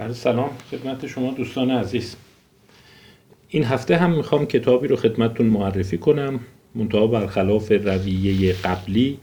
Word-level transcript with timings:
عرض 0.00 0.16
سلام 0.16 0.50
خدمت 0.70 1.06
شما 1.06 1.30
دوستان 1.30 1.70
عزیز. 1.70 2.16
این 3.48 3.64
هفته 3.64 3.96
هم 3.96 4.16
می‌خوام 4.16 4.46
کتابی 4.46 4.88
رو 4.88 4.96
خدمتتون 4.96 5.46
معرفی 5.46 5.98
کنم 5.98 6.40
منتها 6.74 7.06
برخلاف 7.06 7.72
رویه 7.72 8.52
قبلی 8.52 9.18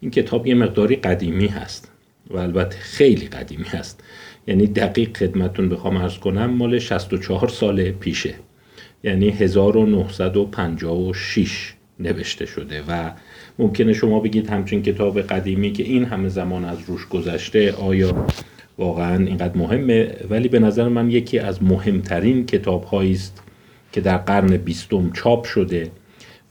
این 0.00 0.10
کتاب 0.10 0.46
یه 0.46 0.54
مقداری 0.54 0.96
قدیمی 0.96 1.46
هست 1.46 1.90
و 2.30 2.38
البته 2.38 2.78
خیلی 2.78 3.26
قدیمی 3.26 3.64
هست. 3.64 4.04
یعنی 4.46 4.66
دقیق 4.66 5.16
خدمتتون 5.16 5.68
بخوام 5.68 5.96
ارز 5.96 6.18
کنم 6.18 6.46
مال 6.46 6.78
64 6.78 7.48
سال 7.48 7.90
پیشه. 7.90 8.34
یعنی 9.04 9.28
1956 9.28 11.74
نوشته 12.00 12.46
شده 12.46 12.82
و 12.88 13.10
ممکنه 13.58 13.92
شما 13.92 14.20
بگید 14.20 14.50
همچین 14.50 14.82
کتاب 14.82 15.20
قدیمی 15.20 15.72
که 15.72 15.82
این 15.82 16.04
همه 16.04 16.28
زمان 16.28 16.64
از 16.64 16.78
روش 16.86 17.08
گذشته 17.08 17.72
آیا 17.72 18.26
واقعا 18.78 19.26
اینقدر 19.26 19.56
مهمه. 19.56 20.14
ولی 20.30 20.48
به 20.48 20.58
نظر 20.58 20.88
من 20.88 21.10
یکی 21.10 21.38
از 21.38 21.62
مهمترین 21.62 22.46
کتاب 22.46 22.94
است 22.94 23.42
که 23.92 24.00
در 24.00 24.16
قرن 24.16 24.56
بیستم 24.56 25.10
چاپ 25.12 25.44
شده 25.44 25.90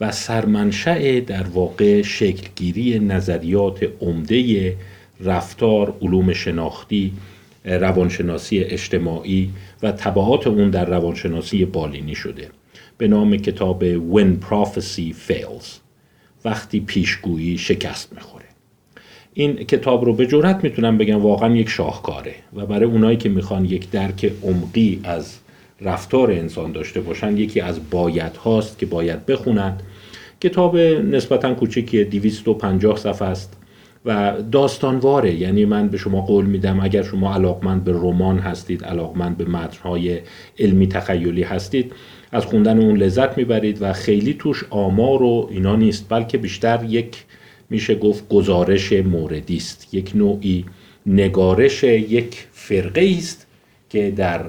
و 0.01 0.11
سرمنشأ 0.11 1.19
در 1.19 1.43
واقع 1.43 2.01
شکلگیری 2.01 2.99
نظریات 2.99 3.87
عمده 4.01 4.75
رفتار 5.19 5.97
علوم 6.01 6.33
شناختی 6.33 7.13
روانشناسی 7.65 8.59
اجتماعی 8.59 9.49
و 9.83 9.91
طبعات 9.91 10.47
اون 10.47 10.69
در 10.69 10.85
روانشناسی 10.85 11.65
بالینی 11.65 12.15
شده. 12.15 12.49
به 12.97 13.07
نام 13.07 13.37
کتاب 13.37 13.83
When 13.95 14.45
Prophecy 14.49 15.13
Fails 15.29 15.67
وقتی 16.45 16.79
پیشگویی 16.79 17.57
شکست 17.57 18.13
می‌خوره. 18.13 18.50
این 19.33 19.55
کتاب 19.55 20.05
رو 20.05 20.13
به 20.13 20.27
جرات 20.27 20.63
می‌تونم 20.63 20.97
بگم 20.97 21.21
واقعا 21.21 21.55
یک 21.55 21.69
شاهکاره 21.69 22.35
و 22.55 22.65
برای 22.65 22.89
اونایی 22.89 23.17
که 23.17 23.29
می‌خوان 23.29 23.65
یک 23.65 23.89
درک 23.91 24.31
عمقی 24.43 24.99
از 25.03 25.37
رفتار 25.81 26.31
انسان 26.31 26.71
داشته 26.71 27.01
باشن 27.01 27.37
یکی 27.37 27.61
از 27.61 27.89
باید 27.89 28.37
هاست 28.37 28.79
که 28.79 28.85
باید 28.85 29.25
بخونند 29.25 29.83
کتاب 30.41 30.77
نسبتا 30.77 31.53
کوچکی 31.53 32.03
250 32.03 32.97
صفحه 32.97 33.27
است 33.27 33.57
و 34.05 34.33
داستانواره. 34.51 35.35
یعنی 35.35 35.65
من 35.65 35.87
به 35.87 35.97
شما 35.97 36.21
قول 36.21 36.45
میدم 36.45 36.79
اگر 36.79 37.03
شما 37.03 37.33
علاقمند 37.33 37.83
به 37.83 37.91
رمان 37.91 38.39
هستید 38.39 38.85
علاقمند 38.85 39.37
به 39.37 39.45
متنهای 39.45 40.19
علمی 40.59 40.87
تخیلی 40.87 41.43
هستید 41.43 41.93
از 42.31 42.45
خوندن 42.45 42.79
اون 42.79 42.97
لذت 42.97 43.37
می‌برید 43.37 43.77
و 43.81 43.93
خیلی 43.93 44.33
توش 44.33 44.65
آمار 44.69 45.23
و 45.23 45.47
اینا 45.51 45.75
نیست 45.75 46.05
بلکه 46.09 46.37
بیشتر 46.37 46.85
یک 46.89 47.25
میشه 47.71 47.95
گفت 47.95 48.29
گزارش 48.29 48.93
موردی 48.93 49.57
است. 49.57 49.93
یک 49.93 50.11
نوعی 50.15 50.65
نگارش 51.05 51.83
یک 51.83 52.47
فرقه 52.51 53.15
است 53.17 53.47
که 53.89 54.11
در 54.11 54.41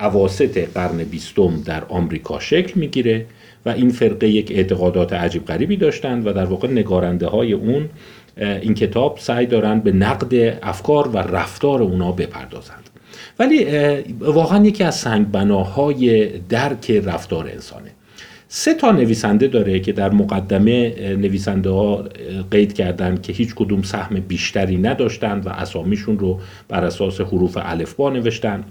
عواست 0.00 0.58
قرن 0.58 1.04
بیستم 1.04 1.62
در 1.64 1.84
آمریکا 1.84 2.40
شکل 2.40 2.80
می‌گیره 2.80 3.26
و 3.66 3.68
این 3.68 3.90
فرقه 3.90 4.28
یک 4.28 4.52
اعتقادات 4.54 5.12
عجیب 5.12 5.46
غریبی 5.46 5.76
داشتند 5.76 6.26
و 6.26 6.32
در 6.32 6.44
واقع 6.44 6.68
نگارنده 6.68 7.26
های 7.26 7.52
اون 7.52 7.88
این 8.36 8.74
کتاب 8.74 9.18
سعی 9.18 9.46
دارند 9.46 9.82
به 9.84 9.92
نقد 9.92 10.58
افکار 10.62 11.08
و 11.08 11.18
رفتار 11.18 11.82
اونا 11.82 12.12
بپردازند. 12.12 12.90
ولی 13.38 13.66
واقعا 14.20 14.64
یکی 14.64 14.84
از 14.84 14.94
سنگبناهای 14.94 16.28
درک 16.38 16.90
رفتار 16.90 17.48
انسانه. 17.52 17.90
سه 18.54 18.74
تا 18.74 18.92
نویسنده 18.92 19.46
داره 19.46 19.80
که 19.80 19.92
در 19.92 20.10
مقدمه 20.10 20.94
نویسنده 21.16 21.70
ها 21.70 22.04
قید 22.50 22.72
کردند 22.72 23.22
که 23.22 23.32
هیچ 23.32 23.54
کدوم 23.54 23.82
سهم 23.82 24.20
بیشتری 24.20 24.76
نداشتند 24.76 25.46
و 25.46 25.48
اسامیشون 25.48 26.18
رو 26.18 26.40
بر 26.68 26.84
اساس 26.84 27.20
حروف 27.20 27.58
الفبا 27.62 28.10
نوشتن 28.10 28.64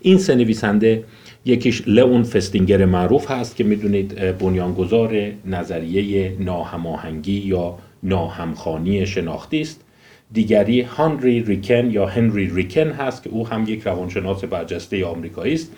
این 0.00 0.18
سه 0.18 0.34
نویسنده 0.34 1.04
یکیش 1.44 1.82
لئون 1.86 2.22
فستینگر 2.22 2.84
معروف 2.84 3.30
هست 3.30 3.56
که 3.56 3.64
می‌دونید 3.64 4.38
بنیانگذار 4.38 5.32
نظریه 5.46 6.36
ناهماهنگی 6.40 7.38
یا 7.38 7.78
ناهمخانی 8.02 9.06
شناختی 9.06 9.60
است. 9.60 9.84
دیگری 10.32 10.80
هانری 10.80 11.42
ریکن 11.42 11.90
یا 11.90 12.06
هنری 12.06 12.50
ریکن 12.54 12.90
هست 12.90 13.22
که 13.22 13.30
او 13.30 13.48
هم 13.48 13.64
یک 13.68 13.82
روانشناس 13.82 14.44
برجسته 14.44 15.04
آمریکایی 15.04 15.54
است. 15.54 15.72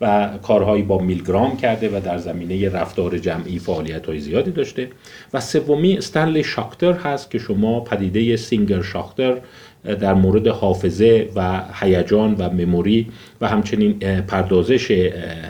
و 0.00 0.30
کارهایی 0.42 0.82
با 0.82 0.98
میلگرام 0.98 1.56
کرده 1.56 1.88
و 1.88 2.00
در 2.00 2.18
زمینه 2.18 2.68
رفتار 2.68 3.18
جمعی 3.18 3.58
فعالیت 3.58 4.06
های 4.06 4.20
زیادی 4.20 4.50
داشته. 4.50 4.88
و 5.34 5.40
سومی 5.40 5.96
استنلی 5.98 6.44
شاکتر 6.44 6.92
هست 6.92 7.30
که 7.30 7.38
شما 7.38 7.80
پدیده 7.80 8.36
سینگر 8.36 8.82
شاکتر 8.82 9.36
در 9.84 10.14
مورد 10.14 10.46
حافظه 10.46 11.28
و 11.36 11.62
هیجان 11.80 12.34
و 12.34 12.50
مموری 12.50 13.08
و 13.40 13.48
همچنین 13.48 13.98
پردازش 14.20 14.90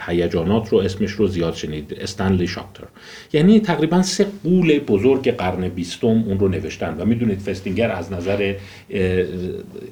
هیجانات 0.07 0.69
رو 0.69 0.79
اسمش 0.79 1.11
رو 1.11 1.27
زیاد 1.27 1.55
شنید 1.55 1.97
استنلی 2.01 2.47
شاکتر 2.47 2.85
یعنی 3.33 3.61
تقریبا 3.61 4.03
سه 4.03 4.27
قول 4.45 4.79
بزرگ 4.79 5.31
قرن 5.31 5.69
بیستم 5.69 6.07
اون 6.07 6.39
رو 6.39 6.49
نوشتن 6.49 6.97
و 6.99 7.05
می‌دونید 7.05 7.39
فستینگر 7.39 7.91
از 7.91 8.13
نظر 8.13 8.55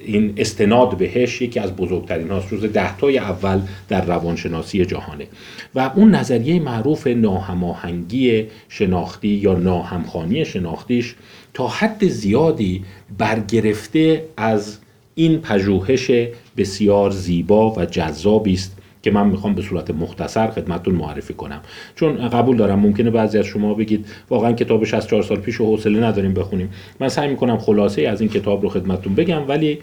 این 0.05 0.33
استناد 0.37 0.97
بهش 0.97 1.41
یکی 1.41 1.59
از 1.59 1.75
بزرگترین 1.75 2.29
هاست 2.29 2.51
روز 2.51 2.65
دهتای 2.65 3.17
اول 3.17 3.61
در 3.89 4.05
روانشناسی 4.05 4.85
جهانه. 4.85 5.27
و 5.75 5.91
اون 5.95 6.15
نظریه 6.15 6.59
معروف 6.59 7.07
ناهماهنگی 7.07 8.45
شناختی 8.69 9.27
یا 9.27 9.53
ناهمخانی 9.53 10.45
شناختیش 10.45 11.15
تا 11.53 11.67
حد 11.67 12.07
زیادی 12.07 12.83
برگرفته 13.17 14.23
از 14.37 14.77
این 15.15 15.41
پژوهش 15.41 16.11
بسیار 16.57 17.11
زیبا 17.11 17.71
و 17.71 17.85
جذابی 17.85 18.53
است 18.53 18.76
که 19.03 19.11
من 19.11 19.27
می‌خوام 19.27 19.55
به 19.55 19.61
صورت 19.61 19.91
مختصر 19.91 20.47
خدمتتون 20.47 20.95
معرفی 20.95 21.33
کنم. 21.33 21.61
چون 21.95 22.29
قبول 22.29 22.57
دارم 22.57 22.79
ممکنه 22.79 23.09
بعضی 23.09 23.37
از 23.37 23.45
شما 23.45 23.73
بگید 23.73 24.05
واقعا 24.29 24.51
کتاب 24.51 24.83
64 24.83 25.23
سال 25.23 25.39
پیش 25.39 25.61
و 25.61 25.65
حوصله 25.65 25.99
نداریم 25.99 26.33
بخونیم. 26.33 26.69
من 26.99 27.09
سعی 27.09 27.29
می‌کنم 27.29 27.57
خلاصه 27.57 28.01
از 28.01 28.21
این 28.21 28.29
کتاب 28.29 28.63
رو 28.63 28.69
خدمتتون 28.69 29.15
بگم 29.15 29.47
ولی 29.47 29.79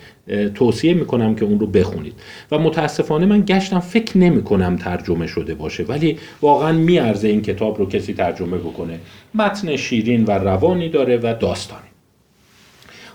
توصیه 0.54 0.94
می‌کنم 0.94 1.34
که 1.34 1.44
اون 1.44 1.60
رو 1.60 1.66
بخونید. 1.66 2.14
و 2.50 2.58
متاسفانه 2.58 3.26
من 3.26 3.40
گشتم 3.40 3.80
فکر 3.80 4.18
نمی‌کنم 4.18 4.76
ترجمه 4.76 5.26
شده 5.26 5.54
باشه 5.54 5.82
ولی 5.82 6.18
واقعا 6.42 6.72
میارزه 6.72 7.28
این 7.28 7.42
کتاب 7.42 7.78
رو 7.78 7.86
کسی 7.86 8.14
ترجمه 8.14 8.56
بکنه. 8.56 9.00
متن 9.34 9.76
شیرین 9.76 10.24
و 10.24 10.30
روانی 10.30 10.88
داره 10.88 11.16
و 11.16 11.34
داستانی. 11.40 11.80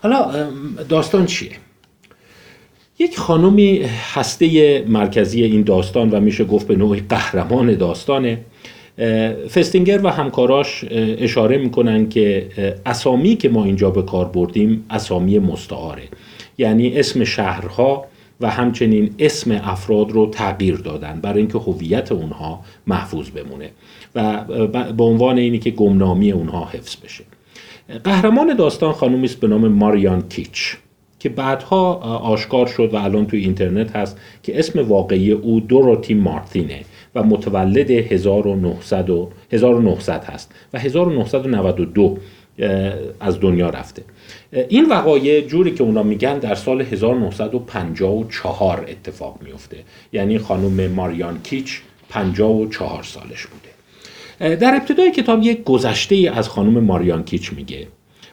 حالا 0.04 0.32
داستان 0.90 1.26
چیه؟ 1.26 1.52
یک 3.02 3.18
خانومی 3.18 3.82
هسته 4.14 4.84
مرکزی 4.88 5.44
این 5.44 5.62
داستان 5.62 6.10
و 6.10 6.20
میشه 6.20 6.46
گفت 6.46 6.68
به 6.68 6.76
نوعی 6.76 7.02
قهرمان 7.10 7.76
داستانه 7.76 8.40
فستینگر 9.50 10.00
و 10.04 10.10
همکاراش 10.10 10.86
اشاره 10.92 11.58
می‌کنن 11.58 12.10
که 12.10 12.48
اسامی 12.86 13.36
که 13.36 13.50
ما 13.50 13.66
اینجا 13.66 13.90
به 13.90 14.02
کار 14.02 14.26
بردیم 14.26 14.86
اسامی 14.90 15.40
مستعاره. 15.40 16.04
یعنی 16.58 17.00
اسم 17.00 17.24
شهرها 17.24 18.06
و 18.42 18.50
همچنین 18.50 19.16
اسم 19.20 19.52
افراد 19.64 20.12
رو 20.12 20.28
تغییر 20.28 20.76
دادن 20.76 21.20
برای 21.22 21.40
اینکه 21.40 21.58
هویت 21.58 22.12
اونها 22.12 22.60
محفوظ 22.88 23.30
بمونه 23.30 23.70
و 24.16 24.44
به 24.94 25.04
عنوان 25.04 25.38
اینی 25.38 25.60
که 25.60 25.72
گمنامی 25.72 26.32
اونها 26.32 26.66
حفظ 26.66 26.96
بشه. 27.04 27.24
قهرمان 28.04 28.56
داستان 28.56 28.94
خانومی 28.94 29.26
است 29.26 29.40
به 29.40 29.48
نام 29.48 29.68
ماریان 29.68 30.24
کیچ. 30.30 30.78
که 31.20 31.30
بعدها 31.30 31.94
آشکار 32.18 32.68
شد 32.68 32.90
و 32.94 32.96
الان 32.96 33.28
توی 33.28 33.40
اینترنت 33.40 33.96
هست 33.96 34.18
که 34.44 34.60
اسم 34.60 34.88
واقعی 34.88 35.32
او 35.32 35.60
دوروتی 35.60 36.14
مارتینه 36.14 36.82
و 37.16 37.24
متولد 37.24 37.92
1900, 37.92 39.10
1900 39.52 40.24
هست 40.24 40.52
و 40.74 40.80
1992 40.80 42.18
از 43.20 43.40
دنیا 43.40 43.70
رفته. 43.70 44.04
این 44.70 44.86
وقایع 44.86 45.42
جوری 45.42 45.72
که 45.72 45.84
اونا 45.84 46.04
میگن 46.04 46.40
در 46.40 46.56
سال 46.56 46.82
1954 46.82 48.86
اتفاق 48.90 49.38
میفته. 49.42 49.78
یعنی 50.14 50.38
خانم 50.38 50.92
ماریان 50.92 51.40
کیچ 51.44 51.82
54 52.10 53.04
سالش 53.04 53.48
بوده. 53.48 53.70
در 54.56 54.76
ابتدای 54.76 55.12
کتاب 55.12 55.44
یک 55.44 55.64
گذشته 55.64 56.32
از 56.34 56.50
خانم 56.50 56.84
ماریان 56.84 57.24
کیچ 57.24 57.54
میگه. 57.54 57.88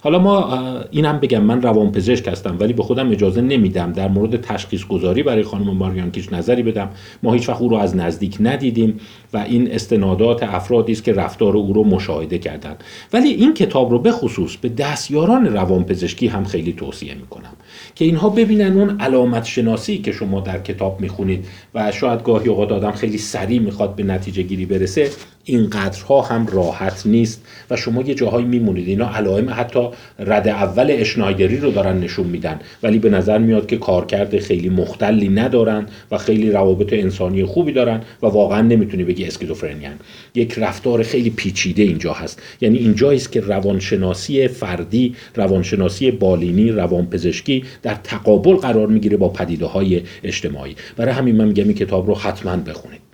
حالا 0.07 0.19
ما 0.19 0.61
اینم 0.91 1.19
بگم 1.19 1.43
من 1.43 1.63
روانپزشک 1.63 2.29
هستم 2.29 2.57
ولی 2.61 2.73
به 2.73 2.83
خودم 2.83 3.11
اجازه 3.11 3.41
نمیدم 3.41 3.93
در 3.93 4.09
مورد 4.09 4.41
تشخیص 4.41 4.85
گذاری 4.85 5.23
برای 5.23 5.43
خانم 5.43 5.77
ماریان 5.77 6.11
کیچ 6.11 6.33
نظری 6.33 6.63
بدم. 6.63 6.91
ما 7.23 7.33
هیچ 7.33 7.49
وقت 7.49 7.61
او 7.61 7.69
رو 7.69 7.77
از 7.77 7.97
نزدیک 7.97 8.37
ندیدیم 8.41 9.01
و 9.33 9.39
این 9.39 9.73
استنادات 9.73 10.43
افرادی 10.43 10.93
است 10.93 11.05
که 11.05 11.13
رفتار 11.13 11.57
او 11.57 11.73
رو 11.73 11.85
مشاهده 11.85 12.39
کردند. 12.39 12.85
ولی 13.13 13.29
این 13.29 13.55
کتاب 13.55 13.91
رو 13.91 13.99
به 13.99 14.13
خصوص 14.13 14.57
به 14.57 14.69
دستیاران 14.69 15.47
روانپزشکی 15.47 16.27
هم 16.27 16.45
خیلی 16.45 16.73
توصیه 16.73 17.15
می‌کنم 17.15 17.53
که 17.95 18.05
اینها 18.05 18.29
ببینن 18.29 18.79
اون 18.79 19.01
علامت 19.01 19.45
شناسی 19.45 19.99
که 19.99 20.13
شما 20.13 20.41
در 20.41 20.59
کتاب 20.59 21.01
می‌خونید 21.01 21.47
و 21.75 21.93
شاید 21.93 22.23
گاهی 22.23 22.49
اوقات 22.49 22.73
آدم 22.73 22.93
خیلی 22.93 23.19
سریع 23.19 23.61
می‌خواد 23.61 23.95
به 23.95 24.03
نتیجه 24.03 24.43
گیری 24.43 24.67
برسه 24.67 25.11
اینقدرها 25.49 26.23
هم 26.23 26.47
راحت 26.47 27.03
نیست 27.07 27.43
و 27.71 27.77
شما 27.77 28.03
یه 28.03 28.15
جاهایی 28.15 28.47
میمونید. 28.47 28.89
اینا 28.89 29.11
علائم 29.11 29.51
حتی 29.51 29.89
رد 30.19 30.49
اول 30.49 30.87
اشنایدری 30.91 31.57
رو 31.57 31.71
دارن 31.71 31.99
نشون 31.99 32.27
میدن. 32.27 32.61
ولی 32.83 32.99
به 32.99 33.11
نظر 33.11 33.39
میاد 33.39 33.67
که 33.67 33.77
کارکرد 33.77 34.39
خیلی 34.39 34.69
مختلی 34.69 35.29
ندارن 35.29 35.87
و 36.11 36.19
خیلی 36.19 36.51
روابط 36.51 36.93
انسانی 36.93 37.45
خوبی 37.45 37.73
دارن 37.73 38.01
و 38.23 38.27
واقعا 38.27 38.63
نمی‌تونی 38.63 39.05
بگی 39.05 39.25
اسکیزوفرنیان 39.25 39.95
یک 40.35 40.55
رفتار 40.59 41.03
خیلی 41.03 41.31
پیچیده 41.31 41.83
اینجا 41.83 42.13
هست. 42.13 42.43
یعنی 42.61 42.79
اینجایی 42.79 43.19
است 43.19 43.33
که 43.33 43.41
روانشناسی 43.41 44.49
فردی 44.49 45.15
روانشناسی 45.35 46.11
بالینی 46.11 46.71
روانپزشکی 46.71 47.65
در 47.83 47.95
تقابل 47.95 48.55
قرار 48.55 48.87
می‌گیره 48.87 49.17
با 49.17 49.29
پدیده 49.29 49.67
های 49.67 50.03
اجتماعی. 50.25 50.77
برای 50.97 51.13
همین 51.13 51.37
من 51.37 51.49
میگم 51.49 51.65
این 51.65 51.75
کتاب 51.75 52.07
رو 52.07 52.15
حتما 52.15 52.57
بخونید. 52.57 53.06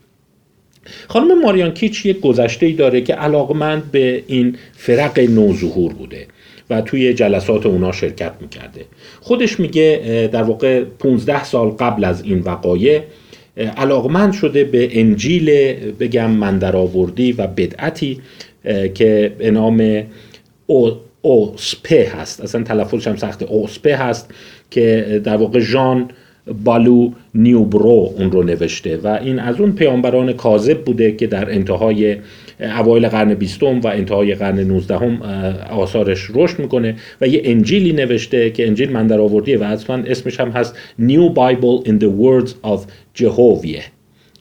خانم 1.08 1.40
ماریان 1.42 1.70
کیچ 1.70 2.06
یک 2.06 2.20
گذشته 2.20 2.66
ای 2.66 2.72
داره 2.72 3.00
که 3.00 3.14
علاقمند 3.14 3.90
به 3.90 4.22
این 4.26 4.56
فرق 4.72 5.18
نوظهور 5.18 5.92
بوده 5.92 6.26
و 6.70 6.80
توی 6.80 7.14
جلسات 7.14 7.66
اونا 7.66 7.92
شرکت 7.92 8.32
می‌کرده. 8.40 8.84
خودش 9.20 9.60
میگه 9.60 10.28
در 10.32 10.42
واقع 10.42 10.84
15 10.84 11.44
سال 11.44 11.68
قبل 11.68 12.04
از 12.04 12.22
این 12.24 12.38
وقایع 12.38 13.00
علاقمند 13.76 14.32
شده 14.32 14.64
به 14.64 15.00
انجیل 15.00 15.72
بگم 16.00 16.30
مندرآوردی 16.30 17.32
و 17.32 17.46
بدعتی 17.46 18.20
که 18.94 19.32
به 19.38 19.50
نام 19.50 20.02
اوسپه 21.22 22.12
هست. 22.16 22.40
اصلا 22.40 22.62
تلفظش 22.62 23.06
هم 23.06 23.16
سخته. 23.16 23.44
اوسپه 23.44 23.96
هست 23.96 24.30
که 24.70 25.20
در 25.24 25.36
واقع 25.36 25.60
ژان 25.60 26.10
بالو 26.64 27.10
نیوبرو 27.34 28.14
اون 28.18 28.32
رو 28.32 28.42
نوشته 28.42 28.96
و 28.96 29.06
این 29.06 29.38
از 29.38 29.60
اون 29.60 29.72
پیامبران 29.72 30.32
کاذب 30.32 30.84
بوده 30.84 31.12
که 31.12 31.26
در 31.26 31.50
انتهای 31.50 32.16
اوایل 32.60 33.08
قرن 33.08 33.34
بیستم 33.34 33.80
و 33.80 33.86
انتهای 33.86 34.34
قرن 34.34 34.60
19 34.60 34.96
هم 34.96 35.22
آثارش 35.70 36.28
رشد 36.34 36.58
می‌کنه 36.58 36.96
و 37.20 37.28
یه 37.28 37.40
انجیلی 37.44 37.92
نوشته 37.92 38.50
که 38.50 38.66
انجیل 38.66 38.90
من 38.90 39.06
در 39.06 39.20
آوردیه 39.20 39.58
و 39.58 39.62
اصلا 39.62 40.04
اسمش 40.06 40.40
هم 40.40 40.50
هست 40.50 40.74
New 41.00 41.34
Bible 41.34 41.88
in 41.88 41.92
the 41.92 42.08
Words 42.22 42.50
of 42.64 42.80
Jehovah. 43.22 43.82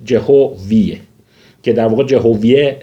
جهوویه 0.05 0.97
که 1.63 1.73
در 1.73 1.87
واقع 1.87 2.03
جهوویه 2.03 2.77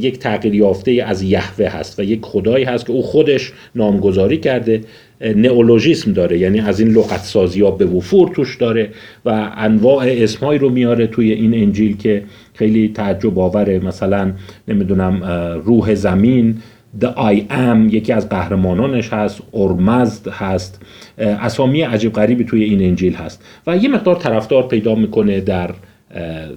یک 0.00 0.18
تغییر 0.18 0.54
یافته 0.54 0.90
از 1.06 1.22
یهوه 1.22 1.66
هست 1.66 1.98
و 1.98 2.02
یک 2.02 2.20
خدایی 2.22 2.64
هست 2.64 2.86
که 2.86 2.92
او 2.92 3.02
خودش 3.02 3.52
نامگذاری 3.74 4.38
کرده 4.38 4.80
نئولوژیسم 5.22 6.12
داره 6.12 6.38
یعنی 6.38 6.60
از 6.60 6.80
این 6.80 6.88
لغت 6.88 7.20
سازی 7.20 7.60
ها 7.62 7.70
به 7.70 7.84
وفور 7.84 8.28
توش 8.28 8.56
داره 8.56 8.90
و 9.24 9.52
انواع 9.56 10.06
اسمهایی 10.08 10.58
رو 10.58 10.68
میاره 10.68 11.06
توی 11.06 11.32
این 11.32 11.54
انجیل 11.54 11.96
که 11.96 12.22
خیلی 12.54 12.88
تعجب 12.88 13.38
آوره. 13.38 13.78
مثلا 13.78 14.32
نمی‌دونم 14.68 15.24
روح 15.64 15.94
زمین 15.94 16.56
The 17.00 17.06
I 17.06 17.52
am 17.52 17.94
یکی 17.94 18.12
از 18.12 18.28
قهرمانانش 18.28 19.12
هست 19.12 19.40
ارمزد 19.54 20.28
هست 20.28 20.80
اسامی 21.18 21.82
عجیب 21.82 22.12
غریبی 22.12 22.44
توی 22.44 22.64
این 22.64 22.82
انجیل 22.82 23.14
هست 23.14 23.44
و 23.66 23.76
یه 23.76 23.88
مقدار 23.88 24.14
طرفدار 24.14 24.68
پیدا 24.68 24.94
می‌کنه 24.94 25.40
در 25.40 25.70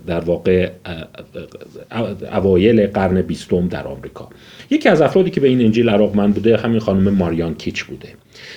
در 0.08 0.20
واقع 0.20 0.70
اوایل 2.34 2.88
قرن 2.88 3.22
بیستم 3.22 3.68
در 3.68 3.88
آمریکا. 3.88 4.30
یکی 4.70 4.90
از 4.90 5.02
افرادی 5.02 5.30
که 5.30 5.40
به 5.42 5.48
این 5.48 5.62
انجیل 5.62 5.90
علاقمند 5.90 6.34
بوده 6.34 6.58
همین 6.58 6.80
خانم 6.80 7.14
ماریان 7.14 7.56
کیچ 7.56 7.84
بوده. 7.84 8.10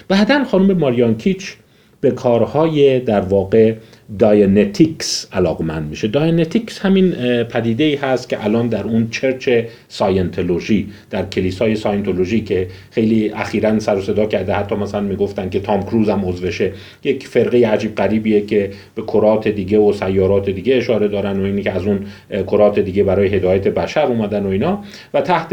بعدا 0.09 0.45
خانم 0.45 0.79
ماریان 0.79 1.17
کیچ 1.17 1.55
به 2.01 2.11
کارهای 2.11 3.01
در 3.01 3.21
واقع 3.21 3.75
Dianetics 4.19 5.29
علاقمند 5.33 5.91
میشه. 5.91 6.09
Dianetics 6.09 6.79
همین 6.79 7.13
پدیده 7.45 7.85
ای 7.85 7.95
هست 7.95 8.29
که 8.29 8.45
الان 8.45 8.69
در 8.69 8.85
اون 8.85 9.09
church 9.11 9.51
Scientology 9.89 10.89
در 11.11 11.27
کلیسای 11.27 11.77
Scientology 11.77 12.41
که 12.41 12.69
خیلی 12.91 13.29
اخیرا 13.29 13.79
سر 13.79 13.97
و 13.97 14.01
صدا 14.01 14.27
کرده 14.27 14.53
حتی 14.53 14.75
مثلا 14.75 15.01
می‌گفتن 15.01 15.49
که 15.49 15.61
تام 15.61 15.83
کروز 15.83 16.09
هم 16.09 16.25
عضوشه. 16.25 16.73
یک 17.05 17.27
فرقه 17.27 17.67
عجیب 17.67 17.95
غریبیه 17.95 18.41
که 18.41 18.71
به 18.95 19.03
کرات 19.03 19.49
دیگه 19.49 19.79
و 19.79 19.93
سیارات 19.93 20.51
دیگه 20.51 20.75
اشاره 20.75 21.09
دارن 21.09 21.41
و 21.41 21.45
اینی 21.45 21.63
که 21.63 21.73
از 21.73 21.87
اون 21.87 22.01
کرات 22.31 22.79
دیگه 22.79 23.03
برای 23.03 23.29
هدایت 23.29 23.69
بشر 23.69 24.07
اومدن 24.07 24.47
و 24.47 24.49
اینا. 24.49 24.85
و 25.15 25.21
تحت 25.21 25.49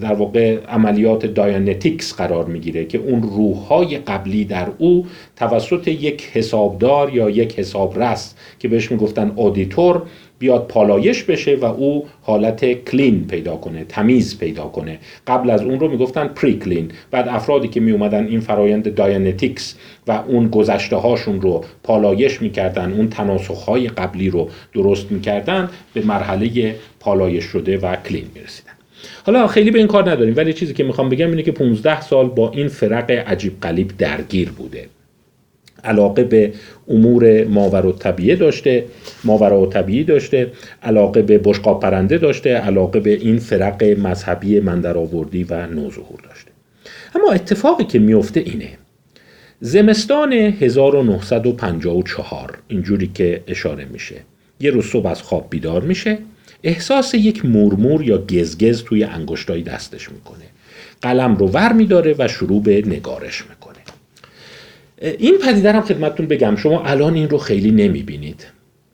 در 0.00 0.14
واقع 0.14 0.56
عملیات 0.68 1.26
Dianetics 1.26 2.14
قرار 2.14 2.44
می‌گیره 2.44 2.84
که 2.84 2.98
اون 2.98 3.22
روحهای 3.22 3.98
قبلی 3.98 4.44
در 4.44 4.66
او 4.78 5.06
توسط 5.36 5.88
یک 5.88 6.28
حسابدار 6.32 7.14
یا 7.14 7.30
یک 7.30 7.58
حسابرس 7.66 8.34
که 8.58 8.68
بهش 8.68 8.90
می‌گفتن 8.90 9.32
auditor 9.36 10.02
بیاد 10.38 10.66
پالایش 10.66 11.22
بشه 11.22 11.56
و 11.56 11.64
او 11.64 12.06
حالت 12.22 12.72
clean 12.72 13.26
پیدا 13.26 13.56
کنه 13.56 13.84
تمیز 13.84 14.38
پیدا 14.38 14.64
کنه. 14.64 14.98
قبل 15.26 15.50
از 15.50 15.62
اون 15.62 15.80
رو 15.80 15.88
می‌گفتن 15.88 16.26
pre-clean 16.26 16.90
بعد 17.10 17.28
افرادی 17.28 17.68
که 17.68 17.80
می 17.80 17.90
اومدن 17.90 18.26
این 18.26 18.40
فرایند 18.40 18.94
Dianetics 18.94 19.74
و 20.06 20.12
اون 20.26 20.48
گذشته 20.48 20.96
هاشون 20.96 21.40
رو 21.40 21.64
پالایش 21.82 22.42
می‌کردن 22.42 22.92
اون 22.92 23.08
تناسخ 23.08 23.64
های 23.64 23.88
قبلی 23.88 24.30
رو 24.30 24.48
درست 24.74 25.12
می‌کردن 25.12 25.70
به 25.94 26.06
مرحله 26.06 26.74
پالایش 27.00 27.44
شده 27.44 27.78
و 27.78 27.96
کلین 27.96 28.26
می‌رسیدن. 28.34 28.72
حالا 29.26 29.46
خیلی 29.46 29.70
به 29.70 29.78
این 29.78 29.88
کار 29.88 30.10
نداریم 30.10 30.34
ولی 30.36 30.52
چیزی 30.52 30.74
که 30.74 30.84
می‌خوام 30.84 31.08
بگم 31.08 31.30
اینه 31.30 31.42
که 31.42 31.52
15 31.52 32.00
سال 32.00 32.28
با 32.28 32.50
این 32.50 32.68
فرق 32.68 33.10
عجیب 33.10 33.60
قلیب 33.60 33.90
درگیر 33.98 34.50
بوده. 34.50 34.86
علاقه 35.86 36.24
به 36.24 36.52
امور 36.88 37.44
ماور 37.44 37.86
و 37.86 37.92
طبیعه 37.92 38.36
داشته 38.36 38.84
ماورا 39.24 39.60
و 39.60 39.66
طبیعی 39.66 40.04
داشته 40.04 40.52
علاقه 40.82 41.22
به 41.22 41.38
بشقاب 41.38 41.80
پرنده 41.80 42.18
داشته 42.18 42.50
علاقه 42.50 43.00
به 43.00 43.10
این 43.10 43.38
فرق 43.38 43.84
مذهبی 43.84 44.60
مندرآوردی 44.60 45.44
و 45.44 45.66
نوظهور 45.66 46.20
داشته. 46.28 46.50
اما 47.14 47.32
اتفاقی 47.32 47.84
که 47.84 47.98
میفته 47.98 48.40
اینه. 48.40 48.68
زمستان 49.60 50.32
1954 50.32 52.58
اینجوری 52.68 53.10
که 53.14 53.42
اشاره 53.46 53.84
میشه 53.84 54.14
یه 54.60 54.70
روز 54.70 54.84
صبح 54.84 55.06
از 55.06 55.22
خواب 55.22 55.46
بیدار 55.50 55.82
میشه 55.82 56.18
احساس 56.62 57.14
یک 57.14 57.44
مورمور 57.44 58.02
یا 58.02 58.18
گزگز 58.18 58.82
توی 58.82 59.04
انگشتای 59.04 59.62
دستش 59.62 60.12
می‌کنه. 60.12 60.44
قلم 61.02 61.36
رو 61.36 61.46
ور 61.46 61.72
میداره 61.72 62.14
و 62.18 62.28
شروع 62.28 62.62
به 62.62 62.82
نگارش 62.86 63.42
می‌کنه. 63.42 63.55
این 65.02 65.38
پدیده 65.38 65.72
هم 65.72 65.80
خدمتتون 65.80 66.26
بگم. 66.26 66.56
شما 66.56 66.82
الان 66.84 67.14
این 67.14 67.28
رو 67.28 67.38
خیلی 67.38 67.70
نمی‌بینید. 67.70 68.46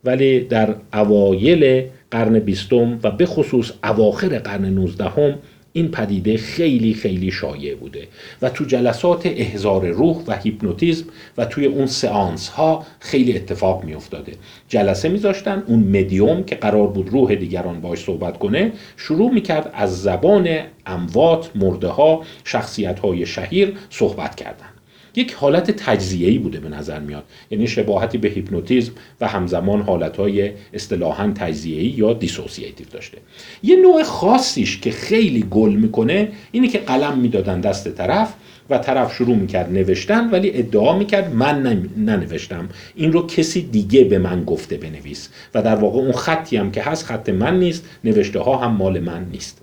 ولی 0.04 0.40
در 0.40 0.74
اوایل 0.94 1.84
قرن 2.10 2.38
بیستم 2.38 2.98
و 3.02 3.10
به 3.10 3.26
خصوص 3.26 3.72
اواخر 3.84 4.38
قرن 4.38 4.64
نوزدهم 4.64 5.38
این 5.72 5.90
پدیده 5.90 6.36
خیلی 6.36 6.94
خیلی 6.94 7.30
شایع 7.30 7.74
بوده. 7.74 8.08
و 8.42 8.48
تو 8.48 8.64
جلسات 8.64 9.26
احضار 9.26 9.88
روح 9.88 10.16
و 10.26 10.36
هیپنوتیزم 10.36 11.04
و 11.38 11.44
توی 11.44 11.66
اون 11.66 11.86
séance 11.86 12.48
ها 12.48 12.86
خیلی 13.00 13.36
اتفاق 13.36 13.84
می 13.84 13.94
افتاده 13.94 14.32
جلسه 14.68 15.08
میذاشتن 15.08 15.62
اون 15.66 15.78
مدیوم 15.78 16.44
که 16.44 16.54
قرار 16.54 16.86
بود 16.86 17.08
روح 17.08 17.34
دیگران 17.34 17.80
باش 17.80 17.98
صحبت 17.98 18.38
کنه 18.38 18.72
شروع 18.96 19.32
می‌کرد 19.32 19.70
از 19.74 20.02
زبان 20.02 20.48
اموات 20.86 21.50
مرده 21.54 21.88
ها 21.88 22.22
شخصیت 22.44 22.98
های 22.98 23.26
شهیر 23.26 23.74
صحبت 23.90 24.34
کردن. 24.34 24.71
یک 25.16 25.32
حالت 25.32 25.70
تجزیه‌ای 25.70 26.38
بوده 26.38 26.60
به 26.60 26.68
نظر 26.68 26.98
میاد. 26.98 27.24
یعنی 27.50 27.66
شباهتی 27.66 28.18
به 28.18 28.28
هیپنوتیزم 28.28 28.92
و 29.20 29.28
همزمان 29.28 29.82
حالتهای 29.82 30.50
اصطلاحا 30.74 31.32
تجزیه‌ای 31.34 31.86
یا 31.86 32.12
dissociative 32.12 32.86
داشته. 32.90 33.18
یه 33.62 33.76
نوع 33.76 34.02
خاصیش 34.02 34.80
که 34.80 34.90
خیلی 34.90 35.44
گل 35.50 35.72
می‌کنه 35.74 36.32
اینه 36.52 36.68
که 36.68 36.78
قلم 36.78 37.18
می‌دادن 37.18 37.60
دست 37.60 37.88
طرف 37.88 38.34
و 38.70 38.78
طرف 38.78 39.14
شروع 39.14 39.36
می‌کرد 39.36 39.72
نوشتن 39.72 40.30
ولی 40.30 40.50
ادعا 40.54 40.98
می‌کرد 40.98 41.34
من 41.34 41.82
ننوشتم. 41.96 42.68
این 42.94 43.12
رو 43.12 43.26
کسی 43.26 43.62
دیگه 43.62 44.04
به 44.04 44.18
من 44.18 44.44
گفته 44.44 44.76
بنویس. 44.76 45.28
و 45.54 45.62
در 45.62 45.74
واقع 45.74 45.98
اون 45.98 46.12
خطی 46.12 46.56
هم 46.56 46.70
که 46.70 46.82
هست 46.82 47.04
خط 47.04 47.28
من 47.28 47.58
نیست 47.58 47.84
نوشته 48.04 48.40
ها 48.40 48.56
هم 48.56 48.72
مال 48.72 49.00
من 49.00 49.26
نیست. 49.32 49.61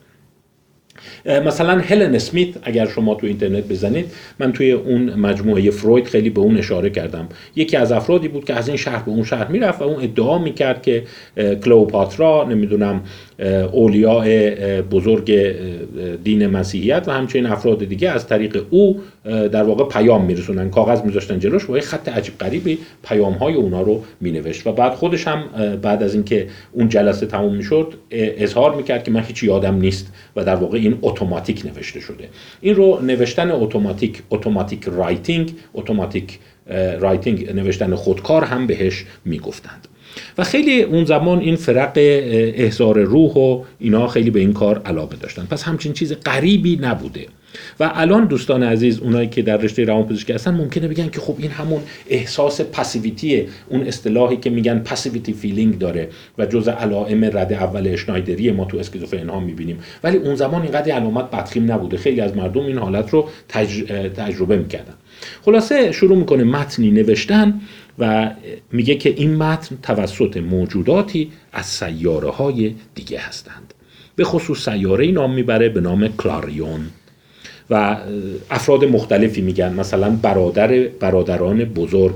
مثلا 1.46 1.80
هلن 1.80 2.16
اسمیت 2.16 2.48
اگر 2.64 2.88
شما 2.88 3.16
تو 3.16 3.28
اینترنت 3.28 3.68
بزنید 3.68 4.06
من 4.40 4.52
توی 4.52 4.72
اون 4.72 5.14
مجموعه 5.14 5.72
فروید 5.72 6.08
خیلی 6.08 6.30
به 6.30 6.42
اون 6.42 6.58
اشاره 6.58 6.90
کردم. 6.90 7.30
یکی 7.56 7.78
از 7.78 7.92
افرادی 7.92 8.28
بود 8.28 8.46
که 8.46 8.54
از 8.54 8.68
این 8.68 8.78
شهر 8.78 9.04
به 9.04 9.12
اون 9.12 9.24
شهر 9.24 9.48
می‌رفت 9.48 9.82
و 9.82 9.84
اون 9.84 10.04
ادعا 10.04 10.38
می‌کرد 10.38 10.82
که 10.82 11.04
کلوپاترا 11.36 12.48
نمی‌دونم 12.50 13.02
اولیاء 13.74 14.26
بزرگ 14.82 15.56
دین 16.24 16.48
مسیحیت 16.48 17.04
و 17.08 17.12
همچنین 17.12 17.46
افراد 17.46 17.86
دیگه 17.86 18.10
از 18.10 18.28
طریق 18.28 18.66
او 18.70 19.02
در 19.24 19.64
واقع 19.64 19.84
پیام 19.84 20.26
میرسونن. 20.26 20.70
کاغذ 20.70 21.02
میذاشتن 21.02 21.40
جلوش 21.40 21.70
و 21.70 21.76
یه 21.76 21.82
خط 21.82 22.10
عجیب 22.10 22.38
غریبی 22.38 22.78
پیام 23.04 23.34
های 23.34 23.54
اونا 23.54 23.82
رو 23.82 24.04
مینوشت 24.22 24.68
و 24.68 24.72
بعد 24.72 24.94
خودش 24.94 25.28
هم 25.28 25.44
بعد 25.82 26.04
از 26.04 26.14
اینکه 26.14 26.48
اون 26.72 26.90
جلسه 26.90 27.26
تموم 27.26 27.56
می‌شد 27.56 27.94
اظهار 28.12 28.76
می‌کرد 28.76 29.04
که 29.04 29.12
من 29.12 29.24
هیچ 29.24 29.44
یادم 29.44 29.76
نیست 29.76 30.14
و 30.36 30.44
در 30.44 30.56
واقع 30.56 30.78
این 30.78 30.98
اتوماتیک 31.02 31.66
نوشته 31.66 32.00
شده. 32.00 32.24
این 32.62 32.76
رو 32.76 33.00
نوشتن 33.02 33.52
اتوماتیک 33.52 34.22
اتوماتیک 34.30 34.84
رایتینگ 34.84 35.54
اتوماتیک 35.74 36.40
writing 37.00 37.52
نوشتن 37.56 37.96
خودکار 37.96 38.44
هم 38.44 38.68
بهش 38.68 39.06
می‌گفتند. 39.26 39.88
و 40.38 40.44
خیلی 40.44 40.82
اون 40.82 41.06
زمان 41.06 41.40
این 41.40 41.56
فرق 41.56 41.92
احضار 42.56 43.00
روح 43.00 43.32
و 43.32 43.64
اینا 43.80 44.08
خیلی 44.08 44.30
به 44.30 44.40
این 44.40 44.54
کار 44.54 44.82
علاقه 44.86 45.18
داشتن. 45.18 45.48
پس 45.52 45.64
همچین 45.64 45.94
چیز 45.94 46.14
غریبی 46.14 46.80
نبوده. 46.82 47.26
و 47.80 47.92
الان 47.96 48.26
دوستان 48.26 48.64
عزیز 48.64 49.00
اونایی 49.00 49.28
که 49.28 49.42
در 49.42 49.58
رشته 49.58 49.84
روانپزشکی 49.84 50.34
هستن 50.34 50.54
ممکنه 50.54 50.88
بگن 50.88 51.10
که 51.10 51.20
خب 51.20 51.36
این 51.38 51.52
همون 51.52 51.82
احساس 52.10 52.62
passivity 52.62 53.39
ه 53.39 53.48
اون 53.70 53.82
اصطلاحی 53.82 54.38
که 54.38 54.50
میگن 54.50 54.80
passivity 54.80 55.34
feeling 55.34 55.78
داره 55.78 56.10
و 56.38 56.46
جز 56.46 56.68
علائم 56.68 57.24
رده 57.24 57.54
اول 57.54 57.88
اشنایدری 57.88 58.52
ما 58.52 58.66
تو 58.66 58.78
اسکیزوفرنی 58.78 59.30
ها 59.32 59.40
می‌بینیم. 59.40 59.80
ولی 60.04 60.18
اون 60.18 60.36
زمان 60.36 60.62
اینقدر 60.62 60.92
علامت 60.92 61.32
بدخیم 61.32 61.72
نبوده. 61.72 61.98
خیلی 61.98 62.22
از 62.22 62.38
مردم 62.38 62.66
این 62.66 62.78
حالت 62.78 63.10
رو 63.10 63.30
تجربه 64.16 64.58
می‌کردن. 64.58 64.94
خلاصه 65.42 65.92
شروع 65.92 66.18
می‌کنه 66.18 66.44
متنی 66.44 66.92
نوشتن. 66.92 67.62
و 68.00 68.32
میگه 68.72 68.96
که 68.96 69.10
این 69.10 69.36
متن 69.36 69.78
توسط 69.84 70.38
موجوداتی 70.38 71.32
از 71.54 71.66
سیاره 71.66 72.30
های 72.30 72.76
دیگه 72.96 73.20
هستند. 73.20 73.74
به 74.16 74.24
خصوص 74.24 74.70
سیاره 74.70 75.12
نام 75.12 75.34
می‌بره 75.34 75.70
به 75.70 75.82
نام 75.82 76.08
کلاریون. 76.08 76.80
و 77.70 77.98
افراد 78.50 78.86
مختلفی 78.86 79.42
میگن 79.42 79.74
مثلا 79.74 80.10
برادر 80.10 80.88
برادران 80.88 81.64
بزرگ 81.64 82.16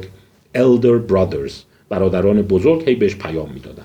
elder 0.58 1.12
brothers 1.12 1.54
برادران 1.90 2.42
بزرگ 2.42 2.90
هی 2.90 2.96
بهش 2.96 3.16
پیام 3.16 3.52
می‌دادن. 3.54 3.84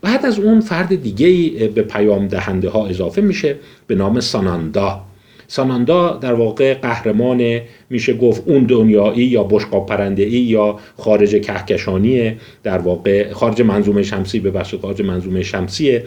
بعد 0.00 0.26
از 0.26 0.38
اون 0.38 0.60
فرد 0.60 1.02
دیگه 1.02 1.68
به 1.68 1.82
پیام 1.82 2.28
دهنده 2.28 2.68
ها 2.68 2.86
اضافه 2.86 3.20
میشه 3.20 3.56
به 3.86 3.94
نام 3.94 4.20
ساناندا. 4.20 5.04
ساناندا 5.50 6.16
در 6.16 6.34
واقع 6.34 6.74
قهرمان 6.74 7.60
میشه 7.90 8.14
گفت 8.14 8.42
اون 8.46 8.64
دنیایی 8.64 9.24
یا 9.24 9.42
بشقاب 9.42 9.86
پرنده 9.86 10.22
ای 10.22 10.38
یا 10.38 10.78
خارج 10.98 11.40
کهکشانی 11.40 12.36
در 12.62 12.78
واقع 12.78 13.32
خارج 13.32 13.62
منظومه 13.62 14.02
شمسی 14.02 14.40
به 14.40 14.50
بخش 14.50 14.74
خارج 14.74 15.02
منظومه 15.02 15.42
شمسی 15.42 16.00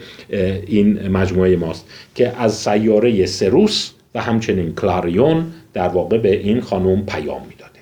این 0.66 1.08
مجموعه 1.08 1.56
ماست 1.56 1.86
که 2.14 2.32
از 2.38 2.54
سیاره 2.54 3.26
سروس 3.26 3.90
و 4.14 4.20
همچنین 4.20 4.74
کلاریون 4.74 5.46
در 5.74 5.88
واقع 5.88 6.18
به 6.18 6.36
این 6.36 6.60
خانم 6.60 7.06
پیام 7.06 7.42
می‌داده. 7.48 7.80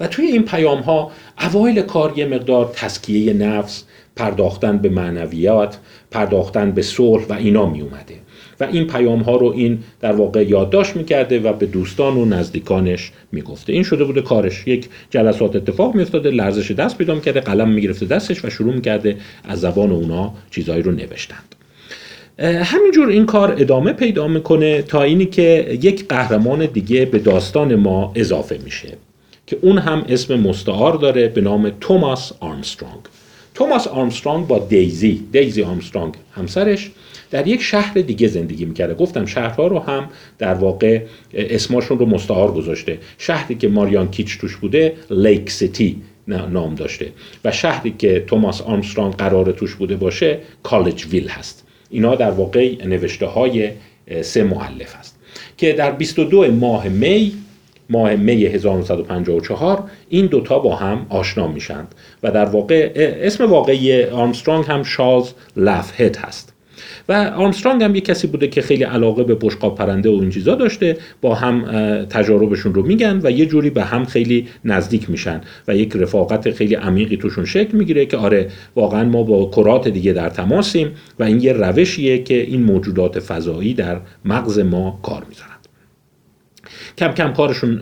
و 0.00 0.06
توی 0.06 0.26
این 0.26 0.44
پیام 0.44 0.80
ها 0.80 1.10
اوایل 1.40 1.82
کار 1.82 2.12
یه 2.16 2.26
مقدار 2.26 2.72
تسکیه 2.74 3.32
نفس 3.32 3.84
پرداختن 4.16 4.78
به 4.78 4.88
معنویات 4.88 5.78
پرداختن 6.10 6.70
به 6.70 6.82
صلح 6.82 7.24
و 7.28 7.32
اینا 7.32 7.66
می 7.66 7.80
اومده 7.80 8.14
و 8.62 8.66
این 8.72 8.86
پیام 8.86 9.20
ها 9.20 9.36
رو 9.36 9.46
این 9.56 9.78
در 10.00 10.12
واقع 10.12 10.42
یادداشت 10.42 10.96
می‌کرده 10.96 11.40
و 11.40 11.52
به 11.52 11.66
دوستان 11.66 12.16
و 12.16 12.24
نزدیکانش 12.24 13.12
می‌گفته. 13.32 13.72
این 13.72 13.82
شده 13.82 14.04
بوده 14.04 14.20
کارش. 14.20 14.66
یک 14.66 14.88
جلسات 15.10 15.56
اتفاق 15.56 15.94
میافتاده 15.94 16.30
لرزش 16.30 16.70
دست 16.70 16.98
پیدا 16.98 17.14
می‌کرده 17.14 17.40
قلم 17.40 17.68
می‌گرفته 17.68 18.06
دستش 18.06 18.44
و 18.44 18.50
شروع 18.50 18.74
می‌کرده 18.74 19.16
از 19.44 19.60
زبان 19.60 19.90
اونا 19.90 20.32
چیزهایی 20.50 20.82
رو 20.82 20.92
نوشتند 20.92 21.54
همینجور 22.38 23.08
این 23.08 23.26
کار 23.26 23.56
ادامه 23.58 23.92
پیدا 23.92 24.28
می‌کنه 24.28 24.82
تا 24.82 25.02
اینی 25.02 25.26
که 25.26 25.78
یک 25.82 26.08
قهرمان 26.08 26.66
دیگه 26.66 27.04
به 27.04 27.18
داستان 27.18 27.74
ما 27.74 28.12
اضافه 28.14 28.58
میشه 28.64 28.88
که 29.46 29.58
اون 29.60 29.78
هم 29.78 30.04
اسم 30.08 30.40
مستعار 30.40 30.94
داره 30.94 31.28
به 31.28 31.40
نام 31.40 31.72
توماس 31.80 32.32
آرمسترانگ. 32.40 33.00
توماس 33.54 33.86
آرمسترانگ 33.86 34.46
با 34.46 34.58
دیزی. 34.58 35.24
دیزی 35.32 35.62
آرمسترانگ 35.62 36.14
همسرش. 36.32 36.90
در 37.32 37.46
یک 37.46 37.62
شهر 37.62 37.94
دیگه 37.94 38.28
زندگی 38.28 38.64
می‌کرده. 38.64 38.94
گفتم 38.94 39.26
شهرها 39.26 39.66
رو 39.66 39.78
هم 39.78 40.08
در 40.38 40.54
واقع 40.54 41.00
اسماشون 41.34 41.98
رو 41.98 42.06
مستعار 42.06 42.52
گذاشته. 42.52 42.98
شهری 43.18 43.54
که 43.54 43.68
ماریان 43.68 44.10
کیچ 44.10 44.38
توش 44.38 44.56
بوده 44.56 44.94
لیک 45.10 45.50
سیتی 45.50 46.02
نام 46.28 46.74
داشته. 46.74 47.12
و 47.44 47.52
شهری 47.52 47.94
که 47.98 48.24
توماس 48.26 48.62
آرمسترانگ 48.62 49.14
قرار 49.14 49.52
توش 49.52 49.74
بوده 49.74 49.96
باشه 49.96 50.38
کالج 50.62 51.06
ویل 51.06 51.28
هست. 51.28 51.66
اینا 51.90 52.14
در 52.14 52.30
واقع 52.30 52.86
نوشته 52.86 53.26
های 53.26 53.70
سه 54.22 54.42
مؤلف 54.42 54.96
هست. 54.96 55.18
که 55.56 55.72
در 55.72 55.90
22 55.90 56.52
ماه 56.52 56.88
می 56.88 57.32
ماه 57.90 58.16
می 58.16 58.44
1954 58.44 59.90
این 60.08 60.26
دوتا 60.26 60.58
با 60.58 60.76
هم 60.76 61.06
آشنا 61.08 61.48
میشند 61.48 61.94
و 62.22 62.30
در 62.30 62.44
واقع 62.44 62.92
اسم 62.96 63.50
واقعی 63.50 64.04
آرمسترانگ 64.04 64.64
هم 64.64 64.82
شارلز 64.82 65.32
لفهت 65.56 66.18
هست. 66.18 66.52
و 67.08 67.12
آرمسترانگ 67.36 67.82
هم 67.82 67.94
یه 67.94 68.00
کسی 68.00 68.26
بوده 68.26 68.48
که 68.48 68.62
خیلی 68.62 68.84
علاقه 68.84 69.24
به 69.24 69.34
بشقاب 69.34 69.74
پرنده 69.74 70.10
و 70.10 70.12
این 70.12 70.30
چیزا 70.30 70.54
داشته 70.54 70.96
با 71.20 71.34
هم 71.34 71.64
تجاربشون 72.10 72.74
رو 72.74 72.82
میگن 72.86 73.20
و 73.22 73.30
یه 73.30 73.46
جوری 73.46 73.70
به 73.70 73.84
هم 73.84 74.04
خیلی 74.04 74.48
نزدیک 74.64 75.10
میشن 75.10 75.40
و 75.68 75.76
یک 75.76 75.96
رفاقت 75.96 76.50
خیلی 76.50 76.74
عمیقی 76.74 77.16
توشون 77.16 77.44
شکل 77.44 77.76
می‌گیره 77.76 78.06
که 78.06 78.16
آره 78.16 78.48
واقعا 78.76 79.04
ما 79.04 79.22
با 79.22 79.50
کرات 79.50 79.88
دیگه 79.88 80.12
در 80.12 80.28
تماسیم 80.28 80.90
و 81.18 81.24
این 81.24 81.40
یه 81.40 81.52
روشیه 81.52 82.22
که 82.22 82.42
این 82.42 82.62
موجودات 82.62 83.18
فضایی 83.18 83.74
در 83.74 84.00
مغز 84.24 84.58
ما 84.58 85.00
کار 85.02 85.26
می‌ذارن 85.28 85.52
کم 86.98 87.12
کم 87.12 87.32
کارشون 87.32 87.80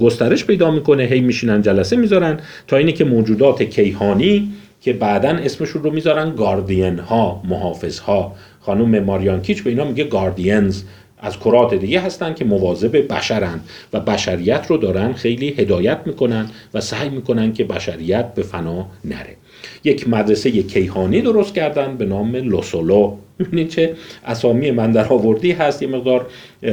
گسترش 0.00 0.44
پیدا 0.44 0.70
می‌کنه 0.70 1.04
هی 1.04 1.20
میشینن 1.20 1.62
جلسه 1.62 1.96
می‌ذارن 1.96 2.40
تا 2.66 2.76
اینه 2.76 2.92
که 2.92 3.04
موجودات 3.04 3.62
کیهانی 3.62 4.52
که 4.84 4.92
بعدا 4.92 5.28
اسمشون 5.28 5.82
رو 5.82 5.90
می‌ذارن 5.90 6.34
گاردین 6.34 6.98
ها 6.98 7.42
محافظ 7.44 7.98
ها. 7.98 8.34
خانم 8.60 9.04
ماریان 9.04 9.42
کیچ 9.42 9.62
به 9.62 9.70
اینا 9.70 9.84
میگه 9.84 10.04
گاردینز. 10.04 10.82
از 11.18 11.38
کرات 11.38 11.74
دیگه 11.74 12.00
هستن 12.00 12.34
که 12.34 12.44
مواظب 12.44 13.12
بشرن 13.12 13.60
و 13.92 14.00
بشریت 14.00 14.66
رو 14.68 14.76
دارن 14.76 15.12
خیلی 15.12 15.48
هدایت 15.48 15.98
می‌کنن 16.06 16.46
و 16.74 16.80
سعی 16.80 17.08
می‌کنن 17.08 17.52
که 17.52 17.64
بشریت 17.64 18.34
به 18.34 18.42
فنا 18.42 18.86
نره. 19.04 19.36
یک 19.84 20.08
مدرسه 20.08 20.62
کیهانی 20.62 21.20
درست 21.20 21.54
کردن 21.54 21.96
به 21.96 22.04
نام 22.04 22.36
لوسولو. 22.36 23.16
می‌بینید 23.38 23.68
چه 23.68 23.94
اسامی 24.26 24.70
من 24.70 24.92
در 24.92 25.08
آوردی 25.08 25.52
هست. 25.52 25.82
یه 25.82 25.88
مقدار 25.88 26.26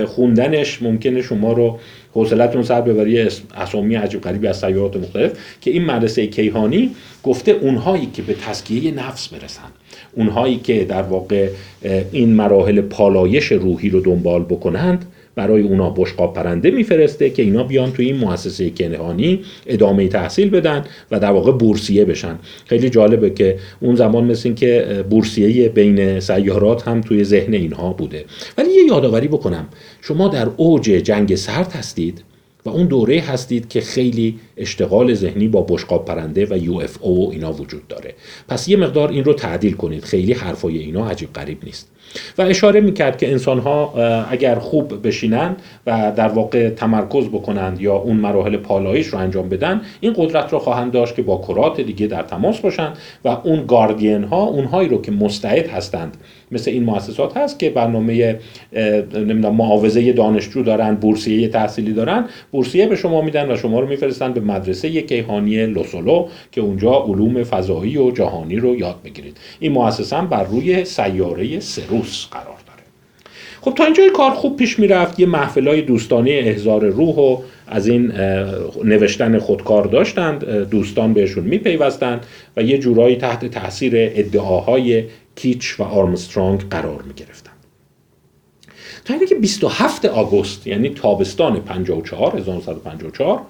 خوندنش 0.06 0.82
ممکنه 0.82 1.22
شما 1.22 1.54
رو 1.54 1.80
حوصلتون 2.14 2.64
سر 2.64 2.82
ببری 2.82 3.30
اسامی 3.56 3.96
عجیب 3.96 4.22
غریبی 4.22 4.48
از 4.48 4.60
سیارات 4.60 4.96
مختلف 4.96 5.32
که 5.62 5.72
این 5.72 5.86
مدرسه 5.86 6.28
کیهانی 6.28 6.96
گفته 7.24 7.52
اونهایی 7.52 8.06
که 8.06 8.22
به 8.22 8.34
تسکیه 8.34 8.92
نفس 8.92 9.28
برسن 9.28 9.72
اونهایی 10.14 10.58
که 10.58 10.86
در 10.86 11.02
واقع 11.02 11.50
این 12.12 12.34
مراحل 12.34 12.82
پالایش 12.82 13.52
روحی 13.52 13.90
رو 13.90 14.00
دنبال 14.00 14.44
بکنند 14.44 15.06
برای 15.36 15.62
اونا 15.62 15.90
بشقاب 15.90 16.34
پرنده 16.34 16.72
میفرسته 16.72 17.30
که 17.30 17.44
اینا 17.44 17.64
بیان 17.64 17.92
توی 17.92 18.06
این 18.06 18.18
مؤسسه 18.18 18.70
کنهانی 18.70 19.40
ادامه 19.66 20.08
تحصیل 20.08 20.50
بدن 20.50 20.86
و 21.12 21.20
در 21.20 21.32
واقع 21.32 21.52
بورسیه 21.52 22.06
بشن. 22.06 22.40
خیلی 22.66 22.90
جالبه 22.90 23.30
که 23.30 23.58
اون 23.80 23.96
زمان 23.96 24.24
مثل 24.24 24.42
این 24.46 24.56
که 24.56 25.06
بورسیه 25.10 25.70
بین 25.70 26.20
سیارات 26.20 26.88
هم 26.88 27.02
توی 27.02 27.24
ذهن 27.24 27.54
اینها 27.54 27.94
بوده. 27.94 28.26
ولی 28.58 28.70
یه 28.72 28.84
یادآوری 28.84 29.28
بکنم. 29.28 29.68
شما 30.02 30.28
در 30.28 30.48
اوج 30.58 30.84
جنگ 30.84 31.36
سرد 31.36 31.72
هستید 31.72 32.24
و 32.66 32.70
اون 32.70 32.88
دوره 32.88 33.20
هستید 33.20 33.70
که 33.70 33.82
خیلی 33.82 34.40
اشتغال 34.58 35.14
ذهنی 35.14 35.48
با 35.48 35.62
بشقاب 35.62 36.06
پرنده 36.06 36.48
و 36.50 36.58
یو 36.58 36.78
اف 36.78 36.98
او 37.02 37.32
اینا 37.32 37.54
وجود 37.54 37.88
داره. 37.88 38.14
پس 38.48 38.68
یه 38.68 38.78
مقدار 38.78 39.10
این 39.10 39.24
رو 39.24 39.34
تعدیل 39.34 39.74
کنید. 39.74 40.04
خیلی 40.04 40.34
حرفای 40.34 40.78
اینا 40.78 41.10
عجیب 41.10 41.34
غریب 41.34 41.58
نیست. 41.64 41.92
و 42.38 42.42
اشاره 42.42 42.82
می‌کرد 42.82 43.18
که 43.18 43.32
انسان 43.32 43.60
ها 43.60 43.94
اگر 44.30 44.56
خوب 44.56 45.08
بشینن 45.08 45.56
و 45.88 46.12
در 46.16 46.28
واقع 46.28 46.70
تمرکز 46.70 47.28
بکنند 47.28 47.82
یا 47.82 47.96
اون 47.96 48.16
مراحل 48.16 48.58
پالایش 48.58 49.08
رو 49.08 49.20
انجام 49.20 49.50
بدن 49.50 49.82
این 50.00 50.14
قدرت 50.18 50.54
رو 50.54 50.60
خواهند 50.60 50.92
داشت 50.92 51.16
که 51.16 51.22
با 51.22 51.38
کرات 51.48 51.82
دیگه 51.82 52.08
در 52.08 52.22
تماس 52.22 52.60
باشند 52.60 52.98
و 53.26 53.28
اون 53.44 53.66
گاردین 53.66 54.24
ها 54.24 54.44
اونهایی 54.44 54.90
رو 54.90 55.02
که 55.02 55.12
مستعد 55.12 55.68
هستند. 55.68 56.18
مثل 56.52 56.72
این 56.72 56.84
مؤسسات 56.84 57.38
هست 57.38 57.60
که 57.60 57.70
برنامه 57.70 58.40
نمی‌دونم 59.16 59.56
معاوضه 59.56 60.14
دانشجو 60.14 60.64
دارن 60.64 60.96
بورسیه 60.96 61.48
تحصیلی 61.48 61.94
دارن. 61.94 62.26
بورسیه 62.52 62.88
به 62.88 62.96
شما 62.96 63.22
میدن 63.22 63.52
و 63.52 63.56
شما 63.56 63.80
رو 63.80 63.88
میفرستن 63.88 64.34
به 64.34 64.42
مدرسه 64.42 65.02
کیهانی 65.02 65.66
لوسولو 65.66 66.28
که 66.52 66.62
اونجا 66.62 67.04
علوم 67.08 67.44
فضایی 67.44 67.98
و 67.98 68.12
جهانی 68.12 68.56
رو 68.56 68.76
یاد 68.76 68.96
بگیرید 69.06 69.38
این 69.60 69.72
مؤسسه 69.72 70.22
بر 70.22 70.44
روی 70.44 70.86
سیاره 70.86 71.60
سروس 72.04 72.28
قرار 72.32 72.46
داره. 72.46 72.82
خب 73.62 73.74
تا 73.74 73.86
اینجای 73.86 74.10
کار 74.10 74.32
خوب 74.32 74.58
پیش 74.58 74.80
می‌رفت 74.80 75.20
یه 75.20 75.26
محفلای 75.26 75.82
دوستانه 75.82 76.32
احزار 76.32 76.86
روح 76.86 77.16
و 77.16 77.38
از 77.68 77.88
این 77.88 78.12
نوشتن 78.84 79.40
خودکار 79.40 79.86
داشتند 79.86 80.46
دوستان 80.46 81.14
بهشون 81.14 81.44
میپیوستند 81.44 82.26
و 82.58 82.64
یه 82.64 82.78
جورایی 82.78 83.16
تحت 83.16 83.46
تاثیر 83.46 83.94
ادعاهای 83.96 85.04
کیچ 85.36 85.80
و 85.80 85.84
آرمسترانگ 85.84 86.70
قرار 86.70 87.02
می 87.02 87.14
گرفتن 87.14 87.52
تا 89.06 89.14
اینکه 89.14 89.36
27 89.36 90.06
آگوست 90.06 90.68
یعنی 90.68 90.90
تابستان 90.90 91.62
54 91.62 92.38
1954 92.38 93.42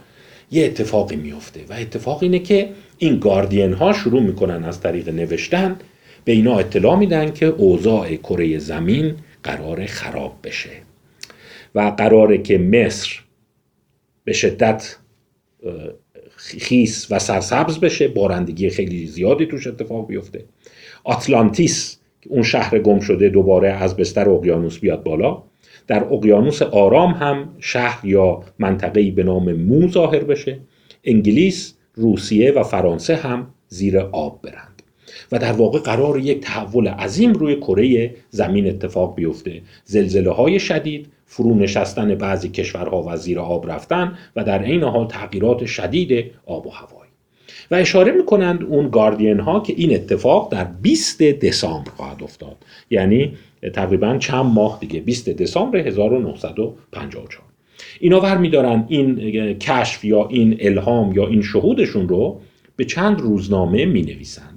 یه 0.52 0.66
اتفاقی 0.66 1.16
میفته 1.16 1.60
و 1.70 1.74
اتفاق 1.74 2.24
اینه 2.24 2.40
که 2.40 2.70
این 2.98 3.20
گاردین 3.20 3.74
ها 3.74 3.94
شروع 3.94 4.22
می‌کنن 4.22 4.64
از 4.64 4.82
طریق 4.82 5.10
نوشتن 5.10 5.76
به 6.26 6.32
اینا 6.32 6.58
اطلاع 6.58 6.98
میدن 6.98 7.32
که 7.32 7.46
اوضاع 7.46 8.16
کره 8.16 8.58
زمین 8.58 9.16
قرار 9.44 9.86
خراب 9.86 10.34
بشه. 10.44 10.70
و 11.76 11.80
قراره 11.98 12.38
که 12.38 12.58
مصر 12.58 13.20
به 14.24 14.34
شدت 14.34 14.98
خیس 16.36 17.08
و 17.12 17.20
سرسبز 17.20 17.80
بشه 17.80 18.08
بارندگی 18.08 18.70
خیلی 18.70 19.08
زیادی 19.08 19.46
توش 19.46 19.68
اتفاق 19.68 20.08
بیفته. 20.08 20.46
آتلانتیس 21.04 21.98
اون 22.28 22.44
شهر 22.44 22.80
گم 22.80 23.00
شده 23.00 23.30
دوباره 23.30 23.70
از 23.70 23.96
بستر 23.96 24.30
اقیانوس 24.30 24.80
بیاد 24.80 25.04
بالا. 25.04 25.44
در 25.88 26.04
اقیانوس 26.04 26.62
آرام 26.62 27.12
هم 27.12 27.56
شهر 27.60 28.06
یا 28.06 28.44
منطقه‌ای 28.60 29.12
به 29.12 29.24
نام 29.24 29.54
مو 29.54 29.88
ظاهر 29.88 30.24
بشه. 30.24 30.60
انگلیس 31.04 31.74
روسیه 31.96 32.52
و 32.52 32.64
فرانسه 32.64 33.16
هم 33.16 33.54
زیر 33.68 34.00
آب 34.00 34.42
برند 34.42 34.71
و 35.32 35.40
در 35.40 35.52
واقع 35.52 35.80
قرار 35.80 36.20
یک 36.20 36.40
تحول 36.40 36.88
عظیم 36.88 37.34
روی 37.34 37.56
کره 37.56 38.16
زمین 38.30 38.68
اتفاق 38.68 39.16
بیفته. 39.16 39.62
زلزله 39.86 40.32
های 40.32 40.60
شدید 40.60 41.08
فرو 41.26 41.56
نشستن 41.56 42.16
بعضی 42.16 42.50
کشورها 42.50 43.04
و 43.08 43.18
زیر 43.18 43.40
آب 43.40 43.72
رفتن 43.72 44.18
و 44.36 44.44
در 44.44 44.64
عین 44.64 44.84
حال 44.84 45.08
تغییرات 45.08 45.66
شدید 45.66 46.32
آب 46.46 46.68
و 46.68 46.70
هوایی. 46.70 47.12
و 47.72 47.76
اشاره 47.76 48.12
می‌کنند 48.12 48.64
اون 48.64 48.90
گاردین 48.90 49.40
ها 49.40 49.60
که 49.60 49.74
این 49.78 49.96
اتفاق 49.96 50.52
در 50.52 50.64
20 50.64 51.24
دسامبر 51.24 51.92
خواهد 51.92 52.24
افتاد. 52.24 52.56
یعنی 52.90 53.34
تقریبا 53.74 54.18
چند 54.18 54.46
ماه 54.46 54.78
دیگه 54.82 55.00
20 55.00 55.30
دسامبر 55.30 55.78
1954 55.78 57.52
اینا 58.00 58.20
ور 58.20 58.38
میدارن 58.38 58.86
این 58.88 59.16
کشف 59.60 60.06
یا 60.06 60.28
این 60.28 60.58
الهام 60.60 61.16
یا 61.16 61.28
این 61.28 61.42
شهودشون 61.42 62.08
رو 62.08 62.40
به 62.76 62.86
چند 62.86 63.22
روزنامه 63.22 63.86
می 63.86 64.02
نویسند 64.02 64.51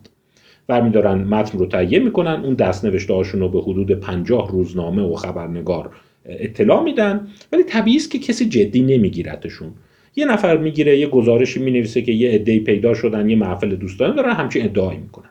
میدارن 0.68 1.14
متن 1.14 1.58
رو 1.58 1.66
تهیه 1.66 1.98
می‌کنن 1.98 2.44
اون 2.44 2.54
دستنوشته 2.54 3.14
هاشون 3.14 3.40
رو 3.40 3.48
به 3.48 3.60
حدود 3.60 3.92
50 3.92 4.48
روزنامه 4.50 5.02
و 5.02 5.14
خبرنگار 5.14 5.90
اطلاع 6.26 6.82
میدن. 6.82 7.28
ولی 7.52 7.62
طبیعی 7.62 7.96
است 7.96 8.10
که 8.10 8.18
کسی 8.18 8.48
جدی 8.48 8.82
نمیگیرتشون. 8.82 9.68
یه 10.16 10.24
نفر 10.24 10.56
می‌گیره 10.56 10.98
یه 10.98 11.06
گزارشی 11.06 11.60
می‌نویسه 11.60 12.02
که 12.02 12.12
یه 12.12 12.30
عده‌ای 12.30 12.60
پیدا 12.60 12.94
شدن 12.94 13.30
یه 13.30 13.36
محفل 13.36 13.76
دوستانه 13.76 14.14
دارن 14.14 14.34
همچین 14.34 14.64
ادعایی 14.64 14.98
می‌کنند 14.98 15.30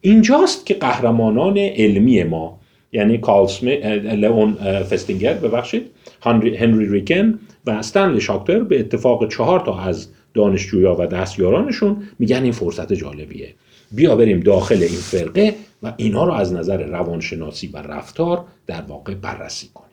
اینجاست 0.00 0.66
که 0.66 0.74
قهرمانان 0.74 1.58
علمی 1.58 2.24
ما 2.24 2.60
یعنی 2.92 3.18
کالسم 3.18 3.68
لئون 3.68 4.52
فستینگر 4.82 5.34
ببخشید 5.34 5.82
هنری 6.22 6.88
ریکن 6.88 7.38
و 7.66 7.70
استنلی 7.70 8.20
شاکتر 8.20 8.58
به 8.58 8.80
اتفاق 8.80 9.28
چهار 9.28 9.60
تا 9.60 9.78
از 9.78 10.08
دانشجویا 10.34 10.96
و 11.00 11.06
دستیارانشون 11.06 11.96
میگن 12.18 12.42
این 12.42 12.52
فرصت 12.52 12.92
جالبیه. 12.92 13.48
بیا 13.92 14.16
بریم 14.16 14.40
داخل 14.40 14.82
این 14.82 15.00
فرقه 15.00 15.54
و 15.82 15.92
اینا 15.96 16.24
رو 16.24 16.32
از 16.32 16.52
نظر 16.52 16.82
روانشناسی 16.82 17.66
و 17.66 17.76
رفتار 17.76 18.44
در 18.66 18.82
واقع 18.82 19.14
بررسی 19.14 19.68
کنیم. 19.74 19.88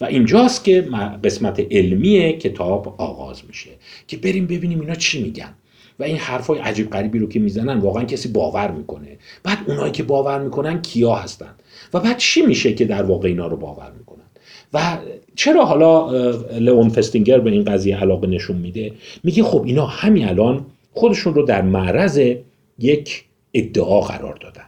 و 0.00 0.04
اینجاست 0.04 0.64
که 0.64 0.88
قسمت 1.24 1.66
علمی 1.70 2.32
کتاب 2.32 2.94
آغاز 2.98 3.42
میشه 3.48 3.70
که 4.06 4.16
بریم 4.16 4.46
ببینیم 4.46 4.80
اینا 4.80 4.94
چی 4.94 5.22
میگن. 5.22 5.54
و 5.98 6.04
این 6.04 6.16
حرفای 6.16 6.58
عجیب 6.58 6.90
غریبی 6.90 7.18
رو 7.18 7.28
که 7.28 7.38
می‌زنن 7.38 7.78
واقعا 7.78 8.04
کسی 8.04 8.28
باور 8.28 8.70
می‌کنه. 8.70 9.18
بعد 9.42 9.58
اونایی 9.66 9.92
که 9.92 10.02
باور 10.02 10.42
می‌کنن 10.42 10.82
کیا 10.82 11.14
هستن؟ 11.14 11.54
و 11.94 12.00
بعد 12.00 12.16
چی 12.16 12.42
میشه 12.42 12.74
که 12.74 12.84
در 12.84 13.02
واقع 13.02 13.28
اینا 13.28 13.46
رو 13.46 13.56
باور 13.56 13.92
می‌کنن؟ 13.98 14.24
و 14.72 14.98
چرا 15.36 15.64
حالا 15.64 16.10
لئون 16.58 16.88
فستینگر 16.88 17.40
به 17.40 17.50
این 17.50 17.64
قضیه 17.64 17.96
علاقه 17.96 18.26
نشون 18.26 18.56
میده؟ 18.56 18.92
میگه 19.24 19.42
خب 19.42 19.62
اینا 19.66 19.86
همین 19.86 20.28
الان 20.28 20.66
خودشون 20.92 21.34
رو 21.34 21.42
در 21.42 21.62
معرض 21.62 22.20
یک 22.78 23.24
ادعا 23.54 24.00
قرار 24.00 24.34
دادن. 24.34 24.64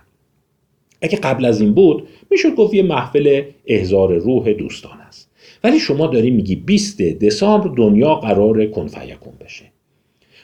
اگه 1.02 1.16
قبل 1.16 1.44
از 1.44 1.60
این 1.60 1.74
بود 1.74 2.08
می‌شد 2.30 2.54
گفت 2.54 2.74
یه 2.74 2.82
محفل 2.82 3.42
احزار 3.66 4.18
روح 4.18 4.52
دوستان 4.52 5.00
است. 5.00 5.30
ولی 5.64 5.78
شما 5.78 6.06
داری 6.06 6.30
میگی 6.30 6.56
20 6.56 7.02
دسامبر 7.02 7.68
دنیا 7.68 8.14
قرار 8.14 8.66
کنفیکون 8.66 9.32
بشه. 9.40 9.64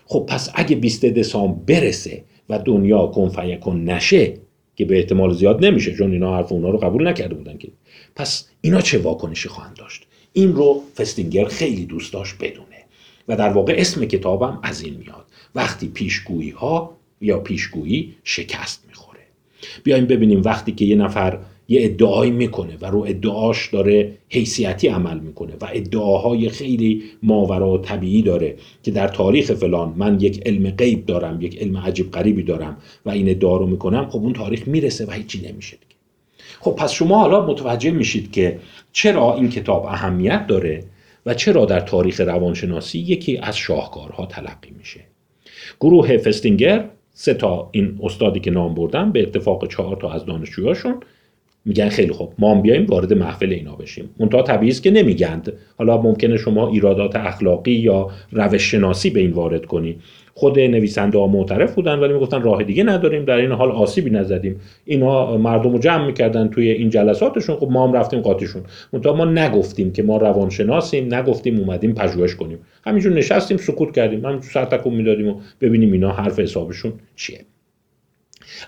خب 0.06 0.26
پس 0.28 0.50
اگه 0.54 0.76
20 0.76 1.04
دسامبر 1.04 1.58
برسه 1.66 2.24
و 2.48 2.58
دنیا 2.58 3.06
کنفیکون 3.06 3.84
نشه 3.84 4.34
که 4.76 4.84
به 4.84 4.96
احتمال 4.96 5.34
زیاد 5.34 5.64
نمیشه 5.64 5.94
چون 5.94 6.12
اینا 6.12 6.36
حرف 6.36 6.52
اونا 6.52 6.70
رو 6.70 6.78
قبول 6.78 7.08
نکرده 7.08 7.34
بودن 7.34 7.58
که. 7.58 7.68
پس 8.16 8.48
اینا 8.60 8.80
چه 8.80 8.98
واکنشی 8.98 9.48
خواهند 9.48 9.76
داشت؟ 9.76 10.06
این 10.32 10.52
رو 10.52 10.82
فستینگر 10.96 11.44
خیلی 11.44 11.86
دوست 11.86 12.12
داشت 12.12 12.34
بدونه. 12.40 12.84
و 13.28 13.36
در 13.36 13.48
واقع 13.48 13.74
اسم 13.78 14.04
کتابم 14.04 14.60
از 14.62 14.82
این 14.82 14.94
میاد. 14.94 15.24
وقتی 15.54 15.88
پیشگویی 15.88 16.50
ها 16.50 16.95
یا 17.20 17.38
پیشگویی 17.38 18.14
شکست 18.24 18.84
می‌خوره. 18.88 19.20
بیایم 19.84 20.06
ببینیم 20.06 20.42
وقتی 20.42 20.72
که 20.72 20.84
یه 20.84 20.96
نفر 20.96 21.38
یه 21.68 21.84
ادعایی 21.84 22.30
می‌کنه 22.30 22.76
و 22.80 22.86
رو 22.86 23.04
ادعاش 23.08 23.68
داره 23.68 24.12
حیثیتی 24.28 24.88
عمل 24.88 25.18
می‌کنه 25.18 25.52
و 25.60 25.68
ادعاهای 25.72 26.48
خیلی 26.48 27.02
ماورا 27.22 27.78
طبیعی 27.78 28.22
داره 28.22 28.56
که 28.82 28.90
در 28.90 29.08
تاریخ 29.08 29.52
فلان 29.52 29.94
من 29.96 30.20
یک 30.20 30.42
علم 30.46 30.70
غیب 30.70 31.06
دارم 31.06 31.42
یک 31.42 31.58
علم 31.58 31.76
عجیب 31.76 32.10
غریبی 32.10 32.42
دارم 32.42 32.76
و 33.06 33.10
این 33.10 33.28
ادعا 33.28 33.56
رو 33.56 33.66
می‌کنم 33.66 34.08
خب 34.10 34.18
اون 34.18 34.32
تاریخ 34.32 34.68
می‌رسه 34.68 35.06
و 35.06 35.10
هیچی 35.10 35.48
نمیشه 35.48 35.76
خب 36.60 36.70
پس 36.70 36.92
شما 36.92 37.18
حالا 37.18 37.46
متوجه 37.46 37.90
میشید 37.90 38.32
که 38.32 38.58
چرا 38.92 39.34
این 39.34 39.50
کتاب 39.50 39.86
اهمیت 39.86 40.46
داره 40.46 40.84
و 41.26 41.34
چرا 41.34 41.64
در 41.64 41.80
تاریخ 41.80 42.20
روانشناسی 42.20 42.98
یکی 42.98 43.38
از 43.38 43.56
شاهکارها 43.56 44.26
تلقی 44.26 44.70
میشه. 44.78 45.00
گروه 45.80 46.18
فستینگر 46.18 46.88
سه 47.18 47.34
تا 47.34 47.68
این 47.72 47.98
استادی 48.02 48.40
که 48.40 48.50
نام 48.50 48.74
بردم 48.74 49.12
به 49.12 49.22
اتفاق 49.22 49.68
چهار 49.68 49.96
تا 49.96 50.12
از 50.12 50.26
دانشجوهاشون 50.26 51.00
میگن 51.66 51.88
خیلی 51.88 52.12
خوب. 52.12 52.32
ما 52.38 52.54
هم 52.54 52.62
بیایم 52.62 52.86
وارد 52.86 53.12
محفل 53.12 53.52
اینا 53.52 53.76
بشیم. 53.76 54.10
منتها 54.20 54.42
طبیعی 54.42 54.72
است 54.72 54.82
که 54.82 54.90
نمیگند 54.90 55.52
حالا 55.78 56.02
ممکنه 56.02 56.36
شما 56.36 56.68
ایرادات 56.68 57.16
اخلاقی 57.16 57.72
یا 57.72 58.10
روش 58.32 58.62
شناسی 58.62 59.10
به 59.10 59.20
این 59.20 59.30
وارد 59.30 59.66
کنی. 59.66 59.96
خود 60.34 60.58
نویسنده 60.58 61.18
ها 61.18 61.26
معترف 61.26 61.74
بودن 61.74 61.98
ولی 61.98 62.12
می‌گفتن 62.12 62.42
راه 62.42 62.62
دیگه 62.62 62.84
نداریم. 62.84 63.24
در 63.24 63.36
این 63.36 63.52
حال 63.52 63.70
آسیبی 63.70 64.10
نزدیم. 64.10 64.60
اینا 64.84 65.36
مردم 65.36 65.72
رو 65.72 65.78
جمع 65.78 66.06
می‌کردن 66.06 66.48
توی 66.48 66.70
این 66.70 66.90
جلساتشون. 66.90 67.56
خب 67.56 67.68
ما 67.70 67.86
هم 67.86 67.92
رفتیم 67.92 68.20
قاطیشون. 68.20 68.62
منتها 68.92 69.12
ما 69.12 69.24
نگفتیم 69.24 69.92
که 69.92 70.02
ما 70.02 70.16
روانشناسیم. 70.16 71.14
نگفتیم 71.14 71.58
اومدیم 71.58 71.94
پژوهش 71.94 72.34
کنیم. 72.34 72.58
همینجور 72.86 73.12
نشستیم 73.12 73.56
سکوت 73.56 73.94
کردیم. 73.94 74.24
همینجور 74.24 74.50
سر 74.50 74.64
تکون 74.64 74.94
می‌دادیم 74.94 75.28
و 75.28 75.40
ببینیم 75.60 75.92
اینا 75.92 76.12
حرف 76.12 76.38
حسابشون 76.38 76.92
چیه. 77.16 77.40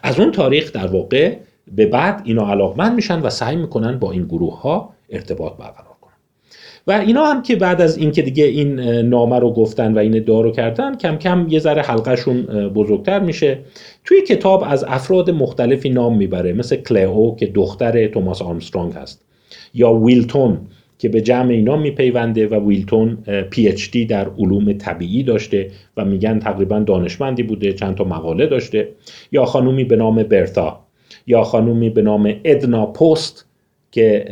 از 0.02 0.20
اون 0.20 0.32
تاریخ 0.32 0.72
در 0.72 0.86
واقع 0.86 1.36
به 1.76 1.86
بعد 1.86 2.22
اینا 2.24 2.50
علاقمند 2.50 2.94
میشن 2.94 3.20
و 3.20 3.30
سعی 3.30 3.56
می‌کنن 3.56 3.98
با 3.98 4.12
این 4.12 4.24
گروه 4.24 4.60
ها 4.60 4.94
ارتباط 5.10 5.52
برقرار 5.52 5.96
کنن. 6.00 6.12
و 6.86 6.92
اینا 6.92 7.24
هم 7.24 7.42
که 7.42 7.56
بعد 7.56 7.80
از 7.80 7.98
اینکه 7.98 8.22
دیگه 8.22 8.44
این 8.44 8.80
نامه 9.00 9.38
رو 9.38 9.52
گفتن 9.52 9.94
و 9.94 9.98
این 9.98 10.16
ادعا 10.16 10.40
رو 10.40 10.50
کردن 10.50 10.96
کم 10.96 11.16
کم 11.16 11.46
یه 11.50 11.58
ذره 11.58 11.82
حلقهشون 11.82 12.42
بزرگتر 12.68 13.20
میشه. 13.20 13.58
توی 14.04 14.22
کتاب 14.22 14.64
از 14.66 14.84
افراد 14.88 15.30
مختلفی 15.30 15.90
نام 15.90 16.16
می‌بره 16.16 16.52
مثل 16.52 16.76
کلئو 16.76 17.34
که 17.34 17.46
دختر 17.46 18.06
توماس 18.06 18.42
آرمسترانگ 18.42 18.92
هست 18.92 19.24
یا 19.74 19.92
ویلتون 19.92 20.58
که 20.98 21.08
به 21.08 21.20
جمع 21.20 21.50
اینا 21.50 21.76
میپیونده 21.76 22.46
و 22.46 22.68
ویلتون 22.68 23.18
پی 23.50 23.68
اچ 23.68 23.90
دی 23.90 24.06
در 24.06 24.30
علوم 24.38 24.72
طبیعی 24.72 25.22
داشته 25.22 25.70
و 25.96 26.04
میگن 26.04 26.38
تقریبا 26.38 26.78
دانشمندی 26.78 27.42
بوده 27.42 27.72
چند 27.72 27.94
تا 27.94 28.04
مقاله 28.04 28.46
داشته 28.46 28.88
یا 29.32 29.44
خانومی 29.44 29.84
به 29.84 29.96
نام 29.96 30.22
برتا. 30.22 30.80
یا 31.28 31.42
خانومی 31.42 31.90
به 31.90 32.02
نام 32.02 32.34
ادنا 32.44 32.86
پست 32.86 33.44
که 33.92 34.24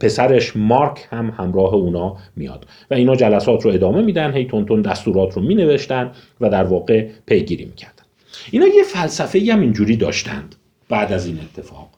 پسرش 0.00 0.56
مارک 0.56 1.08
هم 1.10 1.34
همراه 1.36 1.74
اونا 1.74 2.16
میاد. 2.36 2.66
و 2.90 2.94
اینا 2.94 3.16
جلسات 3.16 3.62
رو 3.64 3.70
ادامه 3.70 4.02
میدن 4.02 4.32
هی 4.34 4.44
تون 4.44 4.82
دستورات 4.82 5.34
رو 5.34 5.42
مینوشتن 5.42 6.10
و 6.40 6.50
در 6.50 6.64
واقع 6.64 7.06
پیگیری 7.26 7.64
می‌کردن. 7.64 8.02
اینا 8.50 8.66
یه 8.66 8.82
فلسفه 8.82 9.52
هم 9.52 9.60
اینجوری 9.60 9.96
داشتند 9.96 10.54
بعد 10.88 11.12
از 11.12 11.26
این 11.26 11.38
اتفاق 11.42 11.88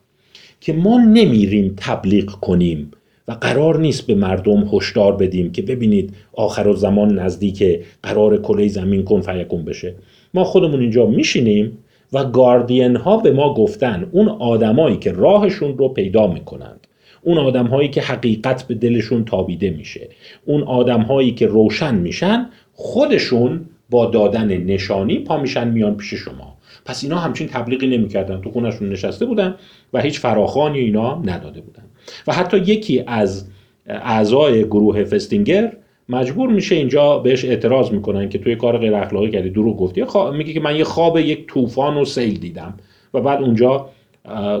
که 0.61 0.73
ما 0.73 0.97
نمیریم 0.97 1.73
تبلیغ 1.77 2.25
کنیم 2.25 2.91
و 3.27 3.31
قرار 3.31 3.79
نیست 3.79 4.07
به 4.07 4.15
مردم 4.15 4.69
هشدار 4.73 5.15
بدیم 5.15 5.51
که 5.51 5.61
ببینید 5.61 6.13
آخر 6.33 6.73
زمان 6.73 7.19
نزدیک 7.19 7.63
قرار 8.03 8.37
کره 8.37 8.67
زمین 8.67 9.03
کن 9.03 9.21
فیکون 9.21 9.65
بشه. 9.65 9.95
ما 10.33 10.43
خودمون 10.43 10.79
اینجا 10.79 11.05
میشینیم 11.05 11.77
و 12.15 12.25
گاردین 12.25 12.95
ها 12.95 13.17
به 13.17 13.31
ما 13.31 13.53
گفتن 13.53 14.09
اون 14.11 14.27
آدمایی 14.27 14.97
که 14.97 15.11
راهشون 15.11 15.77
رو 15.77 15.89
پیدا 15.89 16.27
می‌کنند. 16.27 16.87
اون 17.21 17.37
آدم 17.37 17.65
هایی 17.65 17.89
که 17.89 18.01
حقیقت 18.01 18.63
به 18.63 18.75
دلشون 18.75 19.25
تابیده 19.25 19.69
میشه. 19.69 20.09
اون 20.45 20.63
آدم 20.63 21.01
هایی 21.01 21.31
که 21.31 21.47
روشن 21.47 21.95
میشن 21.95 22.49
خودشون 22.73 23.65
با 23.89 24.05
دادن 24.05 24.47
نشانی 24.47 25.19
پا 25.19 25.37
میشن 25.37 25.67
میان 25.67 25.97
پیش 25.97 26.13
شما. 26.13 26.57
پس 26.85 27.03
اینا 27.03 27.17
همچین 27.17 27.47
تبلیغی 27.47 27.87
نمی‌کردن. 27.87 28.41
تو 28.41 28.51
خونشون 28.51 28.89
نشسته 28.89 29.25
بودن 29.25 29.55
و 29.93 30.01
هیچ 30.01 30.19
فراخانی 30.19 30.79
اینا 30.79 31.21
نداده 31.25 31.61
بودن. 31.61 31.83
و 32.27 32.33
حتی 32.33 32.57
یکی 32.57 33.03
از 33.07 33.47
اعضای 33.87 34.63
گروه 34.63 35.03
فستینگر 35.03 35.71
مجبور 36.09 36.49
میشه 36.49 36.75
اینجا 36.75 37.19
بهش 37.19 37.45
اعتراض 37.45 37.91
می‌کنن 37.91 38.29
که 38.29 38.37
توی 38.37 38.55
کار 38.55 38.77
غیر 38.77 38.95
اخلاقی 38.95 39.31
کردی. 39.31 39.49
دروغ 39.49 39.77
گفتی. 39.77 40.03
میگه 40.37 40.53
که 40.53 40.59
من 40.59 40.75
یه 40.75 40.83
خواب 40.83 41.17
یک 41.17 41.47
طوفان 41.47 41.97
و 41.97 42.05
سیل 42.05 42.39
دیدم 42.39 42.73
و 43.13 43.21
بعد 43.21 43.41
اونجا 43.41 43.89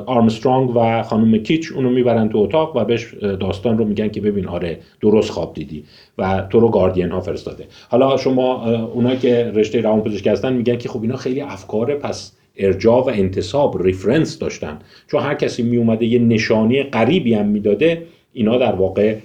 آرمسترانگ 0.05 0.71
و 0.75 1.03
خانم 1.03 1.37
کیچ 1.37 1.71
اونو 1.71 1.89
می‌برن 1.89 2.29
تو 2.29 2.37
اتاق 2.37 2.75
و 2.75 2.85
بهش 2.85 3.13
داستان 3.13 3.77
رو 3.77 3.85
میگن 3.85 4.09
که 4.09 4.21
ببین 4.21 4.47
آره 4.47 4.79
درست 5.01 5.31
خواب 5.31 5.53
دیدی 5.53 5.83
و 6.17 6.47
تو 6.49 6.59
رو 6.59 6.69
گاردین 6.69 7.11
ها 7.11 7.21
فرستاده. 7.21 7.65
حالا 7.89 8.17
شما 8.17 8.75
اونا 8.85 9.15
که 9.15 9.51
رشته 9.55 9.81
روان 9.81 10.01
پزشکی 10.01 10.29
هستن 10.29 10.53
میگن 10.53 10.77
که 10.77 10.89
خب 10.89 11.01
اینا 11.01 11.15
خیلی 11.15 11.41
افکار 11.41 11.95
پس 11.95 12.37
ارجاع 12.57 13.03
و 13.03 13.09
انتساب 13.09 13.83
reference 13.83 14.39
داشتن. 14.39 14.79
چون 15.07 15.21
هر 15.21 15.35
کسی 15.35 15.63
میومده 15.63 16.05
یه 16.05 16.19
نشانی 16.19 16.83
غریبی 16.83 17.33
هم 17.33 17.45
می‌داده 17.45 18.03
اینا 18.33 18.57
در 18.57 18.75
واقع 18.75 19.15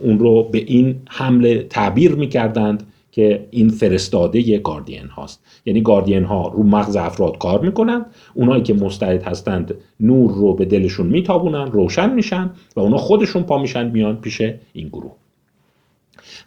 اون 0.00 0.18
رو 0.18 0.42
به 0.42 0.58
این 0.58 0.96
حمله 1.08 1.62
تعبیر 1.62 2.14
می‌کردند 2.14 2.86
که 3.12 3.46
این 3.50 3.68
فرستاده 3.68 4.58
گاردین 4.58 5.06
هاست. 5.06 5.40
یعنی 5.66 5.80
گاردین 5.80 6.24
ها 6.24 6.48
رو 6.48 6.62
مغز 6.62 6.96
افراد 6.96 7.38
کار 7.38 7.60
می‌کنند. 7.60 8.06
اونایی 8.34 8.62
که 8.62 8.74
مستعد 8.74 9.22
هستند 9.22 9.74
نور 10.00 10.32
رو 10.34 10.54
به 10.54 10.64
دلشون 10.64 11.06
میتابونن 11.06 11.72
روشن 11.72 12.14
میشن 12.14 12.50
و 12.76 12.80
اونا 12.80 12.96
خودشون 12.96 13.42
پا 13.42 13.58
میشن 13.58 13.90
میان 13.90 14.16
پیش 14.16 14.40
این 14.72 14.88
گروه. 14.88 15.12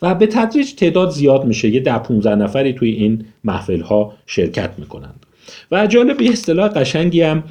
و 0.02 0.16
به 0.16 0.28
تدریج 0.28 0.76
تعداد 0.76 1.10
زیاد 1.10 1.46
میشه. 1.46 1.70
یه 1.70 1.80
ده 1.80 1.98
15 1.98 2.36
نفری 2.36 2.74
توی 2.74 2.90
این 2.90 3.26
محفل 3.44 3.82
ها 3.82 4.14
شرکت 4.26 4.80
می‌کنند. 4.80 5.23
و 5.72 5.88
جالب 5.88 6.22
یه 6.22 6.32
اصطلاح 6.32 6.68
قشنگی 6.70 7.22
هم 7.22 7.44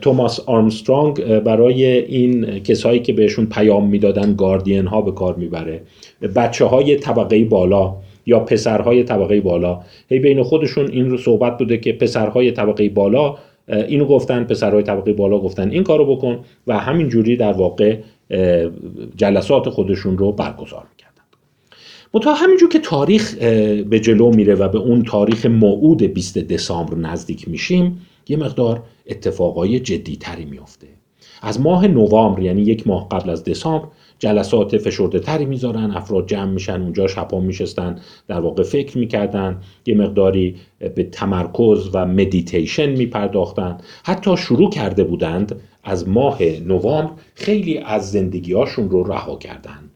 توماس 0.00 0.40
آرمسترانگ 0.40 1.24
برای 1.24 1.86
این 1.86 2.58
کسایی 2.58 3.00
که 3.00 3.12
بهشون 3.12 3.46
پیام 3.46 3.86
می‌دادن 3.86 4.34
گاردین 4.34 4.86
ها 4.86 5.02
به 5.02 5.12
کار 5.12 5.34
می‌بره. 5.34 5.80
بچه 6.36 6.64
های 6.64 6.96
طبقه 6.96 7.44
بالا 7.44 7.96
یا 8.26 8.40
پسرهای 8.40 9.04
طبقه 9.04 9.40
بالا. 9.40 9.80
هی 10.08 10.18
بین 10.18 10.42
خودشون 10.42 10.90
این 10.90 11.10
رو 11.10 11.16
صحبت 11.16 11.58
بوده 11.58 11.78
که 11.78 11.92
پسرهای 11.92 12.52
طبقه 12.52 12.88
بالا 12.88 13.36
اینو 13.68 14.04
گفتن 14.04 14.44
پسرهای 14.44 14.82
طبقه 14.82 15.12
بالا 15.12 15.38
گفتن 15.38 15.70
این 15.70 15.82
کارو 15.82 16.16
بکن 16.16 16.38
و 16.66 16.78
همین 16.78 17.08
جوری 17.08 17.36
در 17.36 17.52
واقع 17.52 17.96
جلسات 19.16 19.68
خودشون 19.68 20.18
رو 20.18 20.32
برگزار 20.32 20.82
می‌کردن 20.90 21.07
متا 22.14 22.34
همینجور 22.34 22.68
که 22.68 22.78
تاریخ 22.78 23.34
به 23.84 24.00
جلو 24.00 24.30
میره 24.30 24.54
و 24.54 24.68
به 24.68 24.78
اون 24.78 25.02
تاریخ 25.02 25.46
موعود 25.46 26.02
20 26.02 26.38
دسامبر 26.38 26.94
نزدیک 26.94 27.48
میشیم 27.48 28.00
یه 28.28 28.36
مقدار 28.36 28.82
اتفاقای 29.06 29.80
جدی 29.80 30.16
تری 30.16 30.44
میافته. 30.44 30.86
از 31.42 31.60
ماه 31.60 31.86
نوامبر 31.86 32.42
یعنی 32.42 32.62
یک 32.62 32.86
ماه 32.86 33.08
قبل 33.08 33.30
از 33.30 33.44
دسامبر 33.44 33.88
جلسات 34.18 34.78
فشرده 34.78 35.18
تری 35.18 35.44
می‌ذارن 35.44 35.90
افراد 35.90 36.26
جمع 36.26 36.50
میشن 36.50 36.82
اونجا 36.82 37.06
شبا 37.06 37.40
میشستن 37.40 37.98
در 38.28 38.40
واقع 38.40 38.62
فکر 38.62 38.98
می‌کردن 38.98 39.60
یه 39.86 39.94
مقداری 39.94 40.56
به 40.78 41.04
تمرکز 41.04 41.90
و 41.92 42.06
مدیتیشن 42.06 42.90
میپرداختن. 42.90 43.78
حتی 44.04 44.36
شروع 44.36 44.70
کرده 44.70 45.04
بودند 45.04 45.60
از 45.84 46.08
ماه 46.08 46.42
نوامبر 46.42 47.10
خیلی 47.34 47.78
از 47.78 48.10
زندگیاشون 48.10 48.90
رو 48.90 49.02
رها 49.02 49.36
کردن. 49.36 49.90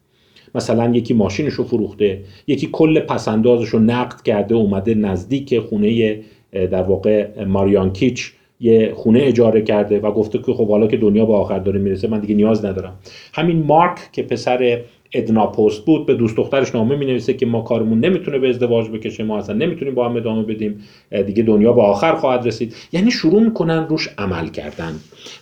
مثلا 0.55 0.95
یکی 0.95 1.15
ماشینش 1.15 1.53
رو 1.53 1.65
فروخته 1.65 2.21
یکی 2.47 2.69
کل 2.73 3.01
پسندازش 3.01 3.69
رو 3.69 3.79
نقد 3.79 4.23
کرده 4.23 4.55
اومده 4.55 4.95
نزدیک 4.95 5.59
خونه 5.59 6.19
در 6.53 6.83
واقع 6.83 7.45
ماریان 7.45 7.93
کیچ 7.93 8.33
یه 8.61 8.93
خونه 8.95 9.21
اجاره 9.23 9.62
کرده 9.62 10.01
و 10.01 10.11
گفته 10.11 10.38
که 10.38 10.53
خب 10.53 10.69
حالا 10.69 10.87
که 10.87 10.97
دنیا 10.97 11.27
به 11.27 11.35
آخر 11.35 11.59
داره 11.59 11.81
می‌رسه 11.81 12.09
من 12.09 12.21
دیگه 12.21 12.35
نیاز 12.35 12.65
ندارم. 12.65 12.99
همین 13.35 13.62
مارک 13.62 14.12
که 14.12 14.23
پسر 14.23 14.81
ادنا 15.12 15.46
پست 15.46 15.85
بود 15.85 16.07
به 16.07 16.14
دوست 16.14 16.37
دخترش 16.37 16.75
نامه 16.75 16.96
می 16.96 17.07
نویسه 17.07 17.35
که 17.35 17.46
ما 17.46 17.61
کارمون 17.61 18.01
نمی‌تونه 18.01 18.38
به 18.38 18.48
ازدواج 18.48 18.88
بکشه 18.88 19.25
ما 19.25 19.38
اصلا 19.38 19.57
نمی‌تونیم 19.57 19.94
با 19.94 20.09
هم 20.09 20.16
ادامه 20.16 20.42
بدیم 20.42 20.81
دیگه 21.27 21.42
دنیا 21.42 21.72
به 21.72 21.83
آخر 21.83 22.14
خواهد 22.14 22.46
رسید. 22.46 22.75
یعنی 22.92 23.11
شروع 23.11 23.42
می‌کنن 23.42 23.87
روش 23.88 24.09
عمل 24.18 24.48
کردن. 24.48 24.94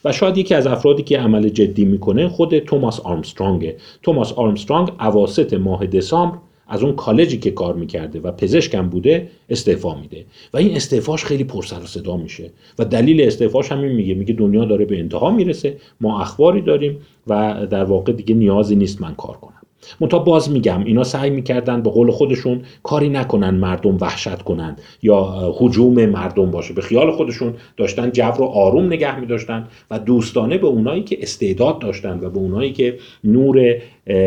و 0.05 0.13
شاید 0.13 0.39
یکی 0.39 0.55
از 0.55 0.67
افرادی 0.67 1.03
که 1.03 1.19
عمل 1.19 1.49
جدی 1.49 1.85
می‌کنه 1.85 2.29
خود 2.29 2.59
توماس 2.59 3.01
آرمسترانگه. 3.01 3.77
توماس 4.03 4.33
آرمسترانگ 4.33 4.89
اواسط 5.01 5.55
ماه 5.55 5.87
دسامبر 5.87 6.39
از 6.73 6.83
اون 6.83 6.93
کالجی 6.93 7.39
که 7.39 7.51
کار 7.51 7.75
می‌کرده 7.75 8.21
و 8.21 8.33
پزشکم 8.33 8.89
بوده 8.89 9.29
استعفا 9.49 9.95
میده. 9.95 10.25
و 10.55 10.57
این 10.57 10.77
استعفاش 10.77 11.25
خیلی 11.25 11.45
پرسر 11.45 11.79
و 11.83 11.87
صدا 11.87 12.17
میشه. 12.17 12.51
و 12.79 12.85
دلیل 12.85 13.21
استعفاش 13.21 13.73
همین 13.73 13.93
میگه. 13.93 14.15
میگه 14.15 14.35
دنیا 14.35 14.65
داره 14.65 14.85
به 14.85 14.99
انتها 14.99 15.31
می‌رسه. 15.31 15.77
ما 16.01 16.21
اخباری 16.21 16.61
داریم 16.61 16.99
و 17.27 17.67
در 17.71 17.85
واقع 17.85 18.13
دیگه 18.13 18.35
نیازی 18.35 18.77
نیست 18.77 19.03
من 19.03 19.15
کار 19.15 19.37
کنم. 19.37 19.60
منتها 20.01 20.19
باز 20.19 20.51
میگم 20.51 20.85
اینا 20.85 21.05
سعی 21.05 21.31
می‌کردن 21.31 21.83
به 21.83 21.91
قول 21.91 22.11
خودشون 22.11 22.63
کاری 22.83 23.09
نکنن 23.09 23.51
مردم 23.51 23.97
وحشت 24.01 24.43
کنن 24.43 24.77
یا 25.03 25.53
حجوم 25.59 26.07
مردم 26.07 26.51
باشه. 26.51 26.75
به 26.75 26.83
خیال 26.83 27.11
خودشون 27.11 27.55
داشتن 27.77 28.11
جو 28.11 28.33
رو 28.39 28.45
آروم 28.45 28.87
نگه 28.87 29.21
میداشتن 29.21 29.69
و 29.91 29.99
دوستانه 29.99 30.59
به 30.59 30.67
اونایی 30.67 31.03
که 31.03 31.19
استعداد 31.23 31.79
داشتن 31.79 32.19
و 32.23 32.31
به 32.31 32.39
اونایی 32.39 32.73
که 32.73 32.99
نور 33.25 33.77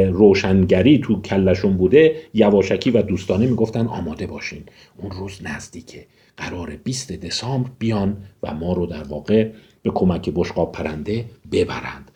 روشنگری 0.10 1.00
تو 1.00 1.22
کلشون 1.22 1.78
بوده 1.78 2.16
یواشکی 2.34 2.92
و 2.92 3.02
دوستانه 3.02 3.46
می‌گفتن 3.48 3.88
آماده 3.88 4.28
باشین. 4.28 4.63
اون 4.98 5.12
روز 5.12 5.39
نزدیکه. 5.44 6.06
قرار 6.38 6.78
20 6.84 7.12
دسامبر 7.12 7.70
بیان 7.80 8.18
و 8.44 8.54
ما 8.54 8.74
رو 8.74 8.86
در 8.86 9.04
واقع 9.04 9.50
به 9.84 9.92
کمک 9.92 10.30
بشقاب 10.36 10.72
پرنده 10.72 11.26
ببرند. 11.52 12.12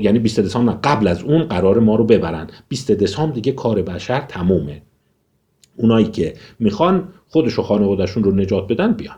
یعنی 0.00 0.18
20 0.18 0.40
دسامبر 0.40 0.72
قبل 0.72 1.08
از 1.08 1.22
اون 1.22 1.42
قرار 1.42 1.78
ما 1.78 1.94
رو 1.94 2.04
ببرن. 2.04 2.46
20 2.68 2.92
دسامبر 2.92 3.34
دیگه 3.34 3.52
کار 3.52 3.82
بشر 3.82 4.20
تمومه. 4.20 4.82
اونایی 5.76 6.06
که 6.06 6.34
می‌خوان 6.58 7.08
خودش 7.28 7.58
و 7.58 7.62
خانوادهشون 7.62 8.22
رو 8.24 8.34
نجات 8.34 8.68
بدن 8.68 8.92
بیان. 8.92 9.16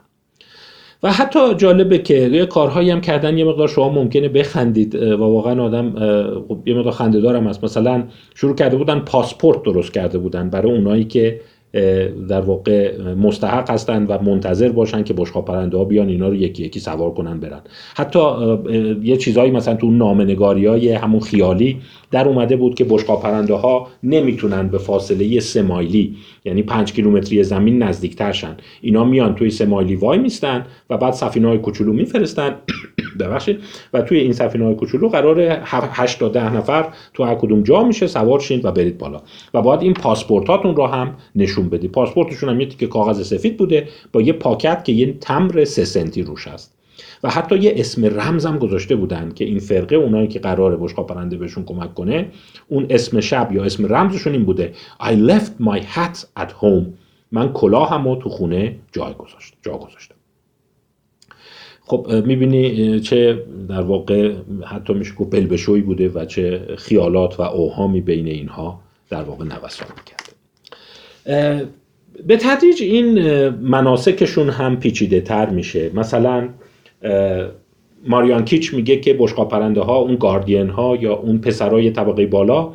و 1.02 1.12
حتی 1.12 1.54
جالبه 1.54 1.98
که 1.98 2.14
یه 2.14 2.46
کارهایی 2.46 2.90
هم 2.90 3.00
کردن 3.00 3.38
یه 3.38 3.44
مقدار 3.44 3.68
شما 3.68 3.88
ممکنه 3.88 4.28
بخندید. 4.28 4.94
و 4.94 5.16
واقعا 5.18 5.62
آدم 5.62 5.90
خب 6.48 6.58
یه 6.66 6.74
مقدار 6.74 6.92
خنده 6.92 7.20
دارم 7.20 7.46
هست. 7.46 7.64
مثلا 7.64 8.04
شروع 8.34 8.54
کرده 8.54 8.76
بودن 8.76 8.98
پاسپورت 8.98 9.62
درست 9.62 9.92
کرده 9.92 10.18
بودن 10.18 10.50
برای 10.50 10.72
اونایی 10.72 11.04
که 11.04 11.40
در 12.28 12.40
واقع 12.40 13.00
مستحق 13.14 13.70
هستند 13.70 14.10
و 14.10 14.18
منتظر 14.22 14.68
باشن 14.68 15.02
که 15.02 15.14
بشقاب 15.14 15.44
پرنده 15.44 15.76
ها 15.76 15.84
بیان 15.84 16.08
اینا 16.08 16.28
رو 16.28 16.34
یکی 16.34 16.62
یکی 16.62 16.80
سوار 16.80 17.14
کنن 17.14 17.40
برن. 17.40 17.60
حتی 17.96 18.18
یه 19.02 19.16
چیزهایی 19.16 19.50
مثلا 19.50 19.74
تو 19.74 19.90
نامنگاری 19.90 20.66
های 20.66 20.92
همون 20.92 21.20
خیالی 21.20 21.80
در 22.10 22.28
اومده 22.28 22.56
بود 22.56 22.74
که 22.74 22.84
بشقاب 22.84 23.22
پرنده 23.22 23.54
ها 23.54 23.88
نمی‌تونن 24.02 24.68
به 24.68 24.78
فاصله 24.78 25.40
سه 25.40 25.62
مایلی 25.62 26.16
یعنی 26.44 26.62
پنج 26.62 26.92
کیلومتری 26.92 27.42
زمین 27.42 27.82
نزدیکتر 27.82 28.32
شن. 28.32 28.56
اینا 28.80 29.04
میان 29.04 29.34
توی 29.34 29.50
سه 29.50 29.66
مایلی 29.66 29.96
وای 29.96 30.18
میستن 30.18 30.66
و 30.90 30.96
بعد 30.96 31.12
سفینه 31.12 31.48
های 31.48 31.58
کوچولو 31.58 31.92
میفرستن. 31.92 32.54
ببخشید. 33.20 33.58
و 33.92 34.02
توی 34.02 34.18
این 34.18 34.32
سفینه 34.32 34.64
های 34.64 34.74
کوچولو 34.74 35.08
قرار 35.08 35.58
8 35.64 36.18
تا 36.18 36.28
10 36.28 36.56
نفر 36.56 36.88
تو 37.14 37.24
هر 37.24 37.34
کدوم 37.34 37.62
جا 37.62 37.84
میشه 37.84 38.06
سوار 38.06 38.40
شین 38.40 38.60
و 38.64 38.72
برید 38.72 38.98
بالا. 38.98 39.22
و 39.54 39.62
باید 39.62 39.82
این 39.82 39.94
پاسپورتاتون 39.94 40.76
رو 40.76 40.86
هم 40.86 41.14
نشون 41.36 41.61
بدید 41.68 41.92
پاسپورتشون 41.92 42.48
هم 42.48 42.60
یه 42.60 42.66
که 42.66 42.86
کاغذ 42.86 43.26
سفید 43.26 43.56
بوده 43.56 43.88
با 44.12 44.22
یه 44.22 44.32
پاکت 44.32 44.84
که 44.84 44.92
یه 44.92 45.12
تمر 45.12 45.64
3 45.64 45.84
سنتی 45.84 46.22
روش 46.22 46.48
هست. 46.48 46.78
و 47.22 47.30
حتی 47.30 47.58
یه 47.58 47.74
اسم 47.76 48.04
رمزم 48.04 48.58
گذاشته 48.58 48.96
بودن 48.96 49.32
که 49.34 49.44
این 49.44 49.58
فرقه 49.58 49.96
اونایی 49.96 50.28
که 50.28 50.38
قرار 50.38 50.76
بشقاب 50.76 51.06
پرنده 51.06 51.36
بهشون 51.36 51.64
کمک 51.64 51.94
کنه 51.94 52.26
اون 52.68 52.86
اسم 52.90 53.20
شب 53.20 53.52
یا 53.52 53.64
اسم 53.64 53.94
رمزشون 53.94 54.32
این 54.32 54.44
بوده. 54.44 54.72
I 55.00 55.12
left 55.30 55.64
my 55.64 55.78
hat 55.78 56.42
at 56.42 56.50
home. 56.62 56.84
من 57.32 57.52
کلاهمو 57.52 58.16
تو 58.16 58.28
خونه 58.28 58.76
جای 58.92 59.14
گذاشت 59.14 59.54
جا 59.62 59.72
گذاشتم. 59.72 60.14
خب 61.80 62.12
می‌بینی 62.24 63.00
چه 63.00 63.44
در 63.68 63.80
واقع 63.80 64.34
حتی 64.64 64.94
میشه 64.94 65.14
گفت 65.14 65.30
بلبشوی 65.30 65.80
بوده 65.80 66.08
و 66.08 66.24
چه 66.24 66.66
خیالات 66.78 67.40
و 67.40 67.42
اوهامی 67.42 68.00
بین 68.00 68.26
اینها 68.26 68.80
در 69.10 69.22
واقع 69.22 69.44
نوسان 69.44 69.88
می‌کرده 69.96 70.21
به 72.26 72.36
تدریج 72.40 72.82
این 72.82 73.48
مناسکشون 73.48 74.48
هم 74.48 74.76
پیچیده 74.76 75.20
تر 75.20 75.50
میشه. 75.50 75.90
مثلا 75.94 76.48
ماریان 78.06 78.44
کیچ 78.44 78.74
میگه 78.74 78.96
که 78.96 79.14
بشقا 79.14 79.44
پرنده 79.44 79.80
ها 79.80 79.96
اون 79.96 80.16
گاردین 80.16 80.68
ها 80.68 80.96
یا 80.96 81.14
اون 81.14 81.38
پسرای 81.38 81.90
طبقه 81.90 82.26
بالا 82.26 82.72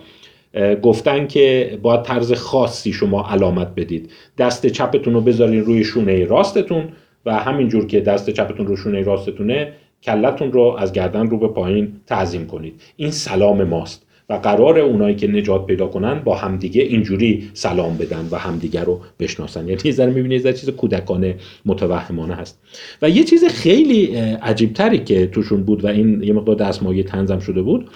گفتن 0.82 1.28
که 1.28 1.80
باید 1.82 2.02
طرز 2.02 2.34
خاصی 2.34 2.94
شما 2.94 3.28
علامت 3.30 3.68
بدید. 3.76 4.12
دست 4.38 4.68
چپتون 4.68 5.14
رو 5.14 5.22
بذارین 5.22 5.66
روی 5.66 5.84
شونه 5.84 6.26
راستتون 6.26 6.84
و 7.26 7.34
همینجور 7.34 7.88
که 7.88 8.00
دست 8.02 8.30
چپتون 8.30 8.68
رو 8.68 8.76
شونه 8.76 9.02
راستتونه 9.02 9.74
کلتون 10.04 10.52
رو 10.52 10.76
از 10.80 10.92
گردن 10.94 11.30
رو 11.30 11.38
به 11.38 11.48
پایین 11.48 11.94
تعظیم 12.08 12.48
کنید. 12.48 12.82
این 12.96 13.12
سلام 13.12 13.64
ماست. 13.64 14.07
و 14.30 14.34
قرار 14.34 14.80
اونایی 14.80 15.16
که 15.16 15.28
نجات 15.28 15.66
پیدا 15.66 15.88
کنن 15.88 16.20
با 16.24 16.36
همدیگه 16.36 16.82
اینجوری 16.82 17.50
سلام 17.54 17.98
بدن 17.98 18.28
و 18.32 18.38
همدیگه 18.38 18.84
رو 18.84 19.02
بشناسن. 19.20 19.68
یعنی 19.68 19.82
یه 19.86 19.92
ذره 19.92 20.12
می‌بینید 20.12 20.46
یه 20.46 20.54
چیز 20.54 20.70
کودکانه 20.70 21.36
متوهمانه 21.66 22.36
هست. 22.36 22.60
و 23.02 23.10
یه 23.10 23.24
چیز 23.24 23.46
خیلی 23.46 24.16
عجیبتری 24.42 25.00
که 25.00 25.28
توشون 25.28 25.63
بود 25.63 25.84
و 25.84 25.88
این 25.88 26.24
یه 26.24 26.34
مقدار 26.34 26.56
دستمایه 26.56 27.04
تنظم 27.04 27.40
شده 27.40 27.62
بود 27.62 27.90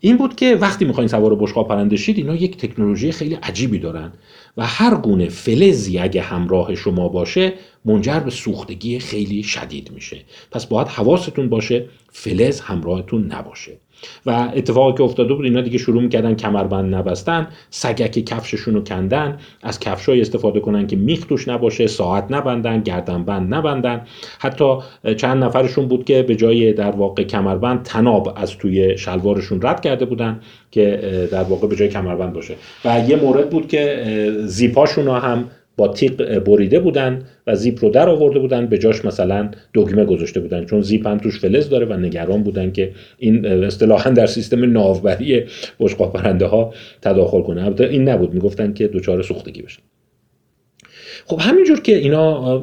این 0.00 0.16
بود 0.16 0.36
که 0.36 0.54
وقتی 0.54 0.84
می‌خواین 0.84 1.08
سوار 1.08 1.34
بشقاب 1.34 1.68
پرنده 1.68 1.96
شید 1.96 2.18
اینا 2.18 2.36
یک 2.36 2.56
تکنولوژی 2.56 3.12
خیلی 3.12 3.34
عجیبی 3.34 3.78
دارن 3.78 4.12
و 4.56 4.66
هر 4.66 4.94
گونه 4.94 5.28
فلزی 5.28 5.98
اگه 5.98 6.20
همراه 6.20 6.74
شما 6.74 7.08
باشه 7.08 7.52
منجر 7.84 8.20
به 8.20 8.30
سوختگی 8.30 8.98
خیلی 8.98 9.42
شدید 9.42 9.90
میشه. 9.94 10.16
پس 10.50 10.66
باید 10.66 10.88
حواستون 10.88 11.48
باشه 11.48 11.84
فلز 12.12 12.60
همراهتون 12.60 13.32
نباشه. 13.32 13.72
و 14.26 14.48
اتفاقی 14.56 14.96
که 14.98 15.02
افتاده 15.02 15.34
بود 15.34 15.44
اینا 15.44 15.60
دیگه 15.60 15.78
شروع 15.78 16.02
می‌کردن 16.02 16.34
کمربند 16.34 16.94
نبستن 16.94 17.48
سگک 17.70 18.24
کفششون 18.24 18.74
رو 18.74 18.84
کندن 18.84 19.38
از 19.62 19.80
کفشای 19.80 20.20
استفاده 20.20 20.60
کنن 20.60 20.86
که 20.86 20.96
میخ 20.96 21.24
توش 21.24 21.48
نباشه 21.48 21.86
ساعت 21.86 22.24
نبندن 22.30 22.80
گردنبند 22.80 23.54
نبندن. 23.54 24.00
حتی 24.38 24.74
چند 25.16 25.44
نفرشون 25.44 25.88
بود 25.88 26.04
که 26.04 26.22
به 26.22 26.36
جای 26.36 26.72
در 26.72 26.90
واقع 26.90 27.22
کمربند 27.22 27.82
تناب 27.82 28.32
از 28.36 28.58
توی 28.58 28.98
شلوارشون 28.98 29.60
رد 29.62 29.80
کرده 29.80 30.04
بودن 30.04 30.40
که 30.70 31.00
در 31.32 31.42
واقع 31.42 31.66
به 31.68 31.76
جای 31.76 31.88
کمربند 31.88 32.32
باشه. 32.32 32.54
و 32.84 33.00
یه 33.08 33.16
مورد 33.16 33.50
بود 33.50 33.68
که 33.68 34.02
زیپاشون 34.44 35.08
هم 35.08 35.44
با 35.76 35.88
تیغ 35.88 36.38
بریده 36.38 36.80
بودن 36.80 37.22
و 37.46 37.54
زیپ 37.54 37.84
رو 37.84 37.90
در 37.90 38.08
آورده 38.08 38.38
بودن. 38.38 38.66
به 38.66 38.78
جاش 38.78 39.04
مثلا 39.04 39.50
دگمه 39.74 40.04
گذاشته 40.04 40.40
بودن 40.40 40.64
چون 40.64 40.82
زیپ 40.82 41.06
هم 41.06 41.18
توش 41.18 41.40
فلز 41.40 41.68
داره 41.68 41.86
و 41.86 41.92
نگران 41.92 42.42
بودن 42.42 42.72
که 42.72 42.92
این 43.18 43.46
اصطلاحا 43.46 44.10
در 44.10 44.26
سیستم 44.26 44.72
ناوبری 44.72 45.44
بشقاب 45.80 46.12
پرنده 46.12 46.46
ها 46.46 46.74
تداخل 47.02 47.42
کنه. 47.42 47.64
البته 47.64 47.84
این 47.84 48.08
نبود 48.08 48.34
می‌گفتن 48.34 48.72
که 48.72 48.88
دچار 48.88 49.22
سوختگی 49.22 49.62
بشن 49.62 49.82
خب 51.26 51.38
همینجور 51.40 51.80
که 51.80 51.96
اینا 51.96 52.56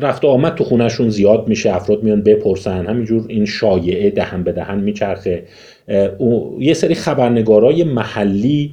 رفت 0.00 0.24
و 0.24 0.28
آمد 0.28 0.54
تو 0.54 0.64
خونهشون 0.64 1.08
زیاد 1.08 1.48
میشه 1.48 1.74
افراد 1.74 2.02
میان 2.02 2.22
بپرسن 2.22 2.86
همینجور 2.86 3.24
این 3.28 3.44
شایعه 3.44 4.10
دهن 4.10 4.42
به 4.42 4.52
دهن 4.52 4.80
میچرخه. 4.80 5.42
یه 6.60 6.74
سری 6.74 6.94
خبرنگارای 6.94 7.84
محلی 7.84 8.72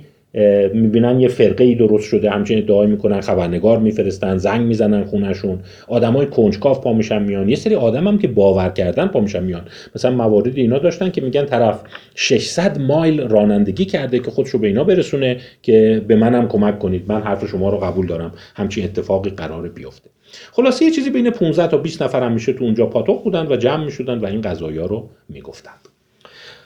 می‌بینن 0.74 1.20
یه 1.20 1.28
فرقه 1.28 1.64
ای 1.64 1.76
درست 1.76 2.04
شده 2.10 2.30
همچنین 2.30 2.64
ادعا 2.64 2.86
می‌کنن 2.86 3.22
خبرنگار 3.22 3.80
میفرستن 3.80 4.38
زنگ 4.38 4.68
می‌زنن 4.68 5.04
خونشون 5.04 5.60
آدمای 5.88 6.26
کنجکاو 6.26 6.82
پا 6.82 6.94
میشن 6.94 7.24
میان. 7.24 7.50
یه 7.50 7.56
سری 7.56 7.76
آدم 7.76 8.08
هم 8.08 8.18
که 8.18 8.28
باور 8.28 8.70
کردن 8.70 9.08
پا 9.08 9.20
میشن 9.20 9.44
میان. 9.44 9.62
مثلا 9.96 10.12
موارد 10.12 10.58
اینا 10.58 10.80
داشتن 10.80 11.10
که 11.10 11.22
میگن 11.22 11.46
طرف 11.46 11.82
600 12.16 12.82
مایل 12.82 13.22
رانندگی 13.22 13.86
کرده 13.86 14.20
که 14.20 14.32
خودشو 14.32 14.58
به 14.58 14.68
اینا 14.68 14.84
برسونه 14.84 15.38
که 15.62 16.02
به 16.08 16.16
منم 16.16 16.48
کمک 16.48 16.80
کنید. 16.80 17.04
من 17.08 17.22
حرف 17.22 17.46
شما 17.46 17.70
رو 17.70 17.78
قبول 17.78 18.08
دارم. 18.08 18.32
همچین 18.56 18.84
اتفاقی 18.84 19.30
قرار 19.30 19.70
بیفته. 19.70 20.10
خلاصه 20.52 20.86
یه 20.86 20.92
چیزی 20.92 21.10
بین 21.10 21.30
15 21.30 21.68
تا 21.68 21.78
20 21.78 22.04
نفر 22.04 22.24
هم 22.24 22.32
میشه 22.32 22.54
تو 22.54 22.64
اونجا 22.64 22.86
پاتوق 22.86 23.24
بودن 23.24 23.48
و 23.48 23.56
جمع 23.56 23.86
می‌شدن 23.86 24.18
و 24.18 24.26
این 24.26 24.42
قضایا 24.42 24.86
رو 24.86 25.10
می‌گفتند. 25.30 25.93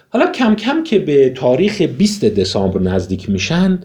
حالا 0.10 0.32
کم 0.32 0.56
کم 0.56 0.84
که 0.84 1.00
به 1.00 1.30
تاریخ 1.30 1.82
20 1.82 2.26
دسامبر 2.26 2.80
نزدیک 2.80 3.30
میشن 3.30 3.80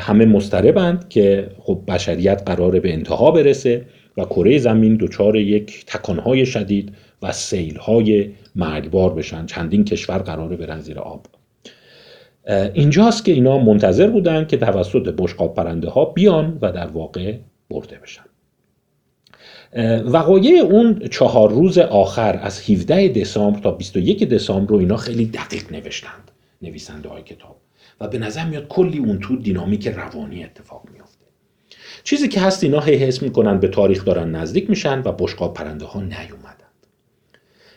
همه 0.00 0.24
مستربند 0.24 1.08
که 1.08 1.50
خب 1.58 1.80
بشریت 1.88 2.42
قراره 2.46 2.80
به 2.80 2.92
انتها 2.92 3.30
برسه 3.30 3.84
و 4.16 4.24
کره 4.24 4.58
زمین 4.58 4.96
دچار 5.00 5.36
یک 5.36 5.86
تکانهای 5.86 6.46
شدید 6.46 6.92
و 7.22 7.32
سیلهای 7.32 8.30
مرگبار 8.56 9.14
بشن. 9.14 9.46
چندین 9.46 9.84
کشور 9.84 10.18
قراره 10.18 10.56
برن 10.56 10.80
زیر 10.80 10.98
آب. 10.98 11.26
اینجاست 12.74 13.24
که 13.24 13.32
اینا 13.32 13.58
منتظر 13.58 14.10
بودن 14.10 14.44
که 14.44 14.56
توسط 14.56 15.14
بشقاب 15.18 15.54
پرنده 15.54 15.88
ها 15.90 16.04
بیان 16.04 16.58
و 16.62 16.72
در 16.72 16.86
واقع 16.86 17.34
برده 17.70 17.98
بشن. 18.02 18.24
وقایع 20.04 20.62
اون 20.62 21.08
چهار 21.08 21.50
روز 21.50 21.78
آخر 21.78 22.38
از 22.42 22.70
17 22.70 23.08
دسامبر 23.08 23.60
تا 23.60 23.70
21 23.70 24.28
دسامبر 24.28 24.70
رو 24.70 24.78
اینا 24.78 24.96
خیلی 24.96 25.26
دقیق 25.26 25.72
نوشتند 25.72 26.30
نویسنده 26.62 27.08
های 27.08 27.22
کتاب. 27.22 27.56
و 28.00 28.08
به 28.08 28.18
نظر 28.18 28.44
میاد 28.44 28.68
کلی 28.68 28.98
اون 28.98 29.18
تو 29.20 29.36
دینامیک 29.36 29.88
روانی 29.88 30.44
اتفاق 30.44 30.82
میافته. 30.92 31.24
چیزی 32.04 32.28
که 32.28 32.40
هست 32.40 32.64
اینا 32.64 32.80
هی 32.80 32.94
حس 32.94 33.22
می‌کنن 33.22 33.60
به 33.60 33.68
تاریخ 33.68 34.04
دارن 34.04 34.30
نزدیک 34.30 34.70
میشن 34.70 35.02
و 35.04 35.12
بشقاب 35.12 35.54
پرنده 35.54 35.84
ها 35.84 36.00
نیومدند 36.00 36.51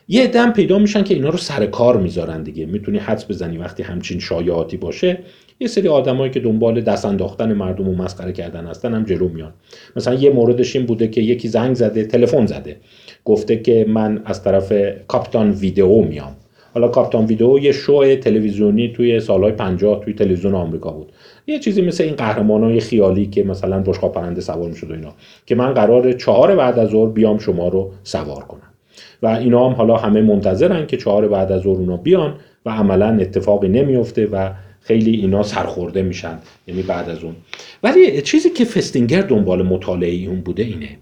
یه 0.08 0.28
دم 0.28 0.52
پیدا 0.52 0.80
میشن 0.80 1.04
که 1.04 1.14
اینا 1.14 1.30
رو 1.30 1.38
سر 1.38 1.66
کار 1.66 1.98
می‌ذارن 1.98 2.44
دیگه. 2.44 2.66
می‌تونی 2.66 2.98
حدس 2.98 3.32
بزنی 3.32 3.58
وقتی 3.58 3.84
همچین 3.84 4.20
شایعاتی 4.20 4.78
باشه. 4.78 5.18
یه 5.60 5.68
سری 5.68 5.88
آدمایی 5.88 6.32
که 6.32 6.40
دنبال 6.40 6.82
دست 6.82 7.06
انداختن 7.06 7.54
مردم 7.54 7.90
و 7.90 7.96
مسخره 7.96 8.32
کردن 8.32 8.66
هستن 8.66 8.94
هم 8.94 9.04
جلو 9.04 9.28
میان. 9.30 9.54
مثلا 9.96 10.14
یه 10.14 10.30
موردش 10.30 10.76
این 10.76 10.86
بوده 10.86 11.08
که 11.08 11.22
یکی 11.22 11.48
زنگ 11.48 11.76
زده 11.76 12.06
تلفن 12.06 12.46
زده. 12.46 12.78
گفته 13.26 13.58
که 13.58 13.86
من 13.90 14.22
از 14.26 14.44
طرف 14.44 14.74
کاپیتان 15.08 15.52
ویدئو 15.52 16.02
میام. 16.02 16.36
حالا 16.74 16.88
کاپیتان 16.88 17.26
ویدئو 17.26 17.60
یه 17.60 17.72
شو 17.72 18.16
تلویزیونی 18.16 18.94
توی 18.94 19.20
سالهای 19.20 19.52
50 19.52 20.02
توی 20.04 20.14
تلویزیون 20.14 20.56
آمریکا 20.56 20.92
بود. 20.92 21.12
یه 21.48 21.60
چیزی 21.60 21.82
مثل 21.82 22.04
این 22.04 22.16
قهرمانای 22.16 22.80
خیالی 22.80 23.26
که 23.26 23.44
مثلا 23.44 23.80
بشقاب 23.80 24.14
پرنده 24.14 24.42
سوار 24.42 24.70
می‌شد 24.70 24.92
و 24.92 24.94
اینا. 24.94 25.14
که 25.46 25.56
من 25.56 25.74
قرار 25.74 26.14
چهار 26.14 26.56
بعد 26.56 26.80
از 26.80 26.90
ظهر 26.90 27.10
بیام 27.10 27.38
شما 27.38 27.68
رو 27.68 27.92
سوار 28.04 28.44
کنم. 28.44 28.75
و 29.22 29.28
اینا 29.28 29.70
هم 29.70 29.76
حالا 29.76 29.98
همه 29.98 30.22
منتظرن 30.22 30.86
که 30.86 30.98
چهار 30.98 31.28
بعد 31.28 31.52
از 31.52 31.62
ظهر 31.62 31.98
بیان 31.98 32.36
و 32.66 32.70
عملا 32.70 33.18
اتفاقی 33.22 33.68
نمیفته 33.68 34.26
و 34.26 34.50
خیلی 34.82 35.16
اینا 35.16 35.44
سرخورده 35.44 36.02
میشن 36.02 36.40
یعنی 36.68 36.82
بعد 36.82 37.10
از 37.10 37.24
اون. 37.24 37.36
ولی 37.84 38.22
چیزی 38.22 38.50
که 38.50 38.66
فستینگر 38.66 39.22
دنبال 39.22 39.62
مطالعه 39.62 40.28
اون 40.28 40.42
بوده 40.42 40.64
اینه 40.64 40.98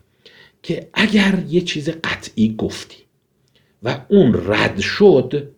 که 0.63 0.87
اگر 0.93 1.33
یه 1.49 1.61
چیز 1.61 1.89
قطعی 1.89 2.55
گفتی 2.57 2.97
و 3.83 3.97
اون 4.09 4.41
رد 4.47 4.79
شد 4.79 5.49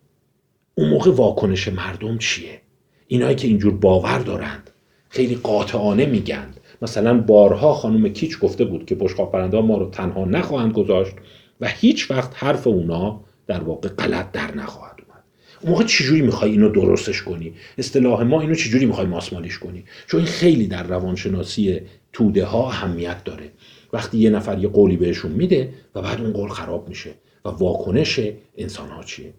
اون 0.76 0.90
موقع 0.90 1.12
واکنش 1.12 1.68
مردم 1.68 2.18
چیه؟ 2.18 2.62
اینایی 3.08 3.36
که 3.36 3.48
اینجور 3.48 3.74
باور 3.74 4.20
دارند 4.20 4.70
خیلی 5.10 5.36
قاطعانه 5.36 6.06
میگند 6.06 6.60
مثلا 6.82 7.22
بارها 7.22 7.74
خانم 7.74 8.10
کیچ 8.10 8.40
گفته 8.40 8.66
بود 8.66 8.86
که 8.86 8.96
بشقاب 8.96 9.32
پرنده 9.32 9.62
ما 9.62 9.78
رو 9.78 9.90
تنها 9.90 10.26
نخواهند 10.26 10.74
گذاشت. 10.74 11.14
و 11.62 11.68
هیچ 11.68 12.12
وقت 12.12 12.32
حرف 12.36 12.68
اونا 12.68 13.22
در 13.48 13.64
واقع 13.64 13.90
غلط 13.90 14.32
در 14.32 14.56
نخواهد 14.56 14.96
اون 15.62 15.72
موقع 15.72 15.84
چجوری 15.84 16.22
می‌خوای 16.22 16.52
اینو 16.52 16.70
درستش 16.70 17.22
کنی؟ 17.22 17.54
اصطلاح 17.78 18.24
ما 18.24 18.42
اینو 18.42 18.56
چجوری 18.56 18.86
می‌خوای 18.86 19.06
ماسمالیش 19.06 19.60
کنی؟ 19.60 19.84
چون 20.08 20.20
این 20.20 20.30
خیلی 20.30 20.68
در 20.68 20.84
روانشناسی 20.84 21.82
توده 22.14 22.46
ها 22.46 22.68
اهمیت 22.68 23.24
داره. 23.24 23.52
وقتی 23.94 24.18
یه 24.18 24.30
نفر 24.30 24.60
یه 24.60 24.68
قولی 24.68 24.98
بهشون 24.98 25.32
میده 25.32 25.70
و 25.96 26.02
بعد 26.02 26.22
اون 26.22 26.34
قول 26.34 26.50
خراب 26.50 26.90
میشه 26.90 27.10
و 27.46 27.50
واکنش 27.50 28.20
انسان 28.58 28.90
ها 28.90 29.04
چیه 29.04 29.34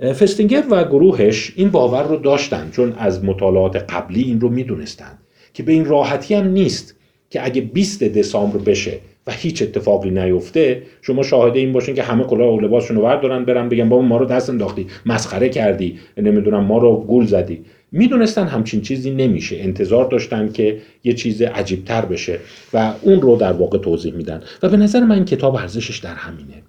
فستینگر 0.00 0.64
و 0.70 0.84
گروهش 0.84 1.52
این 1.56 1.70
باور 1.70 2.02
رو 2.02 2.16
داشتن 2.16 2.70
چون 2.70 2.92
از 2.92 3.24
مطالعات 3.24 3.76
قبلی 3.76 4.22
این 4.22 4.40
رو 4.40 4.48
می‌دونستن 4.48 5.18
که 5.54 5.62
به 5.62 5.72
این 5.72 5.84
راحتی 5.84 6.34
هم 6.34 6.48
نیست 6.48 6.96
که 7.30 7.44
اگه 7.44 7.60
20 7.60 8.02
دسامبر 8.02 8.58
بشه 8.58 9.00
و 9.26 9.32
هیچ 9.32 9.62
اتفاقی 9.62 10.10
نیفته 10.10 10.82
شما 11.02 11.22
شاهده 11.22 11.58
این 11.58 11.72
باشین 11.72 11.94
که 11.94 12.02
همه 12.02 12.24
کلاه 12.24 12.54
و 12.54 12.60
لباسشون 12.60 12.96
رو 12.96 13.02
بردارن 13.02 13.44
برن 13.44 13.68
بگن 13.68 13.88
بابا 13.88 14.02
ما 14.02 14.16
رو 14.16 14.26
دست 14.26 14.50
انداختی 14.50 14.86
مسخره 15.06 15.48
کردی 15.48 15.98
نمی‌دونم 16.16 16.64
ما 16.64 16.78
رو 16.78 16.96
گول 16.96 17.26
زدی. 17.26 17.64
می‌دونستن 17.92 18.46
همچین 18.46 18.80
چیزی 18.80 19.10
نمیشه. 19.10 19.56
انتظار 19.60 20.04
داشتن 20.04 20.52
که 20.52 20.78
یه 21.04 21.12
چیز 21.12 21.42
عجیبتر 21.42 22.04
بشه 22.04 22.38
و 22.72 22.92
اون 23.02 23.22
رو 23.22 23.36
در 23.36 23.52
واقع 23.52 23.78
توضیح 23.78 24.14
میدن. 24.14 24.42
و 24.62 24.68
به 24.68 24.76
نظر 24.76 25.00
من 25.00 25.24
کتاب 25.24 25.54
ارزشش 25.56 25.98
در 25.98 26.14
همینه. 26.14 26.62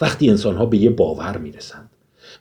وقتی 0.00 0.30
انسان 0.30 0.56
ها 0.56 0.66
به 0.66 0.76
یه 0.76 0.90
باور 0.90 1.36
می‌رسند 1.36 1.90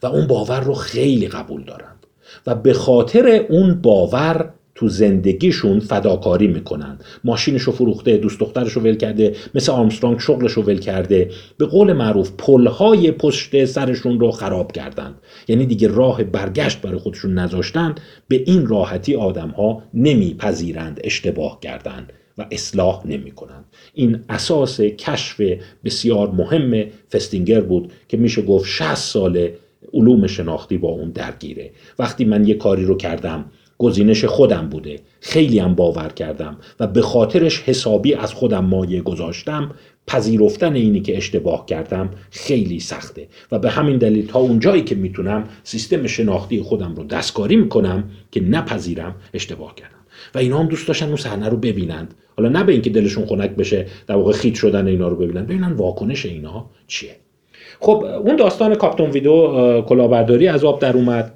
و 0.03 0.07
اون 0.07 0.27
باور 0.27 0.59
رو 0.59 0.73
خیلی 0.73 1.27
قبول 1.27 1.63
دارند 1.63 2.07
و 2.47 2.55
به 2.55 2.73
خاطر 2.73 3.45
اون 3.49 3.81
باور 3.81 4.49
تو 4.83 4.89
زندگیشون 4.89 5.79
فداکاری 5.79 6.47
می‌کنن. 6.47 6.97
ماشینشو 7.23 7.71
فروخته 7.71 8.17
دوست 8.17 8.39
دخترشو 8.39 8.79
ول 8.81 8.95
کرده 8.95 9.35
مثل 9.55 9.71
آرمسترانگ 9.71 10.19
شغلشو 10.19 10.61
ول 10.61 10.79
کرده. 10.79 11.29
به 11.57 11.65
قول 11.65 11.93
معروف 11.93 12.31
پلهای 12.37 13.11
پشت 13.11 13.65
سرشون 13.65 14.19
رو 14.19 14.31
خراب 14.31 14.71
کردند. 14.71 15.15
یعنی 15.47 15.65
دیگه 15.65 15.87
راه 15.87 16.23
برگشت 16.23 16.81
برای 16.81 16.97
خودشون 16.97 17.33
نذاشتن 17.33 17.95
به 18.27 18.43
این 18.45 18.67
راحتی 18.67 19.15
آدم 19.15 19.49
ها 19.49 19.83
نمیپذیرند 19.93 20.99
اشتباه 21.03 21.59
کردند 21.59 22.13
و 22.37 22.45
اصلاح 22.51 23.07
نمی 23.07 23.31
کنند. 23.31 23.65
این 23.93 24.19
اساس 24.29 24.81
کشف 24.81 25.41
بسیار 25.85 26.31
مهم 26.31 26.85
فستینگر 27.11 27.61
بود 27.61 27.91
که 28.07 28.17
میشه 28.17 28.41
گفت 28.41 28.65
60 28.65 28.95
ساله 28.95 29.53
علوم 29.93 30.27
شناختی 30.27 30.77
با 30.77 30.89
اون 30.89 31.09
درگیره. 31.09 31.71
وقتی 31.99 32.25
من 32.25 32.47
یه 32.47 32.53
کاری 32.53 32.85
رو 32.85 32.97
کردم 32.97 33.45
گزینش 33.77 34.25
خودم 34.25 34.69
بوده. 34.69 34.99
خیلی 35.19 35.59
هم 35.59 35.75
باور 35.75 36.09
کردم 36.09 36.57
و 36.79 36.87
به 36.87 37.01
خاطرش 37.01 37.61
حسابی 37.61 38.13
از 38.13 38.33
خودم 38.33 38.65
مایه 38.65 39.01
گذاشتم. 39.01 39.71
پذیرفتن 40.07 40.73
اینی 40.73 41.01
که 41.01 41.17
اشتباه 41.17 41.65
کردم 41.65 42.09
خیلی 42.31 42.79
سخته 42.79 43.27
و 43.51 43.59
به 43.59 43.69
همین 43.69 43.97
دلیل 43.97 44.27
تا 44.27 44.39
اونجایی 44.39 44.83
که 44.83 44.95
می‌تونم 44.95 45.43
سیستم 45.63 46.07
شناختی 46.07 46.61
خودم 46.61 46.95
رو 46.95 47.03
دستکاری 47.03 47.55
می‌کنم 47.55 48.03
که 48.31 48.41
نپذیرم 48.41 49.15
اشتباه 49.33 49.75
کردم. 49.75 49.97
و 50.35 50.37
اینا 50.37 50.59
هم 50.59 50.67
دوست 50.67 50.87
داشتن 50.87 51.07
اون 51.07 51.15
صحنه 51.15 51.49
رو 51.49 51.57
ببینند. 51.57 52.13
حالا 52.37 52.49
نه 52.49 52.63
به 52.63 52.71
اینکه 52.71 52.89
دلشون 52.89 53.25
خنک 53.25 53.49
بشه 53.49 53.85
در 54.07 54.15
واقع 54.15 54.31
خیت 54.31 54.55
شدن 54.55 54.87
اینا 54.87 55.07
رو 55.07 55.15
ببینن 55.15 55.45
ببینن 55.45 55.71
واکنش 55.71 56.25
اینا 56.25 56.65
چیه. 56.87 57.15
خب 57.79 58.05
اون 58.25 58.35
داستان 58.35 58.75
کاپتون 58.75 59.09
ویدو 59.09 59.83
کلاهبرداری 59.87 60.47
از 60.47 60.63
آب 60.63 60.79
در 60.79 60.93
اومد. 60.93 61.33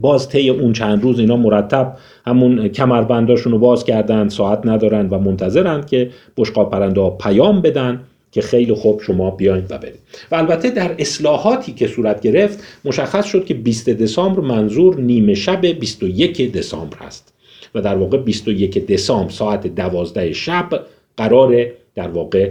باز 0.00 0.28
طی 0.28 0.50
اون 0.50 0.72
چند 0.72 1.02
روز 1.02 1.18
اینا 1.18 1.36
مرتب 1.36 1.96
همون 2.26 2.68
کمربنداشون 2.68 3.52
رو 3.52 3.58
باز 3.58 3.84
کردن 3.84 4.28
ساعت 4.28 4.66
ندارن 4.66 5.08
و 5.08 5.18
منتظرند 5.18 5.86
که 5.86 6.10
بشقاب 6.36 6.70
پرنده 6.70 7.00
ها 7.00 7.10
پیام 7.10 7.60
بدن 7.60 8.00
که 8.32 8.40
خیلی 8.40 8.74
خوب 8.74 9.02
شما 9.02 9.30
بیاین 9.30 9.64
و 9.70 9.78
برید. 9.78 10.00
و 10.30 10.34
البته 10.34 10.70
در 10.70 10.94
اصلاحاتی 10.98 11.72
که 11.72 11.88
صورت 11.88 12.20
گرفت 12.20 12.64
مشخص 12.84 13.24
شد 13.24 13.44
که 13.44 13.54
20 13.54 13.90
دسامبر 13.90 14.40
منظور 14.40 15.00
نیمه 15.00 15.34
شب 15.34 15.66
21 15.66 16.52
دسامبر 16.52 16.96
هست. 16.98 17.34
و 17.74 17.80
در 17.80 17.96
واقع 17.96 18.18
21 18.18 18.86
دسامبر 18.86 19.30
ساعت 19.30 19.66
12 19.66 20.32
شب 20.32 20.68
قرار 21.16 21.66
در 21.94 22.08
واقع 22.08 22.50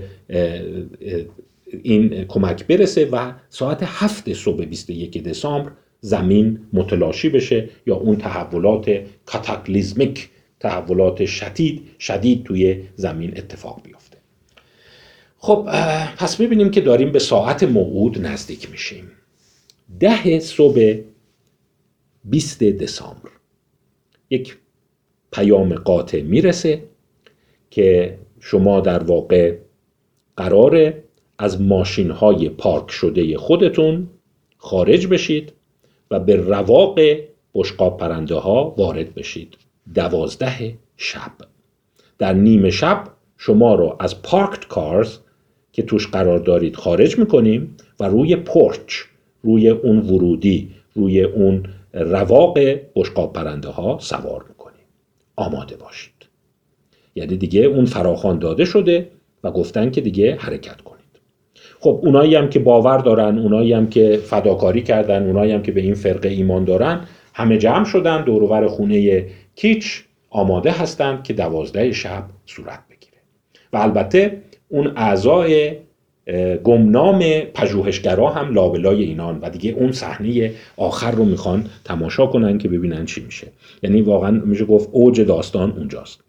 این 1.84 2.26
کمک 2.26 2.68
برسه 2.68 3.06
و 3.12 3.32
ساعت 3.50 3.80
7 3.84 4.34
صبح 4.34 4.66
21 4.66 5.24
دسامبر 5.24 5.72
زمین 6.02 6.60
متلاشی 6.74 7.30
بشه 7.30 7.70
یا 7.88 7.96
اون 7.96 8.16
تحولات 8.16 9.02
کاتاکلیزمیک 9.26 10.30
تحولات 10.60 11.26
شدید 11.26 11.88
شدید 12.00 12.44
توی 12.44 12.84
زمین 12.96 13.38
اتفاق 13.38 13.82
بیفته. 13.84 14.18
خب 15.38 15.68
پس 16.18 16.40
می‌بینیم 16.40 16.72
که 16.72 16.82
داریم 16.82 17.12
به 17.12 17.20
ساعت 17.20 17.64
موعود 17.64 18.26
نزدیک 18.26 18.72
میشیم. 18.72 19.12
ده 20.00 20.40
صبح 20.40 20.98
20 22.26 22.64
دسامبر. 22.64 23.30
یک 24.30 24.58
پیام 25.32 25.76
قاطع 25.76 26.22
می‌رسه 26.22 26.84
که 27.72 28.18
شما 28.40 28.80
در 28.80 29.04
واقع 29.04 29.58
قرار 30.38 30.94
از 31.38 31.62
ماشین 31.62 32.12
های 32.12 32.50
پارک 32.50 32.92
شده 32.92 33.38
خودتون 33.38 34.08
خارج 34.58 35.08
بشید. 35.08 35.54
و 36.12 36.20
به 36.20 36.36
رواق 36.36 37.00
بشقاب 37.54 37.98
پرنده 37.98 38.36
ها 38.36 38.74
وارد 38.78 39.16
بشید. 39.16 39.58
دوازده 39.96 40.74
شب. 40.98 41.32
در 42.18 42.34
نیمه 42.34 42.70
شب 42.70 43.04
شما 43.38 43.76
رو 43.76 43.96
از 44.00 44.22
پارکت 44.22 44.68
کارز 44.68 45.18
که 45.72 45.84
توش 45.84 46.08
قرار 46.08 46.40
دارید 46.40 46.76
خارج 46.76 47.20
می‌کنیم 47.20 47.76
و 48.00 48.04
روی 48.04 48.36
پورچ 48.36 48.96
روی 49.44 49.70
اون 49.70 50.00
ورودی 50.00 50.72
روی 50.96 51.24
اون 51.24 51.64
رواق 51.94 52.60
بشقاب 52.96 53.34
پرنده 53.34 53.70
ها 53.70 53.98
سوار 54.02 54.46
می‌کنیم. 54.50 54.86
آماده 55.36 55.76
باشید. 55.76 56.14
یعنی 57.16 57.38
دیگه 57.38 57.62
اون 57.62 57.86
فراخان 57.86 58.40
داده 58.40 58.66
شده 58.66 59.12
و 59.44 59.52
گفتن 59.52 59.92
که 59.92 60.02
دیگه 60.02 60.36
حرکت 60.36 60.82
کنید. 60.82 60.99
خب 61.80 62.00
اونایی 62.04 62.36
هم 62.36 62.50
که 62.50 62.60
باور 62.60 62.98
دارن 62.98 63.38
اونایی 63.38 63.74
هم 63.74 63.90
که 63.90 64.20
فداکاری 64.26 64.82
کردن 64.82 65.26
اونایی 65.28 65.52
هم 65.52 65.62
که 65.62 65.72
به 65.72 65.82
این 65.82 65.94
فرقه 65.94 66.30
ایمان 66.30 66.64
دارن 66.64 67.02
همه 67.34 67.58
جمع 67.58 67.86
شدن 67.86 68.24
دورور 68.24 68.68
خونه 68.68 69.26
کیچ 69.56 70.04
آماده 70.30 70.72
هستند 70.72 71.24
که 71.24 71.34
دوازده 71.34 71.92
شب 71.92 72.24
صورت 72.46 72.80
بگیره. 72.90 73.18
و 73.74 73.78
البته 73.78 74.42
اون 74.70 74.92
اعضای 74.96 75.72
گمنام 76.64 77.20
پژوهشگرا 77.54 78.30
هم 78.30 78.54
لابلای 78.54 79.04
اینان 79.04 79.40
و 79.42 79.50
دیگه 79.50 79.72
اون 79.72 79.92
صحنه 79.92 80.52
آخر 80.78 81.12
رو 81.12 81.26
می‌خوان 81.26 81.66
تماشا 81.86 82.26
کنن 82.26 82.58
که 82.58 82.68
ببینن 82.68 83.06
چی 83.06 83.26
میشه. 83.26 83.48
یعنی 83.84 84.02
واقعا 84.02 84.32
میشه 84.32 84.66
گفت 84.66 84.90
اوج 84.92 85.22
داستان 85.22 85.72
اونجاست. 85.72 86.29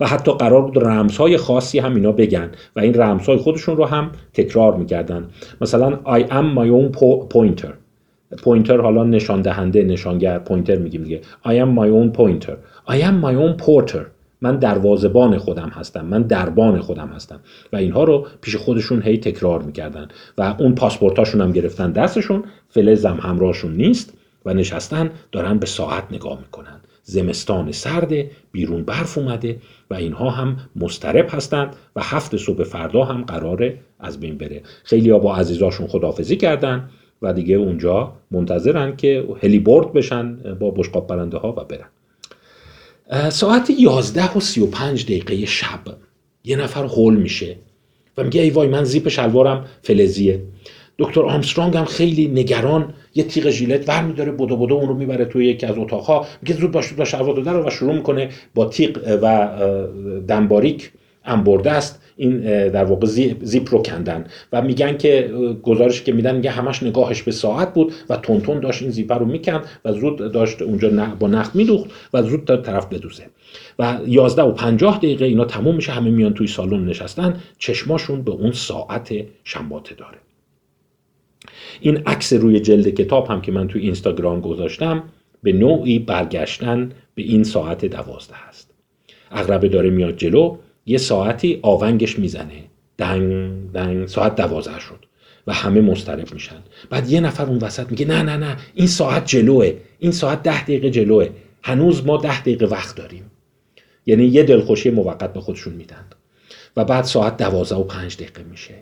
و 0.00 0.06
حتی 0.06 0.32
قرار 0.32 0.62
بود 0.62 0.84
رمزهای 0.84 1.36
خاصی 1.36 1.78
هم 1.78 1.94
اینا 1.94 2.12
بگن 2.12 2.50
و 2.76 2.80
این 2.80 2.94
رمزهای 2.94 3.38
خودشون 3.38 3.76
رو 3.76 3.84
هم 3.84 4.10
تکرار 4.32 4.76
می‌کردن. 4.76 5.28
مثلا 5.60 5.98
I 6.04 6.22
am 6.22 6.58
my 6.58 6.70
own 6.70 6.98
pointer. 7.34 7.72
pointer 8.42 8.80
حالا 8.80 9.04
نشان 9.04 9.42
دهنده 9.42 9.82
نشانگر 9.82 10.38
pointer 10.38 10.76
میگیم 10.76 11.02
دیگه. 11.02 11.20
I 11.44 11.48
am 11.48 11.78
my 11.78 11.88
own 11.88 12.18
pointer. 12.18 12.54
I 12.88 12.94
am 12.94 13.24
my 13.24 13.34
own 13.34 13.64
porter. 13.66 14.00
من 14.40 14.56
دروازبان 14.56 15.38
خودم 15.38 15.68
هستم. 15.68 16.06
من 16.06 16.22
دربان 16.22 16.80
خودم 16.80 17.08
هستم. 17.08 17.40
و 17.72 17.76
اینها 17.76 18.04
رو 18.04 18.26
پیش 18.40 18.56
خودشون 18.56 19.02
هی 19.02 19.18
تکرار 19.18 19.62
می‌کردن. 19.62 20.08
و 20.38 20.54
اون 20.58 20.74
پاسپورتاشون 20.74 21.40
هم 21.40 21.52
گرفتن. 21.52 21.92
دستشون 21.92 22.42
فلزم 22.68 23.18
همراهشون 23.22 23.76
نیست 23.76 24.12
و 24.46 24.54
نشستن 24.54 25.10
دارن 25.32 25.58
به 25.58 25.66
ساعت 25.66 26.04
نگاه 26.10 26.38
می‌کنن. 26.38 26.80
زمستان 27.08 27.72
سرده 27.72 28.30
بیرون 28.52 28.82
برف 28.82 29.18
اومده 29.18 29.58
و 29.90 29.94
اینها 29.94 30.30
هم 30.30 30.56
مسترب 30.76 31.28
هستند 31.30 31.76
و 31.96 32.02
هفت 32.02 32.36
صبح 32.36 32.64
فردا 32.64 33.04
هم 33.04 33.22
قراره 33.22 33.78
از 34.00 34.20
بین 34.20 34.38
بره. 34.38 34.62
خیلی 34.84 35.10
ها 35.10 35.18
با 35.18 35.36
عزیزاشون 35.36 35.86
خدافزی 35.86 36.36
کردن 36.36 36.90
و 37.22 37.32
دیگه 37.32 37.54
اونجا 37.54 38.12
منتظرن 38.30 38.96
که 38.96 39.28
هلی 39.42 39.58
بورد 39.58 39.92
بشن 39.92 40.36
با 40.60 40.70
بشقاب 40.70 41.06
پرنده 41.06 41.36
ها 41.38 41.52
و 41.52 41.64
برن. 41.64 41.88
ساعت 43.30 43.70
11 43.70 44.36
و 44.36 44.40
35 44.40 45.04
دقیقه 45.04 45.46
شب 45.46 45.80
یه 46.44 46.56
نفر 46.56 46.84
هول 46.84 47.16
میشه 47.16 47.56
و 48.18 48.24
میگه 48.24 48.40
ای 48.40 48.50
وای 48.50 48.68
من 48.68 48.84
زیپ 48.84 49.08
شلوارم 49.08 49.64
فلزیه. 49.82 50.42
دکتر 50.98 51.22
آمسترانگ 51.22 51.76
هم 51.76 51.84
خیلی 51.84 52.28
نگران 52.28 52.94
یه 53.14 53.24
تیغ 53.24 53.50
ژیلت 53.50 53.88
ور 53.88 54.02
میداره 54.02 54.32
بدو 54.32 54.56
بدو 54.56 54.74
اون 54.74 54.88
رو 54.88 54.94
می‌بره 54.94 55.24
توی 55.24 55.46
یکی 55.46 55.66
از 55.66 55.78
اتاقها. 55.78 56.26
میگه 56.42 56.54
زود 56.54 56.70
باش 56.70 56.92
با 56.92 57.04
شلوار 57.04 57.34
داده 57.34 57.50
رو 57.50 57.66
و 57.66 57.70
شروع 57.70 57.94
می‌کنه 57.94 58.28
با 58.54 58.64
تیغ 58.64 59.18
و 59.22 59.48
دنباریک 60.28 60.90
انبرده 61.24 61.70
است. 61.70 62.02
این 62.16 62.40
در 62.68 62.84
واقع 62.84 63.06
زیپ 63.42 63.74
رو 63.74 63.82
کندن. 63.82 64.26
و 64.52 64.62
میگن 64.62 64.96
که 64.96 65.30
گزارش 65.62 66.02
که 66.02 66.12
میدن 66.12 66.36
میگه 66.36 66.50
همش 66.50 66.82
نگاهش 66.82 67.22
به 67.22 67.32
ساعت 67.32 67.74
بود 67.74 67.92
و 68.08 68.16
تونتون 68.16 68.60
داشت 68.60 68.82
این 68.82 68.90
زیپ 68.90 69.12
رو 69.12 69.26
می‌کند 69.26 69.64
و 69.84 69.92
زود 69.92 70.32
داشت 70.32 70.62
اونجا 70.62 70.90
با 71.20 71.28
نخ 71.28 71.50
میدوخت 71.54 71.90
و 72.14 72.22
زود 72.22 72.44
تا 72.44 72.56
طرف 72.56 72.86
بدوزه. 72.86 73.26
و 73.78 73.98
11 74.06 74.42
و 74.42 74.52
50 74.52 74.98
دقیقه 74.98 75.24
اینا 75.24 75.44
تموم 75.44 75.74
میشه 75.74 75.92
همه 75.92 76.10
میان 76.10 76.34
توی 76.34 76.46
سالن 76.46 76.84
نشستن. 76.84 77.40
چشماشون 77.58 78.22
به 78.22 78.30
اون 78.30 78.52
ساعت 78.52 79.14
شنباته 79.44 79.94
داره. 79.94 80.18
این 81.80 81.96
عکس 81.96 82.32
روی 82.32 82.60
جلد 82.60 82.88
کتاب 82.88 83.26
هم 83.26 83.40
که 83.40 83.52
من 83.52 83.68
توی 83.68 83.82
اینستاگرام 83.82 84.40
گذاشتم 84.40 85.02
به 85.42 85.52
نوعی 85.52 85.98
برگشتن 85.98 86.92
به 87.14 87.22
این 87.22 87.44
ساعت 87.44 87.84
دوازده 87.84 88.34
هست 88.48 88.74
اغربه 89.30 89.68
داره 89.68 89.90
میاد 89.90 90.16
جلو 90.16 90.56
یه 90.86 90.98
ساعتی 90.98 91.58
آونگش 91.62 92.18
می‌زنه. 92.18 92.64
دنگ 92.98 93.52
دنگ 93.72 94.06
ساعت 94.06 94.36
دوازده 94.36 94.80
شد 94.80 95.04
و 95.46 95.52
همه 95.52 95.80
مسترب 95.80 96.34
میشن. 96.34 96.62
بعد 96.90 97.10
یه 97.10 97.20
نفر 97.20 97.44
اون 97.44 97.58
وسط 97.58 97.90
میگه 97.90 98.06
نه 98.06 98.22
نه 98.22 98.36
نه 98.36 98.56
این 98.74 98.86
ساعت 98.86 99.26
جلوه 99.26 99.72
این 99.98 100.12
ساعت 100.12 100.42
ده 100.42 100.62
دقیقه 100.62 100.90
جلوه. 100.90 101.28
هنوز 101.62 102.06
ما 102.06 102.16
ده 102.16 102.40
دقیقه 102.40 102.66
وقت 102.66 102.96
داریم. 102.96 103.30
یعنی 104.06 104.24
یه 104.24 104.42
دلخوشی 104.42 104.90
موقت 104.90 105.32
به 105.32 105.40
خودشون 105.40 105.74
میدن. 105.74 106.04
و 106.76 106.84
بعد 106.84 107.04
ساعت 107.04 107.36
دوازده 107.36 107.76
و 107.76 107.84
پنج 107.84 108.16
دقیقه 108.16 108.42
میشه. 108.42 108.74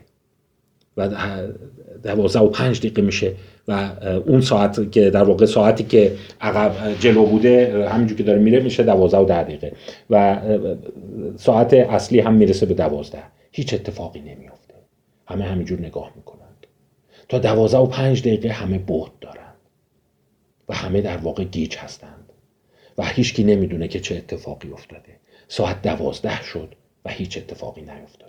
و 0.97 1.09
دوازده 2.03 2.41
و 2.41 2.49
پنج 2.49 2.79
دقیقه 2.79 3.03
میشه 3.03 3.33
و 3.69 3.91
اون 4.27 4.41
ساعت 4.41 4.93
که 4.93 5.11
در 5.11 5.23
واقع 5.23 5.47
ساعتی 5.47 5.85
که 5.85 6.17
عقب 6.41 7.01
جلو 7.01 7.27
بوده 7.27 7.89
همینجور 7.89 8.17
که 8.19 8.23
داره 8.23 8.39
میره 8.39 8.61
میشه 8.61 8.83
دوازده 8.83 9.19
و 9.19 9.25
ده 9.25 9.43
دقیقه. 9.43 9.73
و 10.11 10.41
ساعت 11.37 11.75
اصلی 11.75 12.21
هم 12.21 12.35
می‌رسه 12.35 12.67
به 12.67 12.75
دوازده. 12.75 13.23
هیچ 13.53 13.75
اتفاقی 13.75 14.21
نمیافته. 14.21 14.75
همه 15.27 15.45
همینجور 15.45 15.79
نگاه 15.79 16.13
می‌کنند. 16.17 16.67
تا 17.29 17.39
دوازده 17.39 17.79
و 17.79 17.87
پنج 17.87 18.21
دقیقه 18.21 18.49
همه 18.49 18.79
بود 18.79 19.19
دارند 19.21 19.57
و 20.69 20.75
همه 20.75 21.01
در 21.01 21.17
واقع 21.17 21.45
گیج 21.45 21.77
هستند. 21.77 22.33
و 22.99 23.07
هیچکی 23.07 23.45
نمی‌دونه 23.45 23.89
که 23.89 24.01
چه 24.01 24.17
اتفاقی 24.17 24.71
افتاده. 24.73 25.17
ساعت 25.49 25.83
دوازده 25.83 26.43
شد 26.43 26.75
و 27.05 27.11
هیچ 27.11 27.39
اتفاقی 27.39 27.81
نیفتاده 27.81 28.26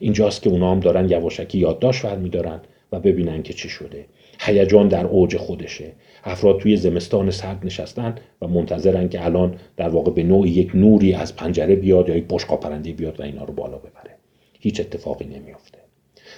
اینجاست 0.00 0.42
که 0.42 0.50
اونا 0.50 0.70
هم 0.70 0.80
دارن 0.80 1.10
یواشکی 1.10 1.58
یادداشت 1.58 2.04
میدارن 2.04 2.60
و 2.92 3.00
ببینن 3.00 3.42
که 3.42 3.52
چی 3.52 3.68
شده. 3.68 4.04
هیجان 4.40 4.88
در 4.88 5.06
اوج 5.06 5.36
خودشه. 5.36 5.92
افراد 6.24 6.58
توی 6.58 6.76
زمستان 6.76 7.30
سرد 7.30 7.66
نشستن 7.66 8.14
و 8.42 8.48
منتظرن 8.48 9.08
که 9.08 9.24
الان 9.24 9.54
در 9.76 9.88
واقع 9.88 10.10
به 10.10 10.22
نوعی 10.22 10.50
یک 10.50 10.70
نوری 10.74 11.14
از 11.14 11.36
پنجره 11.36 11.74
بیاد 11.74 12.08
یا 12.08 12.16
یک 12.16 12.24
بشقا 12.30 12.56
پرنده 12.56 12.92
بیاد 12.92 13.20
و 13.20 13.22
اینا 13.22 13.44
رو 13.44 13.52
بالا 13.52 13.76
ببره. 13.76 14.16
هیچ 14.60 14.80
اتفاقی 14.80 15.24
نمیافته. 15.24 15.78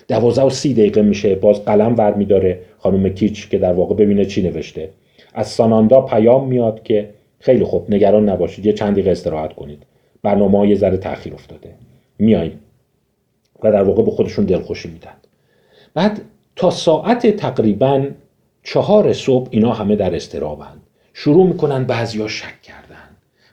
دوازده 0.08 0.42
و 0.46 0.50
سی 0.50 0.74
دقیقه 0.74 1.02
میشه. 1.02 1.34
باز 1.34 1.64
قلم 1.64 1.94
ور 1.98 2.14
میداره. 2.14 2.58
خانم 2.78 3.08
کیچ 3.08 3.48
که 3.48 3.58
در 3.58 3.72
واقع 3.72 3.94
ببینه 3.94 4.24
چی 4.24 4.42
نوشته. 4.42 4.90
از 5.34 5.48
ساناندا 5.48 6.00
پیام 6.00 6.48
میاد 6.48 6.82
که 6.82 7.10
خیلی 7.38 7.64
خوب 7.64 7.94
نگران 7.94 8.28
نباشید. 8.28 8.66
یه 8.66 8.72
چند 8.72 8.92
دقیقه 8.92 9.10
استراحت 9.10 9.52
کنید. 9.52 9.82
برنامه 10.22 10.68
یه 10.68 10.74
ذره 10.74 10.96
تاخیر 10.96 11.34
افتاده. 11.34 11.74
میایم 12.18 12.58
و 13.64 13.72
در 13.72 13.82
واقع 13.82 14.02
به 14.02 14.10
خودشون 14.10 14.44
دلخوشی 14.44 14.88
میدن. 14.88 15.14
بعد 15.94 16.20
تا 16.56 16.70
ساعت 16.70 17.36
تقریبا 17.36 18.06
چهار 18.62 19.12
صبح 19.12 19.48
اینا 19.50 19.72
همه 19.72 19.96
در 19.96 20.14
استرابند 20.14 20.80
شروع 21.14 21.46
می‌کنن 21.46 21.84
بعضیا 21.84 22.28
شک 22.28 22.62
کردن. 22.62 23.08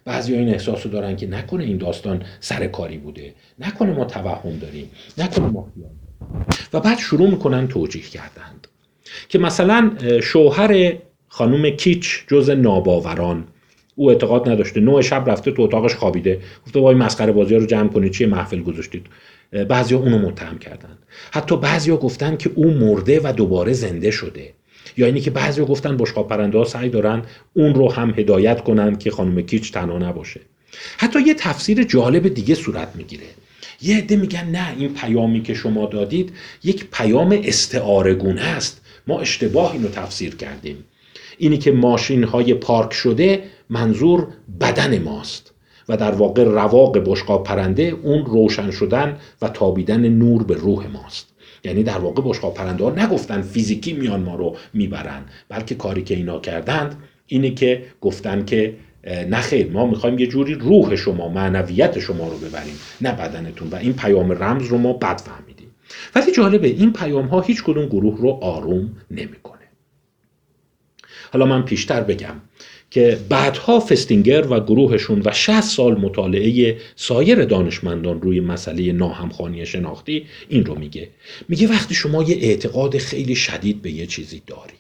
بعضی 0.06 0.36
این 0.36 0.50
احساس 0.50 0.88
دارن 0.88 1.16
که 1.16 1.28
نکنه 1.28 1.64
این 1.64 1.78
داستان 1.78 2.24
سرکاری 2.40 2.98
بوده. 2.98 3.34
نکنه 3.60 3.94
ما 3.94 4.06
توهم 4.06 4.58
داریم. 4.62 4.92
نکنه 5.18 5.48
ما 5.48 5.68
و 6.74 6.80
بعد 6.80 6.98
شروع 6.98 7.30
می‌کنن 7.30 7.68
توجیه 7.68 8.04
کردند. 8.04 8.68
که 9.30 9.40
مثلا 9.40 9.92
شوهر 10.24 10.94
خانم 11.28 11.70
کیچ 11.70 12.24
جز 12.28 12.50
ناباوران. 12.50 13.44
او 13.96 14.10
اعتقاد 14.10 14.50
نداشته. 14.50 14.80
نوع 14.80 15.02
شب 15.02 15.24
رفته 15.30 15.52
تو 15.52 15.62
اتاقش 15.62 15.96
خوابیده. 15.96 16.40
گفته 16.66 16.80
وای 16.80 16.96
مسخره 16.96 17.32
بازی 17.32 17.56
رو 17.56 17.66
جمع 17.66 17.90
کنید 17.90 18.12
چیه 18.12 18.28
محفل 18.28 18.62
گذاشتید؟ 18.62 19.06
بعضیا 19.52 19.98
اونو 19.98 20.18
متهم 20.18 20.58
کردند 20.58 20.98
حتی 21.32 21.58
بعضیا 21.58 21.98
گفتن 21.98 22.38
که 22.38 22.52
او 22.56 22.72
مرده 22.72 23.20
و 23.24 23.34
دوباره 23.34 23.74
زنده 23.74 24.12
شده. 24.12 24.54
یا 24.98 25.06
اینی 25.06 25.22
که 25.22 25.32
بعضی 25.32 25.62
گفتن 25.62 25.98
بشقاب 25.98 26.28
پرنده 26.28 26.58
ها 26.58 26.66
سعی 26.66 26.90
دارن 26.90 27.24
اون 27.54 27.74
رو 27.74 27.92
هم 27.92 28.14
هدایت 28.18 28.64
کنن 28.64 28.98
که 28.98 29.12
خانم 29.12 29.42
کیچ 29.42 29.72
تنها 29.72 29.98
نباشه. 29.98 30.42
حتی 30.98 31.22
یه 31.22 31.34
تفسیر 31.34 31.84
جالب 31.84 32.28
دیگه 32.28 32.56
صورت 32.56 32.96
می‌گیره. 32.96 33.28
یه 33.82 33.98
عده 33.98 34.16
میگن 34.16 34.46
نه 34.46 34.76
این 34.78 34.94
پیامی 34.94 35.42
که 35.42 35.54
شما 35.54 35.86
دادید 35.86 36.34
یک 36.64 36.88
پیام 36.92 37.40
استعارگونه 37.44 38.42
است. 38.42 38.82
ما 39.08 39.20
اشتباه 39.20 39.72
اینو 39.72 39.88
تفسیر 39.88 40.36
کردیم. 40.36 40.84
اینی 41.38 41.58
که 41.58 41.72
ماشین 41.72 42.24
های 42.24 42.54
پارک 42.54 42.94
شده 42.94 43.44
منظور 43.70 44.28
بدن 44.62 45.00
ماست. 45.00 45.54
و 45.90 45.98
در 45.98 46.12
واقع 46.12 46.44
رواق 46.44 46.98
بشقاب 46.98 47.44
پرنده 47.44 47.84
اون 48.04 48.26
روشن 48.26 48.72
شدن 48.72 49.18
و 49.42 49.50
تابیدن 49.50 50.10
نور 50.10 50.44
به 50.44 50.56
روح 50.56 50.88
ماست. 50.88 51.28
یعنی 51.64 51.84
در 51.84 51.98
واقع 51.98 52.22
بشقاب 52.26 52.54
پرنده 52.54 52.84
ها 52.84 52.90
نگفتن 52.90 53.42
فیزیکی 53.42 53.94
میان 53.94 54.20
ما 54.20 54.36
رو 54.36 54.56
می‌برن 54.74 55.26
بلکه 55.50 55.76
کاری 55.76 56.04
که 56.04 56.16
اینا 56.16 56.40
کردند 56.40 57.04
اینه 57.28 57.52
که 57.52 57.84
گفتن 58.02 58.46
که 58.46 58.76
نخیر 59.30 59.72
ما 59.72 59.86
می‌خوایم 59.86 60.20
یه 60.20 60.28
جوری 60.28 60.54
روح 60.54 60.96
شما 60.96 61.30
معنویت 61.30 62.00
شما 62.00 62.28
رو 62.28 62.38
ببریم 62.38 62.80
نه 63.02 63.12
بدنتون. 63.12 63.68
و 63.68 63.76
این 63.76 63.94
پیام 63.94 64.32
رمز 64.32 64.68
رو 64.68 64.78
ما 64.78 64.94
بد 64.94 65.18
فهمیدیم 65.18 65.68
ولی 66.16 66.32
جالبه 66.32 66.68
این 66.68 66.94
پیام 66.94 67.26
ها 67.26 67.42
هیچ 67.42 67.64
کدوم 67.64 67.86
گروه 67.86 68.18
رو 68.18 68.30
آروم 68.42 68.92
نمی‌کنه. 69.12 69.60
حالا 71.34 71.46
من 71.46 71.62
پیشتر 71.62 72.02
بگم. 72.02 72.36
که 72.92 73.20
بعدها 73.30 73.80
فستینگر 73.80 74.48
و 74.50 74.60
گروهشون 74.60 75.22
و 75.26 75.32
60 75.34 75.62
سال 75.62 76.00
مطالعه 76.00 76.78
سایر 76.96 77.46
دانشمندان 77.46 78.22
روی 78.22 78.40
مسئله 78.40 78.92
ناهمخوانی 78.92 79.66
شناختی 79.66 80.26
این 80.50 80.66
رو 80.66 80.76
میگه. 80.76 81.10
میگه 81.50 81.68
وقتی 81.68 81.96
شما 81.96 82.24
یه 82.24 82.36
اعتقاد 82.36 82.98
خیلی 82.98 83.36
شدید 83.36 83.82
به 83.82 83.92
یه 83.92 84.06
چیزی 84.06 84.42
داری 84.48 84.74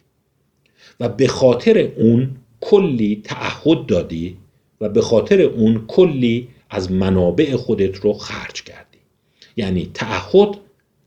و 0.99 1.09
به 1.09 1.27
خاطر 1.27 1.77
اون 1.97 2.29
کلی 2.61 3.21
تعهد 3.23 3.85
دادی 3.85 4.37
و 4.81 4.89
به 4.89 5.01
خاطر 5.01 5.41
اون 5.41 5.85
کلی 5.87 6.47
از 6.69 6.91
منابع 6.91 7.55
خودت 7.55 7.95
رو 7.95 8.13
خرج 8.13 8.63
کردی. 8.63 8.97
یعنی 9.57 9.91
تعهد 9.93 10.57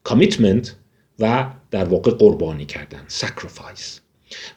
کامیتمنت 0.05 0.76
و 1.18 1.46
در 1.70 1.84
واقع 1.84 2.11
قربانی 2.11 2.64
کردن 2.64 3.05
sacrifice. 3.09 4.00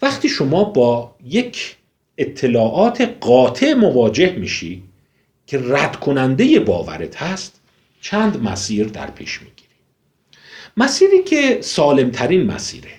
وقتی 0.02 0.30
شما 0.30 0.64
با 0.64 1.16
یک 1.26 1.76
اطلاعات 2.18 3.02
قاطع 3.02 3.74
مواجه 3.74 4.32
میشی 4.32 4.84
که 5.48 5.60
رد 5.64 5.96
کننده 5.96 6.60
باورت 6.60 7.16
هست 7.16 7.62
چند 8.02 8.44
مسیر 8.44 8.88
در 8.88 9.12
پیش 9.12 9.42
می‌گیری. 9.42 9.70
مسیری 10.78 11.24
که 11.24 11.58
سالمترین 11.62 12.44
مسیره 12.44 12.92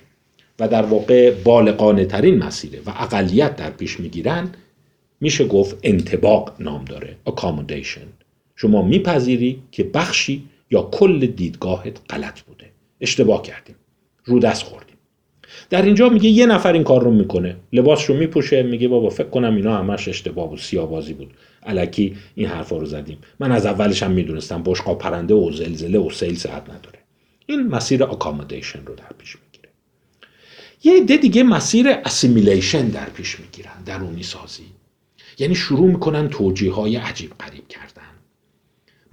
و 0.58 0.68
در 0.68 0.82
واقع 0.82 1.30
بالغانه 1.30 2.04
ترین 2.04 2.38
مسیره 2.38 2.80
و 2.86 2.90
اقلیت 2.90 3.56
در 3.56 3.70
پیش 3.70 4.00
می‌گیرن 4.00 4.50
میشه 5.20 5.46
گفت 5.46 5.76
انتباق 5.82 6.56
نام 6.58 6.84
داره 6.84 7.16
accommodation. 7.26 8.24
شما 8.56 8.82
میپذیری 8.82 9.62
که 9.72 9.84
بخشی 9.84 10.48
یا 10.70 10.82
کل 10.82 11.26
دیدگاهت 11.26 12.00
غلط 12.10 12.40
بوده. 12.40 12.70
اشتباه 13.00 13.42
کردیم. 13.42 13.76
رو 14.24 14.38
دست 14.38 14.62
خوردیم 14.62 14.85
در 15.70 15.82
اینجا 15.82 16.08
میگه 16.08 16.30
یه 16.30 16.46
نفر 16.46 16.72
این 16.72 16.84
کار 16.84 17.04
رو 17.04 17.10
می‌کنه. 17.10 17.56
لباس 17.72 18.10
رو 18.10 18.16
میپوشه 18.16 18.62
میگه 18.62 18.88
بابا 18.88 19.10
فکر 19.10 19.28
کنم 19.28 19.56
اینا 19.56 19.76
همش 19.76 20.08
اشتباه 20.08 20.52
و 20.52 20.56
سیابازی 20.56 21.14
بود. 21.14 21.30
علکی 21.66 22.16
این 22.34 22.46
حرفا 22.46 22.78
رو 22.78 22.86
زدیم. 22.86 23.18
من 23.40 23.52
از 23.52 23.66
اولش 23.66 24.02
هم 24.02 24.10
می‌دونستم 24.10 24.62
بشقا 24.62 24.94
پرنده 24.94 25.34
و 25.34 25.52
زلزله 25.52 25.98
و 25.98 26.10
سیل 26.10 26.36
صحت 26.36 26.62
نداره. 26.62 26.98
این 27.46 27.66
مسیر 27.66 28.04
accommodation 28.04 28.80
رو 28.86 28.94
در 28.94 29.12
پیش 29.18 29.36
می‌گیره. 29.36 29.68
یه 30.84 31.02
عده 31.02 31.16
دیگه 31.16 31.42
مسیر 31.42 31.88
assimilation 31.88 32.88
در 32.88 33.10
پیش 33.10 33.40
می‌گیرن 33.40 33.82
درونی 33.86 34.22
سازی. 34.22 34.62
یعنی 35.38 35.54
شروع 35.54 35.86
می‌کنن 35.90 36.28
توجیه 36.28 36.72
های 36.72 36.96
عجیب 36.96 37.30
غریب 37.38 37.68
کردن. 37.68 37.95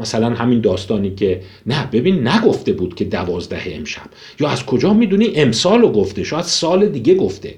مثلا 0.04 0.30
همین 0.30 0.62
داستانی 0.62 1.16
که 1.16 1.42
نه 1.66 1.90
ببین 1.92 2.28
نگفته 2.28 2.74
بود 2.74 2.96
که 2.96 3.06
دوازده 3.06 3.62
امشب. 3.66 4.10
یا 4.40 4.50
از 4.50 4.66
کجا 4.66 4.94
می‌دونی 4.94 5.36
امسال 5.36 5.82
رو 5.82 5.92
گفته؟ 5.92 6.24
شاید 6.24 6.44
سال 6.44 6.90
دیگه 6.90 7.16
گفته. 7.16 7.56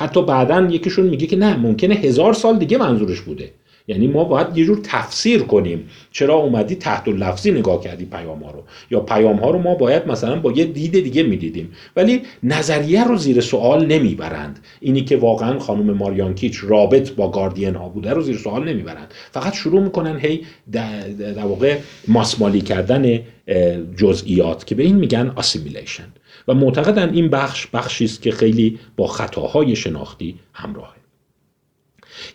حتی 0.00 0.22
بعدا 0.22 0.68
یکیشون 0.70 1.06
میگه 1.06 1.26
که 1.26 1.36
نه 1.36 1.56
ممکنه 1.56 1.94
هزار 1.94 2.32
سال 2.32 2.58
دیگه 2.58 2.78
منظورش 2.78 3.20
بوده. 3.20 3.50
یعنی 3.88 4.06
ما 4.06 4.24
باید 4.24 4.58
یه 4.58 4.64
جور 4.64 4.80
تفسیر 4.82 5.42
کنیم. 5.42 5.88
چرا 6.10 6.34
اومدی 6.34 6.74
تحت‌اللفظی 6.74 7.52
نگاه 7.52 7.80
کردی 7.80 8.04
پیام 8.04 8.42
ها 8.42 8.50
رو؟ 8.50 8.62
یا 8.90 9.00
پیام 9.00 9.36
ها 9.36 9.50
رو 9.50 9.58
ما 9.58 9.74
باید 9.74 10.06
مثلا 10.06 10.40
با 10.40 10.52
یه 10.52 10.64
دید 10.64 10.92
دیگه 10.92 11.22
می‌دیدیم. 11.22 11.72
ولی 11.96 12.22
نظریه 12.42 13.04
رو 13.04 13.16
زیر 13.16 13.40
سوال 13.40 13.86
نمی‌برند. 13.86 14.58
اینی 14.80 15.04
که 15.04 15.16
واقعا 15.16 15.58
خانم 15.58 15.90
ماریانکیچ 15.90 16.60
رابط 16.62 17.10
با 17.10 17.30
گاردین 17.30 17.74
ها 17.74 17.88
بوده 17.88 18.10
رو 18.10 18.22
زیر 18.22 18.36
سوال 18.36 18.68
نمی‌برند. 18.68 19.14
فقط 19.30 19.54
شروع 19.54 19.82
می‌کنن 19.82 20.18
هی 20.18 20.46
در 20.72 21.44
واقع 21.44 21.78
ماسمالی 22.08 22.60
کردن 22.60 23.20
جزئیات 23.96 24.66
که 24.66 24.74
به 24.74 24.82
این 24.82 24.96
میگن 24.96 25.32
اسیمیلیشن 25.36 26.06
و 26.48 26.54
معتقدن 26.54 27.14
این 27.14 27.28
بخش 27.28 27.66
بخشی 27.66 28.04
است 28.04 28.22
که 28.22 28.30
خیلی 28.30 28.78
با 28.96 29.06
خطاهای 29.06 29.76
شناختی 29.76 30.38
همراهه. 30.52 30.94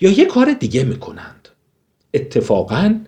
یا 0.02 0.12
یه 0.12 0.26
کار 0.26 0.54
دیگه 0.54 0.84
می‌کنن. 0.84 1.36
اتفاقا 2.14 3.00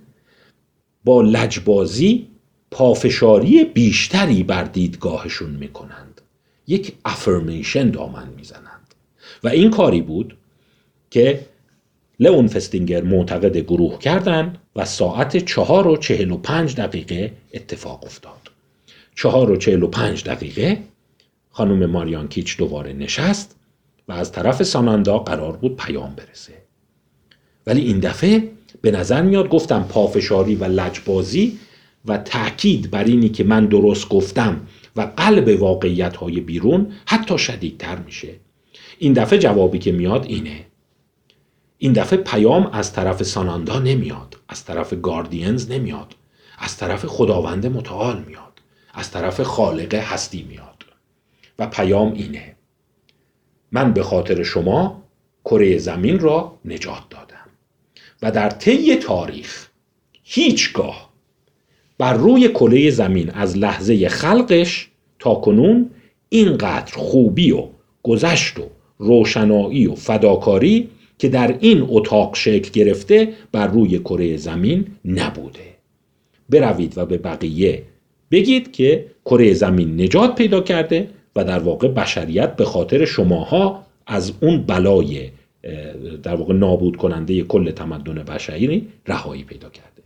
با 1.04 1.22
لجبازی 1.22 2.28
پافشاری 2.72 3.64
بیشتری 3.64 4.44
بر 4.44 4.64
دیدگاهشون 4.64 5.50
می‌کنند. 5.50 6.22
یک 6.68 6.94
افرمیشن 7.06 7.90
دامن 7.90 8.28
می‌زنند. 8.38 8.96
و 9.44 9.48
این 9.48 9.72
کاری 9.72 10.02
بود 10.02 10.38
که 11.10 11.46
لئون 12.20 12.48
فستینگر 12.48 13.02
معتقد 13.02 13.58
گروه 13.58 14.00
کردند 14.00 14.58
و 14.76 14.86
ساعت 14.86 15.38
چهار 15.38 15.88
و 15.88 15.98
چهل 15.98 16.32
و 16.32 16.38
پنج 16.38 16.76
دقیقه 16.76 17.34
اتفاق 17.54 18.04
افتاد. 18.04 18.52
چهار 19.16 19.52
و 19.52 19.58
چهل 19.58 19.84
و 19.84 19.88
پنج 19.88 20.24
دقیقه 20.24 20.84
خانم 21.50 21.86
ماریان 21.86 22.28
کیچ 22.28 22.58
دوباره 22.58 22.94
نشست 22.94 23.56
و 24.08 24.12
از 24.12 24.32
طرف 24.32 24.64
ساناندا 24.64 25.18
قرار 25.20 25.58
بود 25.58 25.76
پیام 25.76 26.16
برسه. 26.16 26.54
ولی 27.68 27.82
این 27.82 28.00
دفعه 28.00 28.52
به 28.82 28.92
نظر 28.92 29.22
میاد 29.22 29.50
گفتم 29.50 29.84
پافشاری 29.90 30.56
و 30.56 30.64
لجبازی 30.64 31.60
و 32.06 32.18
تاکید 32.18 32.92
بر 32.92 33.04
اینی 33.04 33.30
که 33.30 33.44
من 33.44 33.66
درست 33.66 34.10
گفتم 34.10 34.68
و 34.96 35.02
قلب 35.18 35.62
واقعیت 35.62 36.16
های 36.16 36.40
بیرون 36.40 36.94
حتی 37.06 37.38
شدیدتر 37.38 37.96
میشه. 37.96 38.36
این 39.00 39.14
دفعه 39.14 39.40
جوابی 39.40 39.80
که 39.80 39.92
میاد 39.92 40.26
اینه. 40.26 40.66
این 41.78 41.94
دفعه 41.94 42.20
پیام 42.20 42.68
از 42.68 42.94
طرف 42.94 43.24
ساناندا 43.24 43.80
نمیاد 43.80 44.38
از 44.50 44.66
طرف 44.66 44.94
گاردینز 45.02 45.72
نمیاد 45.72 46.16
از 46.58 46.78
طرف 46.78 47.06
خداوند 47.06 47.66
متعال 47.66 48.24
میاد 48.28 48.62
از 48.94 49.12
طرف 49.12 49.42
خالق 49.42 49.94
هستی 49.94 50.44
میاد. 50.44 50.86
و 51.60 51.68
پیام 51.68 52.14
اینه. 52.14 52.56
من 53.72 53.94
به 53.94 54.04
خاطر 54.04 54.44
شما 54.44 55.04
کره 55.46 55.78
زمین 55.78 56.20
را 56.20 56.60
نجات 56.66 57.10
و 58.22 58.32
در 58.32 58.50
طی 58.50 58.96
تاریخ 58.96 59.68
هیچگاه 60.24 61.12
بر 61.98 62.14
روی 62.14 62.48
کله 62.48 62.90
زمین 62.90 63.30
از 63.30 63.58
لحظه 63.58 64.10
خلقش 64.10 64.88
تا 65.20 65.36
کنون 65.36 65.90
اینقدر 66.30 66.94
خوبی 66.98 67.52
و 67.52 67.68
گذشت 68.04 68.60
و 68.60 68.64
روشنایی 68.98 69.88
و 69.88 69.96
فداکاری 69.96 70.90
که 71.18 71.30
در 71.30 71.58
این 71.60 71.86
اتاق 71.90 72.36
شکل 72.36 72.70
گرفته 72.72 73.34
بر 73.52 73.68
روی 73.68 74.00
کره 74.00 74.38
زمین 74.38 74.88
نبوده. 75.06 75.72
بروید 76.50 76.98
و 76.98 77.06
به 77.06 77.18
بقیه 77.18 77.84
بگید 78.32 78.72
که 78.72 79.06
کره 79.26 79.54
زمین 79.54 80.02
نجات 80.02 80.36
پیدا 80.36 80.62
کرده 80.62 81.10
و 81.36 81.44
در 81.44 81.60
واقع 81.60 81.88
بشریت 81.88 82.56
به 82.56 82.66
خاطر 82.66 83.06
شماها 83.06 83.86
از 84.08 84.34
اون 84.42 84.64
بلای 84.64 85.30
در 86.24 86.36
واقع 86.36 86.54
نابود 86.54 86.98
کننده 86.98 87.42
کل 87.42 87.72
تمدن 87.72 88.14
بشری 88.14 88.88
رهایی 89.08 89.44
پیدا 89.44 89.70
کرده. 89.70 90.02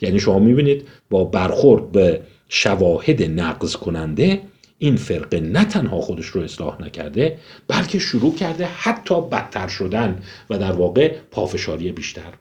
یعنی 0.00 0.20
شما 0.20 0.38
می‌بینید 0.38 0.88
با 1.10 1.24
برخورد 1.24 1.92
به 1.92 2.20
شواهد 2.48 3.22
نقض 3.22 3.76
کننده 3.76 4.40
این 4.78 4.96
فرقه 4.96 5.40
نه 5.40 5.64
تنها 5.64 6.00
خودش 6.00 6.26
رو 6.26 6.40
اصلاح 6.40 6.82
نکرده 6.82 7.38
بلکه 7.68 7.98
شروع 7.98 8.34
کرده 8.34 8.64
حتی 8.64 9.20
بدتر 9.20 9.68
شدن 9.68 10.22
و 10.50 10.58
در 10.58 10.72
واقع 10.72 11.14
پافشاری 11.30 11.92
بیشتر. 11.92 12.32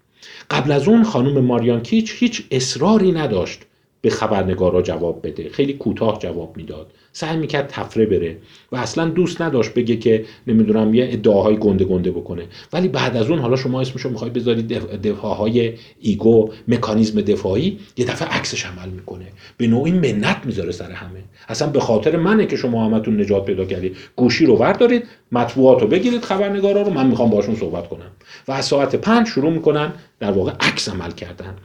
قبل 0.49 0.71
از 0.71 0.87
اون 0.87 1.03
خانم 1.03 1.39
ماریان 1.39 1.83
کیچ 1.83 2.13
هیچ 2.17 2.43
اصراری 2.51 3.11
نداشت 3.11 3.59
به 4.01 4.09
خبرنگارا 4.09 4.81
جواب 4.81 5.27
بده. 5.27 5.49
خیلی 5.49 5.73
کوتاه 5.73 6.19
جواب 6.19 6.57
می‌داد. 6.57 6.91
سعی 7.11 7.37
می‌کرد 7.37 7.67
تفره 7.67 8.05
بره 8.05 8.37
و 8.71 8.75
اصلا 8.75 9.05
دوست 9.05 9.41
نداشت 9.41 9.73
بگه 9.73 9.95
که 9.95 10.25
نمی‌دونم 10.47 10.93
یه 10.93 11.09
ادعاهای 11.11 11.57
گنده 11.57 11.85
گنده 11.85 12.11
بکنه. 12.11 12.43
ولی 12.73 12.87
بعد 12.87 13.17
از 13.17 13.29
اون 13.29 13.39
حالا 13.39 13.55
شما 13.55 13.81
اسمشو 13.81 14.09
می‌خوای 14.09 14.29
بذارید 14.29 14.67
دفاعهای 15.01 15.73
ایگو 15.99 16.49
مکانیزم 16.67 17.21
دفاعی 17.21 17.79
یه 17.97 18.05
دفعه 18.05 18.27
عکسش 18.27 18.65
عمل 18.65 18.89
می‌کنه. 18.89 19.25
به 19.57 19.67
نوعی 19.67 19.91
منت 19.91 20.37
می‌ذاره 20.45 20.71
سر 20.71 20.91
همه. 20.91 21.19
اصلا 21.49 21.67
به 21.67 21.79
خاطر 21.79 22.17
منه 22.17 22.45
که 22.45 22.55
شما 22.55 22.85
همتون 22.85 23.21
نجات 23.21 23.45
پیدا 23.45 23.65
کردید. 23.65 23.97
گوشی 24.15 24.45
رو 24.45 24.55
وردارید 24.55 25.03
مطبوعات 25.31 25.81
رو 25.81 25.87
بگیرید 25.87 26.23
خبرنگارا 26.23 26.81
رو. 26.81 26.93
من 26.93 27.07
می‌خوام 27.07 27.29
باشون 27.29 27.55
صحبت 27.55 27.89
کنم. 27.89 28.11
و 28.47 28.51
از 28.51 28.65
ساعت 28.65 28.95
پنج 28.95 29.27
شروع 29.27 29.51
می‌کنن 29.51 29.93
در 30.19 30.31
واقع 30.31 30.51
عکس 30.59 30.89
عمل 30.89 31.11
کردن. 31.11 31.55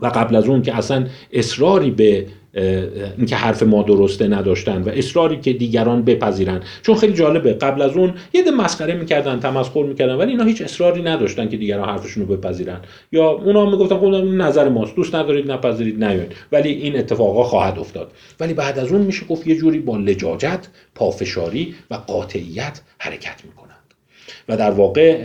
و 0.00 0.06
قبل 0.06 0.36
از 0.36 0.44
اون 0.44 0.62
که 0.62 0.76
اصلا 0.76 1.06
اصراری 1.32 1.90
به 1.90 2.26
اینکه 2.54 3.36
حرف 3.36 3.62
ما 3.62 3.82
درسته 3.82 4.28
نداشتن 4.28 4.82
و 4.82 4.88
اصراری 4.88 5.36
که 5.36 5.52
دیگران 5.52 6.02
بپذیرن. 6.02 6.62
چون 6.82 6.94
خیلی 6.94 7.12
جالبه 7.12 7.52
قبل 7.52 7.82
از 7.82 7.96
اون 7.96 8.14
یه 8.34 8.42
ده 8.42 8.50
مسخره 8.50 8.94
می‌کردن 8.94 9.40
تمسخر 9.40 9.82
می‌کردن 9.82 10.14
ولی 10.14 10.30
اینا 10.30 10.44
هیچ 10.44 10.62
اصراری 10.62 11.02
نداشتن 11.02 11.48
که 11.48 11.56
دیگران 11.56 11.88
حرفشون 11.88 12.26
رو 12.26 12.36
بپذیرن. 12.36 12.80
یا 13.12 13.30
اونا 13.30 13.70
می‌گفتن 13.70 13.96
خب 13.96 14.06
نظر 14.06 14.68
ماست. 14.68 14.96
دوست 14.96 15.14
ندارید 15.14 15.50
نپذیرید 15.50 16.04
نیاین 16.04 16.26
ولی 16.52 16.68
این 16.68 16.98
اتفاقا 16.98 17.42
خواهد 17.42 17.78
افتاد. 17.78 18.12
ولی 18.40 18.54
بعد 18.54 18.78
از 18.78 18.92
اون 18.92 19.00
میشه 19.00 19.26
گفت 19.26 19.46
یه 19.46 19.56
جوری 19.56 19.78
با 19.78 19.96
لجاجت 19.96 20.66
پافشاری 20.94 21.74
و 21.90 21.94
قاطعیت 21.94 22.80
حرکت 22.98 23.44
می‌کنن 23.44 23.68
و 24.48 24.56
در 24.56 24.70
واقع 24.70 25.18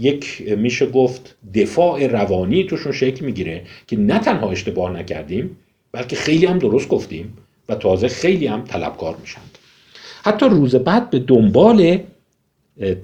یک 0.00 0.42
میشه 0.56 0.86
گفت 0.86 1.36
دفاع 1.54 2.06
روانی 2.06 2.64
توشون 2.64 2.92
شکل 2.92 3.24
می‌گیره 3.24 3.62
که 3.86 3.96
نه 3.96 4.18
تنها 4.18 4.50
اشتباه 4.50 4.92
نکردیم 4.92 5.56
بلکه 5.96 6.16
خیلی 6.16 6.46
هم 6.46 6.58
درست 6.58 6.88
گفتیم 6.88 7.32
و 7.68 7.74
تازه 7.74 8.08
خیلی 8.08 8.46
هم 8.46 8.64
طلبکار 8.64 9.16
میشند. 9.20 9.58
حتی 10.24 10.46
روز 10.46 10.74
بعد 10.74 11.10
به 11.10 11.18
دنبال 11.18 11.98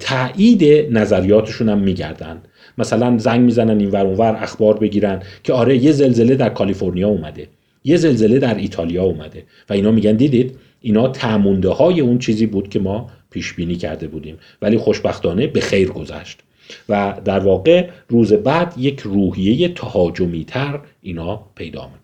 تایید 0.01 0.65
نظریاتشون 0.99 1.69
هم 1.69 1.79
میگردن. 1.79 2.43
مثلا 2.79 3.19
زنگ 3.19 3.41
می‌زنن 3.41 3.81
این 3.81 3.91
ور 3.91 4.07
اونور 4.07 4.37
اخبار 4.41 4.79
بگیرن 4.79 5.23
که 5.45 5.53
آره 5.53 5.77
یه 5.77 5.93
زلزله 5.93 6.35
در 6.35 6.49
کالیفرنیا 6.49 7.09
اومده. 7.09 7.49
یه 7.85 7.97
زلزله 7.97 8.39
در 8.39 8.55
ایتالیا 8.55 9.03
اومده. 9.03 9.43
و 9.71 9.73
اینا 9.73 9.91
میگن 9.91 10.13
دیدید؟ 10.13 10.59
اینا 10.81 11.09
تعمونده 11.09 11.69
های 11.69 12.01
اون 12.01 12.19
چیزی 12.19 12.47
بود 12.47 12.69
که 12.69 12.79
ما 12.79 13.11
پیش 13.31 13.53
بینی 13.53 13.77
کرده 13.77 14.09
بودیم. 14.09 14.39
ولی 14.63 14.79
خوشبختانه 14.79 15.47
به 15.47 15.61
خیر 15.61 15.89
گذشت. 15.89 16.39
و 16.89 17.21
در 17.25 17.39
واقع 17.39 17.89
روز 18.09 18.33
بعد 18.33 18.75
یک 18.79 19.01
روحیه 19.01 19.69
تهاجمی 19.69 20.45
تر 20.45 20.81
اینا 21.03 21.41
پیدا 21.55 21.91
می‌کنند 21.95 22.02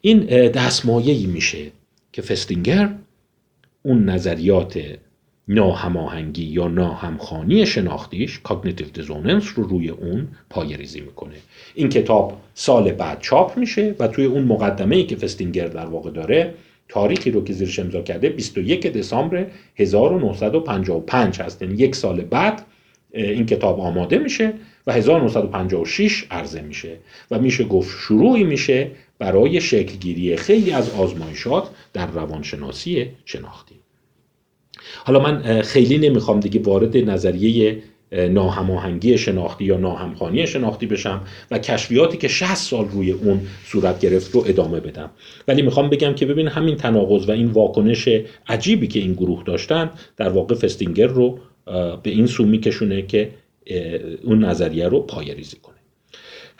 این 0.00 0.18
دستمایه‌ای 0.48 1.26
میشه 1.26 1.70
که 2.12 2.22
فستینگر 2.22 2.90
اون 3.82 4.04
نظریات 4.04 4.80
ناهماهنگی 5.48 6.44
یا 6.44 6.68
ناهمخوانی 6.68 7.66
شناختیش 7.66 8.38
cognitive 8.38 8.86
dissonance 8.86 9.52
رو 9.56 9.62
روی 9.62 9.88
اون 9.88 10.28
پایه 10.50 10.76
ریزی 10.76 11.00
می‌کنه. 11.00 11.34
این 11.74 11.88
کتاب 11.88 12.40
سال 12.54 12.92
بعد 12.92 13.20
چاپ 13.20 13.58
میشه 13.58 13.94
و 13.98 14.08
توی 14.08 14.24
اون 14.24 14.44
مقدمه 14.44 14.96
ای 14.96 15.04
که 15.04 15.16
فستینگر 15.16 15.66
در 15.66 15.86
واقع 15.86 16.10
داره 16.10 16.54
تاریخی 16.88 17.30
رو 17.30 17.44
که 17.44 17.52
زیرش 17.52 17.78
امضا 17.78 18.02
کرده 18.02 18.28
21 18.28 18.86
دسامبر 18.86 19.46
1955 19.76 21.40
هست. 21.40 21.62
یعنی 21.62 21.74
یک 21.74 21.94
سال 21.94 22.20
بعد 22.20 22.62
این 23.12 23.46
کتاب 23.46 23.80
آماده 23.80 24.18
میشه 24.18 24.52
و 24.86 24.92
1956 24.92 26.24
عرضه 26.30 26.60
میشه. 26.60 26.96
و 27.30 27.38
میشه 27.38 27.64
گفت 27.64 27.98
شروعی 28.00 28.44
میشه 28.44 28.90
برای 29.18 29.60
شکلگیری 29.60 30.36
خیلی 30.36 30.72
از 30.72 30.90
آزمایشات 30.90 31.70
در 31.92 32.06
روانشناسی 32.06 33.06
شناختی. 33.24 33.74
حالا 35.04 35.20
من 35.20 35.62
خیلی 35.62 35.98
نمی‌خوام 35.98 36.40
دیگه 36.40 36.60
وارد 36.60 36.96
نظریه 36.96 37.82
ناهماهنگی 38.12 39.18
شناختی 39.18 39.64
یا 39.64 39.76
ناهمخانی 39.76 40.46
شناختی 40.46 40.86
بشم 40.86 41.20
و 41.50 41.58
کشفیاتی 41.58 42.16
که 42.16 42.28
60 42.28 42.54
سال 42.54 42.88
روی 42.88 43.10
اون 43.10 43.40
صورت 43.64 44.00
گرفت 44.00 44.34
رو 44.34 44.44
ادامه 44.46 44.80
بدم. 44.80 45.10
ولی 45.48 45.62
می‌خوام 45.62 45.90
بگم 45.90 46.14
که 46.14 46.26
ببین 46.26 46.48
همین 46.48 46.76
تناقض 46.76 47.28
و 47.28 47.32
این 47.32 47.46
واکنش 47.46 48.08
عجیبی 48.46 48.86
که 48.86 48.98
این 48.98 49.12
گروه 49.12 49.44
داشتن 49.44 49.90
در 50.16 50.28
واقع 50.28 50.54
فستینگر 50.54 51.06
رو 51.06 51.38
به 52.02 52.10
این 52.10 52.26
سو 52.26 52.44
میکشونه 52.44 53.02
که 53.02 53.30
اون 54.24 54.44
نظریه 54.44 54.88
رو 54.88 55.00
پایریزی 55.00 55.56
کنه. 55.56 55.77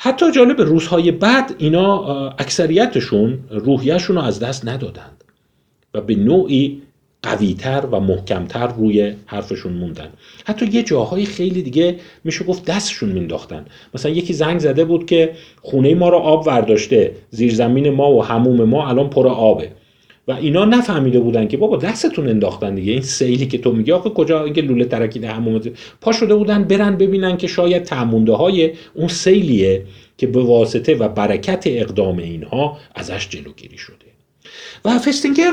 حتی 0.01 0.33
جالب 0.33 0.61
روزهای 0.61 1.13
بعد 1.13 1.55
اینا 1.59 2.29
اکثریتشون 2.29 3.39
روحیهشون 3.51 4.17
رو 4.17 4.23
از 4.23 4.41
دست 4.41 4.69
ندادند 4.69 5.25
و 5.95 6.01
به 6.01 6.15
نوعی 6.15 6.83
قویتر 7.23 7.87
و 7.93 8.01
محکمتر 8.01 8.67
روی 8.67 9.15
حرفشون 9.27 9.73
موندن. 9.73 10.09
حتی 10.45 10.67
یه 10.67 10.83
جاهای 10.83 11.25
خیلی 11.25 11.63
دیگه 11.63 11.97
میشه 12.25 12.45
گفت 12.45 12.65
دستشون 12.65 13.09
مینداختن. 13.09 13.67
مثلا 13.95 14.13
یکی 14.13 14.33
زنگ 14.33 14.59
زده 14.59 14.85
بود 14.85 15.07
که 15.07 15.33
خونه 15.63 15.95
ما 15.95 16.09
رو 16.09 16.17
آب 16.17 16.47
ورداشته 16.47 17.13
زیرزمین 17.31 17.91
ما 17.91 18.13
و 18.13 18.25
هموم 18.25 18.65
ما 18.65 18.89
الان 18.89 19.11
پر 19.11 19.29
آبه. 19.29 19.73
و 20.29 20.33
اینا 20.33 20.65
نفهمیده 20.65 21.21
بودن 21.21 21.49
که 21.49 21.57
بابا 21.57 21.77
دستتون 21.77 22.29
انداختن 22.29 22.75
دیگه. 22.75 22.93
این 22.93 23.03
سیلی 23.03 23.47
که 23.47 23.59
تو 23.59 23.73
میگی 23.73 23.93
آخه 23.93 24.11
کجا 24.11 24.45
اینکه 24.45 24.61
لوله 24.61 24.85
ترکیده 24.85 25.29
هموم 25.29 25.61
پا 26.01 26.13
شده 26.13 26.35
بودن 26.35 26.65
برن 26.65 26.97
ببینن 26.97 27.37
که 27.37 27.47
شاید 27.47 27.83
تعمونده 27.83 28.33
های 28.33 28.73
اون 28.95 29.09
سیلیه 29.09 29.85
که 30.19 30.27
به 30.27 30.43
واسطه 30.43 30.95
و 30.95 31.09
برکت 31.09 31.63
اقدام 31.67 32.19
اینها 32.19 32.79
ازش 32.95 33.29
جلوگیری 33.29 33.79
شده. 33.79 33.97
و 34.85 34.99
فستینگر 34.99 35.53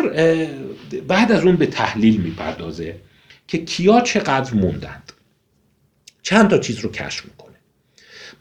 بعد 1.07 1.31
از 1.31 1.43
اون 1.43 1.55
به 1.55 1.65
تحلیل 1.65 2.21
می‌پردازه 2.21 2.95
که 3.47 3.57
کیا 3.57 4.01
چقدر 4.01 4.53
موندند. 4.53 5.11
چند 6.23 6.49
تا 6.49 6.57
چیز 6.57 6.79
رو 6.79 6.91
کشف 6.91 7.25
می‌کنه. 7.25 7.55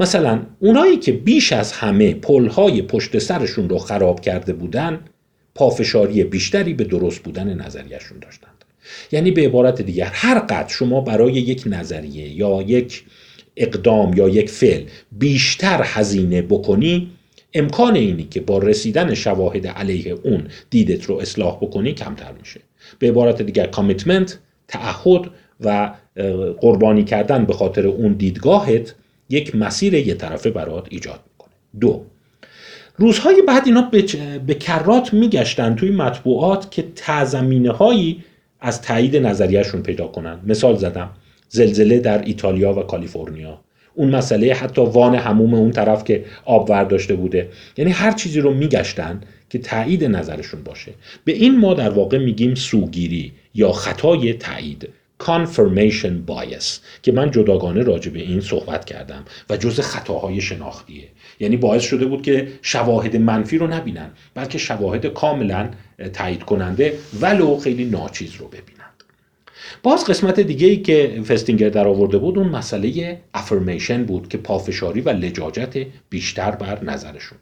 مثلا 0.01 0.43
اونایی 0.61 0.97
که 0.97 1.12
بیش 1.12 1.53
از 1.53 1.72
همه 1.72 2.14
پلهای 2.14 2.82
پشت 2.82 3.18
سرشون 3.18 3.68
رو 3.68 3.78
خراب 3.78 4.20
کرده 4.20 4.53
بودن 4.53 5.01
پافشاری 5.55 6.24
بیشتری 6.24 6.74
به 6.74 6.84
درست 6.84 7.22
بودن 7.22 7.55
نظریهشون 7.55 8.18
داشتند. 8.18 8.64
یعنی 9.12 9.30
به 9.30 9.42
عبارت 9.42 9.82
دیگر 9.82 10.11
هر 10.12 10.38
قدر 10.38 10.68
شما 10.68 11.00
برای 11.00 11.32
یک 11.32 11.62
نظریه 11.66 12.28
یا 12.28 12.62
یک 12.62 13.05
اقدام 13.57 14.14
یا 14.16 14.28
یک 14.28 14.50
فعل 14.50 14.82
بیشتر 15.12 15.80
هزینه 15.84 16.42
بکنی 16.42 17.11
امکان 17.55 17.94
اینی 17.94 18.24
که 18.24 18.40
با 18.40 18.59
رسیدن 18.59 19.14
شواهد 19.14 19.66
علیه 19.66 20.12
اون 20.12 20.48
دیدت 20.70 21.05
رو 21.05 21.16
اصلاح 21.16 21.57
بکنی 21.57 21.92
کمتر 21.92 22.32
میشه. 22.32 22.61
به 22.98 23.09
عبارت 23.09 23.42
دیگر 23.42 23.66
کامیتمنت 23.66 24.38
تعهد 24.68 25.30
و 25.61 25.94
قربانی 26.61 27.05
کردن 27.05 27.44
به 27.44 27.52
خاطر 27.52 27.86
اون 27.86 28.12
دیدگاهت 28.12 28.94
یک 29.28 29.55
مسیر 29.55 29.94
یه 29.94 30.14
طرفه 30.14 30.50
برات 30.50 30.86
ایجاد 30.90 31.20
می‌کنه. 31.32 31.52
دو 31.80 32.05
روزهای 32.97 33.42
بعد 33.42 33.62
اینا 33.66 33.90
به 34.47 34.55
کرات 34.55 35.14
میگشتن 35.14 35.74
توی 35.74 35.90
مطبوعات 35.90 36.70
که 36.70 36.84
تزمینه 36.97 37.70
هایی 37.70 38.24
از 38.61 38.82
تایید 38.82 39.16
نظریهشون 39.16 39.82
پیدا 39.82 40.07
کنن. 40.07 40.40
مثال 40.47 40.76
زدم 40.76 41.11
زلزله 41.49 41.99
در 41.99 42.22
ایتالیا 42.22 42.72
و 42.72 42.82
کالیفرنیا. 42.82 43.61
اون 43.95 44.16
مسئله 44.16 44.55
حتی 44.55 44.82
وان 44.82 45.14
هموم 45.14 45.55
اون 45.55 45.70
طرف 45.70 46.05
که 46.05 46.24
آب 46.45 46.70
ورداشته 46.70 47.14
بوده. 47.14 47.49
یعنی 47.76 47.90
هر 47.90 48.12
چیزی 48.12 48.40
رو 48.40 48.55
میگشتن 48.55 49.20
که 49.51 49.59
تایید 49.59 50.05
نظرشون 50.05 50.62
باشه. 50.62 50.92
به 51.24 51.32
این 51.32 51.59
ما 51.59 51.74
در 51.74 51.90
واقع 51.90 52.18
میگیم 52.18 52.55
سوگیری 52.55 53.32
یا 53.55 53.72
خطای 53.72 54.32
تایید. 54.32 54.88
Confirmation 55.27 56.31
bias 56.31 56.64
که 57.03 57.12
من 57.12 57.31
جداگانه 57.31 57.83
راجع 57.83 58.11
به 58.11 58.20
این 58.20 58.41
صحبت 58.41 58.85
کردم 58.85 59.25
و 59.51 59.57
جز 59.57 59.81
خطاهای 59.81 60.41
شناختیه. 60.41 61.09
یعنی 61.41 61.57
باعث 61.57 61.83
شده 61.83 62.07
بود 62.07 62.22
که 62.22 62.49
شواهد 62.62 63.16
منفی 63.16 63.59
رو 63.59 63.66
نبینن 63.66 64.11
بلکه 64.35 64.59
شواهد 64.59 65.07
کاملا 65.07 65.70
تایید 66.12 66.43
کننده 66.43 66.99
ولو 67.20 67.59
خیلی 67.59 67.85
ناچیز 67.85 68.35
رو 68.35 68.49
ببینن 68.49 68.85
باز 69.83 70.05
قسمت 70.05 70.41
دیگه 70.41 70.66
ای 70.66 70.77
که 70.77 71.22
فستینگر 71.29 71.68
در 71.68 71.89
آورده 71.89 72.18
بود 72.18 72.39
اون 72.39 72.49
مسئله 72.49 73.20
افرمیشن 73.35 74.05
بود 74.05 74.29
که 74.29 74.39
پافشاری 74.39 75.01
و 75.01 75.11
لجاجت 75.11 75.87
بیشتر 76.11 76.51
بر 76.51 76.85
نظرشون. 76.85 77.39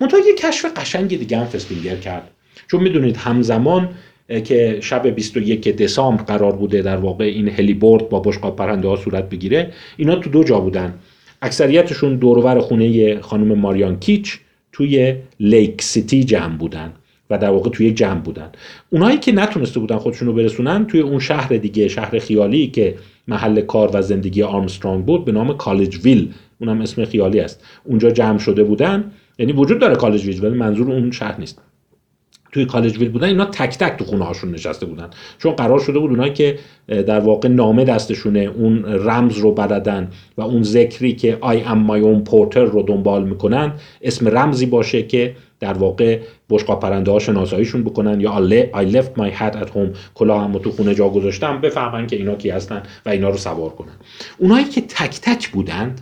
منتها 0.00 0.20
یه 0.26 0.34
کشف 0.34 0.66
قشنگ 0.76 1.18
دیگه 1.18 1.38
هم 1.38 1.46
فستینگر 1.46 1.96
کرد. 1.96 2.30
چون 2.70 2.82
می‌دونید 2.82 3.16
همزمان 3.16 3.94
که 4.28 4.78
شب 4.80 5.06
21 5.06 5.68
دسامبر 5.68 6.22
قرار 6.22 6.52
بوده 6.52 6.82
در 6.82 6.96
واقع 6.96 7.24
این 7.24 7.48
هلی‌برد 7.48 8.08
با 8.08 8.20
بشقاب 8.20 8.56
پرنده 8.56 8.88
ها 8.88 8.96
صورت 8.96 9.28
بگیره. 9.28 9.72
اینا 9.96 10.16
تو 10.16 10.30
دو 10.30 10.44
جا 10.44 10.60
بودن. 10.60 10.94
اکثریتشون 11.42 12.16
دورور 12.16 12.60
خونه 12.60 13.20
خانم 13.20 13.58
ماریان 13.58 13.98
کیچ 13.98 14.38
توی 14.72 15.14
لیک 15.40 15.82
سیتی 15.82 16.24
جمع 16.24 16.56
بودن 16.56 16.92
و 17.30 17.38
در 17.38 17.50
واقع 17.50 17.70
توی 17.70 17.90
جمع 17.90 18.20
بودن. 18.20 18.50
اونایی 18.90 19.18
که 19.18 19.32
نتونسته 19.32 19.80
بودن 19.80 19.96
خودشون 19.96 20.28
رو 20.28 20.34
برسونن 20.34 20.86
توی 20.86 21.00
اون 21.00 21.18
شهر 21.18 21.56
دیگه 21.56 21.88
شهر 21.88 22.18
خیالی 22.18 22.66
که 22.66 22.94
محل 23.28 23.60
کار 23.60 23.90
و 23.94 24.02
زندگی 24.02 24.42
آرمسترانگ 24.42 25.04
بود 25.04 25.24
به 25.24 25.32
نام 25.32 25.56
کالج 25.56 25.98
ویل 26.04 26.32
اونم 26.60 26.80
اسم 26.80 27.04
خیالی 27.04 27.40
است. 27.40 27.64
اونجا 27.84 28.10
جمع 28.10 28.38
شده 28.38 28.64
بودن. 28.64 29.10
یعنی 29.38 29.52
وجود 29.52 29.78
داره 29.78 29.96
کالج 29.96 30.26
ویل 30.26 30.44
ولی 30.44 30.54
منظور 30.54 30.92
اون 30.92 31.10
شهر 31.10 31.40
نیست. 31.40 31.60
توی 32.58 32.66
کالج 32.66 32.98
ویل 32.98 33.08
بودن 33.08 33.28
اینا 33.28 33.44
تک 33.44 33.78
تک 33.78 33.98
تو 33.98 34.04
خونه 34.04 34.24
هاشون 34.24 34.50
نشسته 34.50 34.86
بودن. 34.86 35.10
چون 35.38 35.52
قرار 35.52 35.78
شده 35.78 35.98
بود 35.98 36.10
اونایی 36.10 36.32
که 36.32 36.58
در 36.86 37.20
واقع 37.20 37.48
نامه 37.48 37.84
دستشونه 37.84 38.38
اون 38.38 38.84
رمز 38.84 39.38
رو 39.38 39.52
بلدن 39.52 40.10
و 40.36 40.42
اون 40.42 40.62
ذکری 40.62 41.12
که 41.12 41.38
I 41.42 41.56
am 41.68 41.90
my 41.90 42.02
own 42.02 42.30
porter 42.30 42.56
رو 42.56 42.82
دنبال 42.82 43.24
می‌کنن 43.24 43.72
اسم 44.02 44.28
رمزی 44.28 44.66
باشه 44.66 45.02
که 45.02 45.36
در 45.60 45.72
واقع 45.72 46.20
بشقا 46.50 46.76
پرنده 46.76 47.10
ها 47.10 47.18
شناساییشون 47.18 47.84
بکنن 47.84 48.20
یا 48.20 48.50
I 48.74 48.94
left 48.94 49.20
my 49.20 49.40
hat 49.40 49.56
at 49.56 49.68
home 49.68 49.98
کلاهم 50.14 50.58
تو 50.58 50.70
خونه 50.70 50.94
جا 50.94 51.08
گذاشتم 51.08 51.60
بفهمن 51.60 52.06
که 52.06 52.16
اینا 52.16 52.34
کی 52.34 52.50
هستن 52.50 52.82
و 53.06 53.08
اینا 53.08 53.30
رو 53.30 53.36
سوار 53.36 53.70
کنن. 53.70 53.96
اونایی 54.38 54.64
که 54.64 54.80
تک 54.80 55.20
تک 55.20 55.48
بودند 55.48 56.00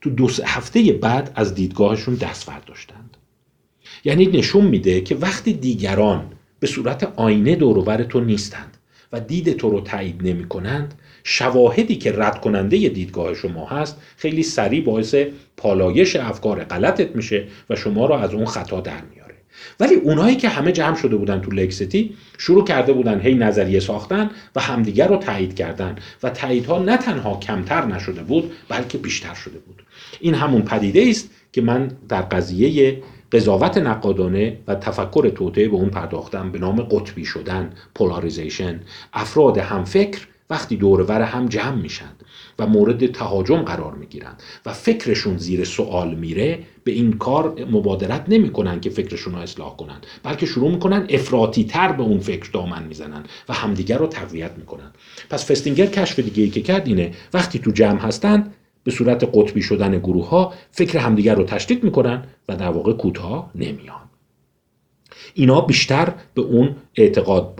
تو 0.00 0.10
دو 0.10 0.28
هفته 0.44 0.92
بعد 0.92 1.30
از 1.34 1.54
دیدگاهشون 1.54 2.14
دست 2.14 2.50
داشتند 2.66 3.07
یعنی 4.04 4.26
نشون 4.26 4.64
میده 4.64 5.00
که 5.00 5.14
وقتی 5.14 5.52
دیگران 5.52 6.32
به 6.60 6.66
صورت 6.66 7.12
آینه 7.16 7.56
دوروبر 7.56 8.02
تو 8.02 8.20
نیستند 8.20 8.76
و 9.12 9.20
دید 9.20 9.52
تو 9.52 9.70
رو 9.70 9.80
تایید 9.80 10.20
نمی 10.22 10.48
کنند 10.48 10.94
شواهدی 11.24 11.96
که 11.96 12.12
رد 12.12 12.40
کننده 12.40 12.88
دیدگاه 12.88 13.34
شما 13.34 13.66
هست 13.66 13.96
خیلی 14.16 14.42
سریع 14.42 14.84
باعث 14.84 15.14
پالایش 15.56 16.16
افکار 16.16 16.64
غلطت 16.64 17.16
میشه 17.16 17.44
و 17.70 17.76
شما 17.76 18.06
رو 18.06 18.14
از 18.14 18.34
اون 18.34 18.46
خطا 18.46 18.80
در 18.80 19.02
میاره. 19.14 19.34
ولی 19.80 19.94
اونایی 19.94 20.36
که 20.36 20.48
همه 20.48 20.72
جمع 20.72 20.96
شده 20.96 21.16
بودن 21.16 21.40
تو 21.40 21.50
لکسیتی 21.50 22.16
شروع 22.38 22.64
کرده 22.64 22.92
بودن 22.92 23.20
هی 23.20 23.34
نظریه 23.34 23.80
ساختن 23.80 24.30
و 24.56 24.60
همدیگر 24.60 25.08
رو 25.08 25.16
تایید 25.16 25.54
کردن 25.54 25.96
و 26.22 26.30
تاییدها 26.30 26.78
نه 26.78 26.96
تنها 26.96 27.36
کمتر 27.36 27.86
نشده 27.86 28.22
بود 28.22 28.52
بلکه 28.68 28.98
بیشتر 28.98 29.34
شده 29.34 29.58
بود. 29.58 29.82
این 30.20 30.34
همون 30.34 30.62
پدیده 30.62 31.04
است 31.08 31.30
که 31.52 31.62
من 31.62 31.90
در 32.08 32.22
قضیه 32.22 33.02
قضاوت 33.32 33.78
نقادانه 33.78 34.58
و 34.66 34.74
تفکر 34.74 35.28
توطعه 35.28 35.68
به 35.68 35.74
اون 35.74 35.88
پرداختم 35.88 36.52
به 36.52 36.58
نام 36.58 36.80
قطبی 36.80 37.24
شدن 37.24 37.72
پولاریزیشن 37.94 38.80
افراد 39.12 39.58
همفکر 39.58 40.26
وقتی 40.50 40.76
دورور 40.76 41.22
هم 41.22 41.46
جمع 41.46 41.74
میشن 41.74 42.10
و 42.58 42.66
مورد 42.66 43.12
تهاجم 43.12 43.62
قرار 43.62 43.94
می‌گیرند 43.94 44.42
و 44.66 44.72
فکرشون 44.72 45.38
زیر 45.38 45.64
سوال 45.64 46.14
میره 46.14 46.58
به 46.84 46.92
این 46.92 47.12
کار 47.12 47.66
مبادرت 47.70 48.24
نمی‌کنن 48.28 48.80
که 48.80 48.90
فکرشون 48.90 49.34
رو 49.34 49.38
اصلاح 49.38 49.76
کنند 49.76 50.06
بلکه 50.22 50.46
شروع 50.46 50.70
می‌کنن 50.70 51.06
افراطی 51.10 51.64
تر 51.64 51.92
به 51.92 52.02
اون 52.02 52.18
فکر 52.18 52.50
دامن 52.50 52.82
می‌زنن 52.82 53.22
و 53.48 53.52
همدیگر 53.52 53.98
رو 53.98 54.06
تقویت 54.06 54.52
می‌کنن. 54.56 54.90
پس 55.30 55.50
فستینگر 55.50 55.86
کشف 55.86 56.18
دیگه 56.18 56.42
ای 56.42 56.50
که 56.50 56.60
کرد 56.60 56.86
اینه 56.86 57.12
وقتی 57.34 57.58
تو 57.58 57.70
جمع 57.70 58.00
هستند 58.00 58.54
به 58.88 58.94
صورت 58.94 59.30
قطبی 59.34 59.62
شدن 59.62 59.98
گروه 59.98 60.28
ها 60.28 60.52
فکر 60.70 60.98
همدیگر 60.98 61.34
رو 61.34 61.44
تشدید 61.44 61.84
می‌کنن 61.84 62.22
و 62.48 62.56
در 62.56 62.68
واقع 62.68 62.92
کوتاه 62.92 63.50
نمیان. 63.54 64.00
اینا 65.34 65.60
بیشتر 65.60 66.12
به 66.34 66.42
اون 66.42 66.76
اعتقاد 66.96 67.58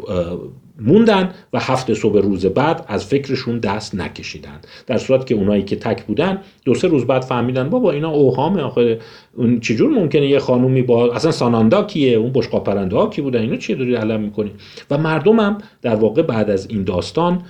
موندن 0.80 1.34
و 1.52 1.58
هفت 1.60 1.94
صبح 1.94 2.20
روز 2.20 2.46
بعد 2.46 2.84
از 2.88 3.06
فکرشون 3.06 3.58
دست 3.58 3.94
نکشیدن. 3.94 4.60
در 4.86 4.98
صورت 4.98 5.26
که 5.26 5.34
اونایی 5.34 5.62
که 5.62 5.76
تک 5.76 6.04
بودن 6.04 6.38
دو 6.64 6.74
سه 6.74 6.88
روز 6.88 7.04
بعد 7.04 7.22
فهمیدن 7.22 7.70
بابا 7.70 7.92
اینا 7.92 8.10
اوهامه 8.10 8.62
آخه 8.62 8.98
اون 9.36 9.60
چجور 9.60 9.90
ممکنه 9.90 10.26
یه 10.26 10.38
خانومی 10.38 10.82
با 10.82 11.14
اصلا 11.14 11.30
ساناندا 11.30 11.82
کیه؟ 11.82 12.16
اون 12.16 12.32
بشقا 12.32 12.60
پرنده 12.60 12.96
ها 12.96 13.06
کی 13.06 13.22
بودن؟ 13.22 13.40
اینا 13.40 13.56
چیه 13.56 13.76
داری 13.76 13.94
علم 13.94 14.20
می‌کنی؟ 14.20 14.52
و 14.90 14.98
مردم 14.98 15.40
هم 15.40 15.58
در 15.82 15.94
واقع 15.94 16.22
بعد 16.22 16.50
از 16.50 16.70
این 16.70 16.84
داستان 16.84 17.42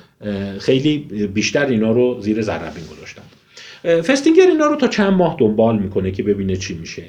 خیلی 0.59 0.99
بیشتر 1.35 1.67
اینا 1.67 1.93
رو 1.93 2.21
زیر 2.21 2.43
ذربین 2.43 2.85
گذاشتن. 2.93 3.23
فستینگر 3.85 4.47
اینا 4.47 4.67
رو 4.67 4.77
تا 4.77 4.89
چند 4.89 5.13
ماه 5.13 5.37
دنبال 5.39 5.79
می‌کنه 5.79 6.11
که 6.11 6.23
ببینه 6.23 6.57
چی 6.57 6.75
میشه. 6.75 7.03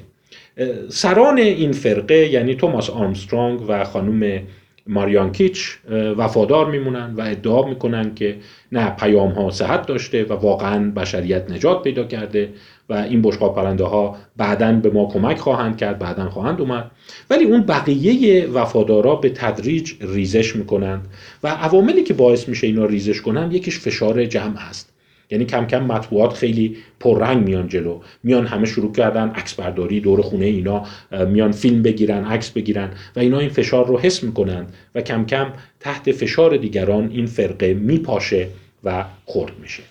سران 0.88 1.38
این 1.38 1.72
فرقه 1.72 2.14
یعنی 2.14 2.54
توماس 2.54 2.90
آرمسترانگ 2.90 3.60
و 3.68 3.84
خانم 3.84 4.42
ماریان 4.86 5.32
کیچ 5.32 5.78
وفادار 6.16 6.70
میمونن 6.70 7.14
و 7.16 7.20
ادعا 7.20 7.68
می‌کنن 7.68 8.14
که 8.14 8.36
نه 8.72 8.90
پیام 8.90 9.30
ها 9.30 9.50
صحت 9.50 9.86
داشته 9.86 10.24
و 10.24 10.32
واقعا 10.32 10.90
بشریت 10.90 11.50
نجات 11.50 11.82
پیدا 11.82 12.04
کرده 12.04 12.48
و 12.88 12.94
این 12.94 13.22
بشقا 13.22 13.48
پرنده 13.48 13.84
ها 13.84 14.16
بعدا 14.36 14.72
به 14.72 14.90
ما 14.90 15.08
کمک 15.08 15.38
خواهند 15.38 15.76
کرد 15.76 15.98
بعدا 15.98 16.30
خواهند 16.30 16.60
اومد. 16.60 16.90
ولی 17.30 17.44
اون 17.44 17.62
بقیه 17.62 18.46
وفادارا 18.46 19.16
به 19.16 19.28
تدریج 19.28 19.92
ریزش 20.00 20.56
می‌کنند 20.56 21.06
و 21.42 21.48
عواملی 21.48 22.02
که 22.02 22.14
باعث 22.14 22.48
میشه 22.48 22.66
اینا 22.66 22.84
ریزش 22.84 23.20
کنن 23.20 23.52
یکیش 23.52 23.78
فشار 23.78 24.24
جمع 24.24 24.68
است. 24.68 24.89
یعنی 25.30 25.44
کم 25.44 25.66
کم 25.66 25.84
مطبوعات 25.84 26.32
خیلی 26.32 26.76
پررنگ 27.00 27.46
میان 27.46 27.68
جلو. 27.68 28.00
میان 28.22 28.46
همه 28.46 28.66
شروع 28.66 28.92
کردن 28.92 29.28
عکس 29.28 29.54
برداری 29.54 30.00
دور 30.00 30.22
خونه 30.22 30.46
اینا 30.46 30.82
میان 31.28 31.52
فیلم 31.52 31.82
بگیرن 31.82 32.24
عکس 32.24 32.50
بگیرن 32.50 32.90
و 33.16 33.20
اینا 33.20 33.38
این 33.38 33.48
فشار 33.48 33.86
رو 33.86 33.98
حس 33.98 34.22
می‌کنن 34.22 34.66
و 34.94 35.00
کم 35.00 35.24
کم 35.26 35.52
تحت 35.80 36.12
فشار 36.12 36.56
دیگران 36.56 37.10
این 37.12 37.26
فرقه 37.26 37.74
میپاشه 37.74 38.46
و 38.84 39.04
خرد 39.26 39.52
میشه. 39.62 39.82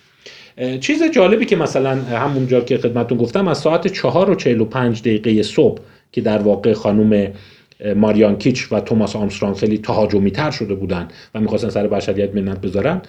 چیز 0.80 1.02
جالبی 1.14 1.44
که 1.44 1.56
مثلا 1.56 1.90
همونجا 2.02 2.60
که 2.60 2.78
خدمتون 2.78 3.18
گفتم 3.18 3.48
از 3.48 3.58
ساعت 3.58 3.86
چهار 3.86 4.30
و 4.30 4.34
چهل 4.34 4.60
و 4.60 4.64
پنج 4.64 5.00
دقیقه 5.00 5.42
صبح 5.42 5.80
که 6.12 6.20
در 6.20 6.38
واقع 6.38 6.72
خانم 6.72 7.32
ماریان 7.96 8.38
کیچ 8.38 8.72
و 8.72 8.80
توماس 8.80 9.16
آرمسترانگ 9.16 9.56
خیلی 9.56 9.78
تهاجمی 9.78 10.30
تر 10.30 10.50
شده 10.50 10.74
بودن 10.74 11.08
و 11.34 11.40
می‌خواستن 11.40 11.68
سر 11.68 11.86
بشریت 11.86 12.34
منت 12.34 12.60
بذارن 12.60 13.02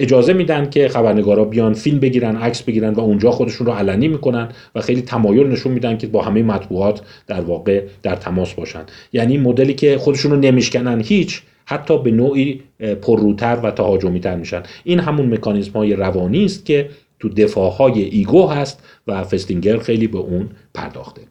اجازه 0.00 0.32
میدن 0.32 0.70
که 0.70 0.88
خبرنگارا 0.88 1.44
بیان 1.44 1.74
فیلم 1.74 2.00
بگیرن 2.00 2.36
عکس 2.36 2.62
بگیرن 2.62 2.94
و 2.94 3.00
اونجا 3.00 3.30
خودشون 3.30 3.66
رو 3.66 3.72
علنی 3.72 4.08
می‌کنن 4.08 4.48
و 4.74 4.80
خیلی 4.80 5.02
تمایل 5.02 5.46
نشون 5.46 5.72
میدن 5.72 5.98
که 5.98 6.06
با 6.06 6.22
همه 6.22 6.42
مطبوعات 6.42 7.00
در 7.26 7.40
واقع 7.40 7.82
در 8.02 8.16
تماس 8.16 8.54
باشن. 8.54 8.82
یعنی 9.12 9.38
مدلی 9.38 9.74
که 9.74 9.98
خودشون 9.98 10.30
رو 10.30 10.36
نمی‌شکنن 10.36 11.00
هیچ 11.00 11.42
حتی 11.64 11.98
به 11.98 12.10
نوعی 12.10 12.62
پرروتر 13.02 13.58
و 13.62 13.70
تهاجمی 13.70 14.20
تر 14.20 14.36
میشن. 14.36 14.62
این 14.84 15.00
همون 15.00 15.34
مکانیزم 15.34 15.72
های 15.72 15.94
روانی 15.94 16.44
است 16.44 16.66
که 16.66 16.90
تو 17.20 17.28
دفاع 17.28 17.72
های 17.72 18.02
ایگو 18.02 18.46
هست 18.46 18.82
و 19.06 19.24
فستینگر 19.24 19.78
خیلی 19.78 20.06
به 20.06 20.18
اون 20.18 20.48
پرداخته. 20.74 21.22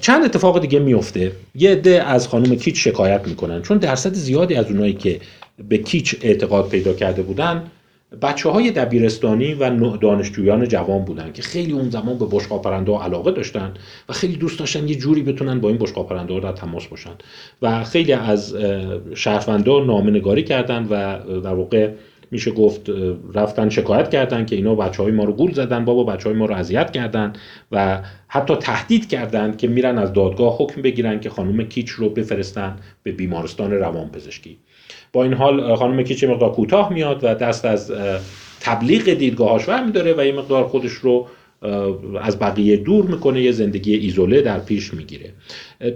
چند 0.00 0.24
اتفاق 0.24 0.60
دیگه 0.60 0.78
میفته 0.78 1.32
یه 1.54 1.70
عده 1.70 2.02
از 2.02 2.28
خانم 2.28 2.54
کیچ 2.54 2.84
شکایت 2.88 3.28
می‌کنن. 3.28 3.62
چون 3.62 3.78
درصد 3.78 4.12
زیادی 4.12 4.54
از 4.54 4.66
اونایی 4.66 4.92
که 4.92 5.20
به 5.68 5.78
کیچ 5.78 6.16
اعتقاد 6.22 6.68
پیدا 6.68 6.92
کرده 6.92 7.22
بودن 7.22 7.62
بچه 8.22 8.48
های 8.48 8.70
دبیرستانی 8.70 9.54
و 9.54 9.96
دانشجویان 9.96 10.68
جوان 10.68 11.04
بودن 11.04 11.32
که 11.32 11.42
خیلی 11.42 11.72
اون 11.72 11.90
زمان 11.90 12.18
به 12.18 12.26
بشقا 12.30 12.58
پرنده 12.58 12.98
علاقه 12.98 13.30
داشتن 13.30 13.74
و 14.08 14.12
خیلی 14.12 14.36
دوست 14.36 14.58
داشتن 14.58 14.88
یه 14.88 14.94
جوری 14.94 15.22
بتونن 15.22 15.60
با 15.60 15.68
این 15.68 15.78
بشقا 15.78 16.02
پرنده 16.02 16.40
در 16.40 16.52
تماس 16.52 16.86
باشن. 16.86 17.14
و 17.62 17.84
خیلی 17.84 18.12
از 18.12 18.56
شهروندان 19.14 19.86
نامنگاری 19.86 20.42
کردن 20.42 20.84
و 20.84 21.18
در 21.40 21.54
واقع 21.54 21.90
میشه 22.30 22.50
گفت 22.50 22.90
رفتن 23.34 23.68
شکایت 23.68 24.10
کردن 24.10 24.46
که 24.46 24.56
اینا 24.56 24.74
بچه 24.74 25.02
های 25.02 25.12
ما 25.12 25.24
رو 25.24 25.32
گول 25.32 25.52
زدن 25.52 25.84
بابا 25.84 26.04
بچه 26.04 26.28
های 26.28 26.38
ما 26.38 26.46
رو 26.46 26.54
اذیت 26.54 26.90
کردن 26.90 27.32
و 27.72 28.02
حتی 28.28 28.54
تهدید 28.56 29.08
کردند 29.08 29.58
که 29.58 29.68
میرن 29.68 29.98
از 29.98 30.12
دادگاه 30.12 30.56
حکم 30.58 30.82
بگیرن 30.82 31.20
که 31.20 31.30
خانم 31.30 31.62
کیچ 31.62 31.90
رو 31.90 32.08
بفرستن 32.08 32.76
به 33.02 33.12
بیمارستان 33.12 33.72
روانپزشکی. 33.72 34.58
با 35.12 35.22
این 35.22 35.32
حال 35.32 35.74
خانم 35.76 36.02
کیچ 36.02 36.24
مقدار 36.24 36.52
کوتاه 36.52 36.92
میاد 36.92 37.24
و 37.24 37.34
دست 37.34 37.64
از 37.64 37.92
تبلیغ 38.60 39.04
دیدگاهاش 39.04 39.64
داره 39.94 40.14
و 40.18 40.26
یه 40.26 40.32
مقدار 40.32 40.64
خودش 40.64 40.92
رو 40.92 41.26
از 42.20 42.38
بقیه 42.38 42.76
دور 42.76 43.04
می‌کنه 43.04 43.42
یه 43.42 43.52
زندگی 43.52 43.94
ایزوله 43.94 44.40
در 44.40 44.58
پیش 44.58 44.94
می‌گیره. 44.94 45.32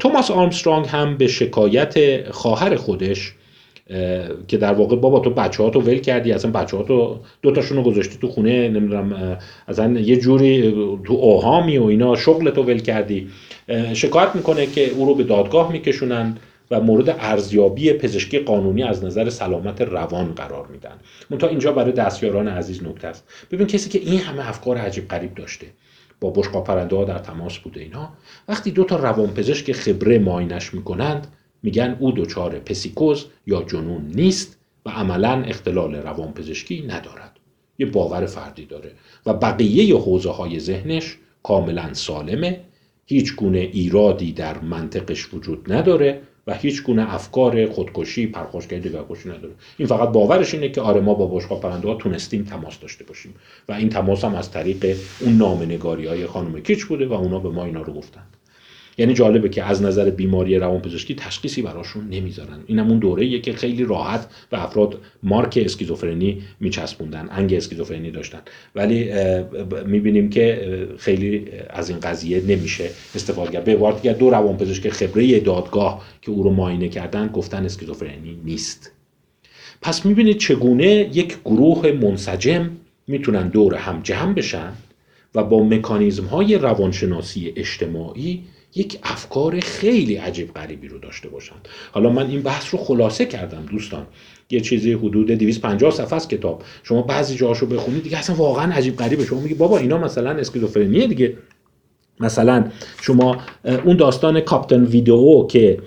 توماس 0.01 0.31
آرمسترانگ 0.31 0.87
هم 0.87 1.17
به 1.17 1.27
شکایت 1.27 1.95
خواهر 2.31 2.77
خودش 2.77 3.33
که 4.49 4.57
در 4.57 4.73
واقع 4.73 4.97
بابا 4.97 5.21
تو 5.21 5.31
بچه 5.31 5.63
ها 5.63 5.71
تو 5.71 5.81
ول 5.81 5.99
کردی 5.99 6.33
اصلا 6.33 6.51
بچه 6.51 6.77
ها 6.77 6.83
تو 6.83 7.19
دو 7.43 7.51
تاشون 7.51 7.77
رو 7.77 7.83
گذاشتی 7.83 8.19
تو 8.21 8.29
خونه 8.29 8.69
نمی‌دونم 8.69 9.39
اصلا 9.69 10.01
یه 10.01 10.17
جوری 10.17 10.71
تو 11.05 11.13
اوهامی 11.13 11.79
و 11.79 11.85
اینا 11.85 12.17
شغل 12.17 12.51
تو 12.51 12.63
ول 12.63 12.79
کردی. 12.79 13.29
شکایت 13.95 14.29
می‌کنه 14.35 14.67
که 14.67 14.91
او 14.91 15.07
رو 15.07 15.15
به 15.15 15.25
دادگاه 15.25 15.73
میکشونن. 15.73 16.37
و 16.71 16.81
مورد 16.81 17.09
ارزیابی 17.09 17.93
پزشکی 17.93 18.39
قانونی 18.39 18.83
از 18.83 19.05
نظر 19.05 19.31
سلامت 19.31 19.81
روان 19.81 20.35
قرار 20.35 20.67
میدن. 20.67 20.97
منتها 21.31 21.51
اینجا 21.51 21.73
برای 21.73 21.93
دستیاران 21.93 22.49
عزیز 22.49 22.83
نکته 22.83 23.09
است. 23.09 23.25
ببین 23.51 23.67
کسی 23.67 23.91
که 23.91 23.99
این 23.99 24.21
همه 24.21 24.49
افکار 24.49 24.77
عجیب 24.77 25.09
غریب 25.09 25.35
داشته 25.35 25.67
با 26.21 26.31
بشقا 26.31 26.61
پرنده 26.61 26.97
ها 26.97 27.05
در 27.05 27.19
تماس 27.19 27.59
بوده 27.59 27.81
اینا 27.81 28.13
وقتی 28.49 28.71
دو 28.71 28.85
تا 28.85 28.97
روانپزشک 28.97 29.73
خبره 29.73 30.19
ماینش 30.19 30.75
می‌کنند 30.75 31.27
میگن 31.63 31.97
او 32.01 32.13
دچار 32.13 32.59
پسیکوز 32.59 33.27
یا 33.47 33.63
جنون 33.63 34.11
نیست 34.15 34.59
و 34.87 34.91
عملا 34.91 35.43
اختلال 35.43 35.95
روانپزشکی 35.95 36.83
ندارد. 36.83 37.37
یه 37.79 37.87
باور 37.87 38.27
فردی 38.27 38.67
داره. 38.67 38.93
و 39.27 39.35
بقیه 39.35 39.97
حوزه 39.97 40.31
های 40.31 40.61
ذهنش 40.61 41.17
کاملا 41.43 41.95
سالمه. 41.95 42.61
هیچ 43.07 43.35
گونه 43.35 43.59
ایرادی 43.59 44.33
در 44.33 44.59
منطقش 44.59 45.35
وجود 45.35 45.73
نداره 45.73 46.21
و 46.47 46.55
هیچ 46.55 46.83
گونه 46.83 47.15
افکار 47.15 47.67
خودکشی 47.67 48.27
پرخاشگری 48.27 48.81
دگرکشی 48.81 49.29
نداره. 49.29 49.55
این 49.77 49.89
فقط 49.89 50.09
باورش 50.09 50.55
اینه 50.55 50.69
که 50.69 50.81
آره 50.81 51.01
ما 51.01 51.15
با 51.15 51.27
بشقاب 51.27 51.61
پرنده 51.61 51.89
ها 51.89 51.95
تونستیم 51.95 52.45
تماس 52.45 52.81
داشته 52.81 53.05
باشیم. 53.05 53.35
و 53.69 53.73
این 53.73 53.89
تماس 53.89 54.25
هم 54.25 54.35
از 54.35 54.51
طریق 54.51 54.97
اون 55.21 55.37
نامنگاری 55.37 56.07
های 56.07 56.27
خانم 56.27 56.61
کیچ 56.61 56.85
بوده 56.85 57.07
و 57.07 57.13
اونا 57.13 57.39
به 57.39 57.49
ما 57.49 57.65
اینا 57.65 57.83
رو 57.83 57.93
گفتند 57.93 58.36
یعنی 58.99 59.15
جالبه 59.15 59.49
که 59.49 59.65
از 59.65 59.83
نظر 59.83 60.11
بیماری 60.11 60.59
روانپزشکی 60.59 61.15
تشخیصی 61.15 61.63
براشون 61.63 62.09
نمی‌ذارن. 62.09 62.59
اینم 62.67 62.89
اون 62.89 62.99
دوره 62.99 63.41
که 63.41 63.53
خیلی 63.53 63.85
راحت 63.85 64.29
و 64.53 64.57
افراد 64.57 64.99
مارک 65.23 65.59
اسکیزوفرنی 65.65 66.43
میچسبوندن 66.61 67.29
انگ 67.31 67.55
اسکیزوفرنی 67.55 68.11
داشتن. 68.11 68.41
ولی 68.75 69.11
می‌بینیم 69.87 70.31
که 70.31 70.69
خیلی 70.99 71.45
از 71.71 71.91
این 71.91 72.01
قضیه 72.01 72.43
نمیشه 72.49 72.91
استفاده 73.15 73.53
کرد. 73.53 73.65
به 73.65 73.73
عبارت 73.73 74.03
دیگه 74.03 74.15
دو 74.15 74.31
روانپزشک 74.31 74.89
خبره 74.89 75.41
دادگاه 75.41 76.05
که 76.23 76.31
او 76.31 76.43
رو 76.43 76.51
معاینه 76.51 76.89
کردن 76.89 77.27
گفتن 77.27 77.65
اسکیزوفرنی 77.65 78.39
نیست. 78.45 78.93
پس 79.83 80.07
می‌بینید 80.07 80.39
چگونه 80.39 81.11
یک 81.13 81.37
گروه 81.45 81.93
منسجم 81.93 82.71
می‌تونن 83.07 83.49
دور 83.49 83.75
هم 83.75 84.01
جمع 84.03 84.35
بشن 84.35 84.73
و 85.35 85.45
با 85.45 85.65
مکانیزم 85.65 86.25
های 86.25 86.59
روانشناسی 86.59 87.53
اجتماعی 87.57 88.43
یک 88.75 88.99
افکار 89.03 89.61
خیلی 89.61 90.15
عجیب 90.15 90.55
غریبی 90.55 90.89
رو 90.89 90.99
داشته 90.99 91.29
باشند. 91.29 91.69
حالا 91.93 92.11
من 92.11 92.31
این 92.31 92.43
بحث 92.43 92.75
رو 92.75 92.79
خلاصه 92.79 93.27
کردم 93.27 93.67
دوستان. 93.71 94.07
یه 94.51 94.61
چیزی 94.61 94.93
حدود 94.93 95.31
250 95.31 95.91
صفحه 95.91 96.17
است 96.17 96.31
کتاب. 96.31 96.63
شما 96.83 97.03
بعضی 97.03 97.37
جاهاشو 97.37 97.67
بخونید 97.67 98.03
دیگه 98.03 98.19
اصلا 98.19 98.37
واقعا 98.37 98.73
عجیب 98.73 98.97
غریبه. 98.97 99.25
شما 99.25 99.41
میگی 99.41 99.55
بابا 99.55 99.79
اینا 99.79 99.99
مثلا 99.99 100.31
اسکیزوفرنیه 100.31 101.07
دیگه. 101.07 101.37
مثلا 102.21 102.65
شما 103.03 103.37
اون 103.85 103.97
داستان 103.97 104.41
کاپتن 104.41 104.85
ویدئو 104.85 105.47
که 105.47 105.79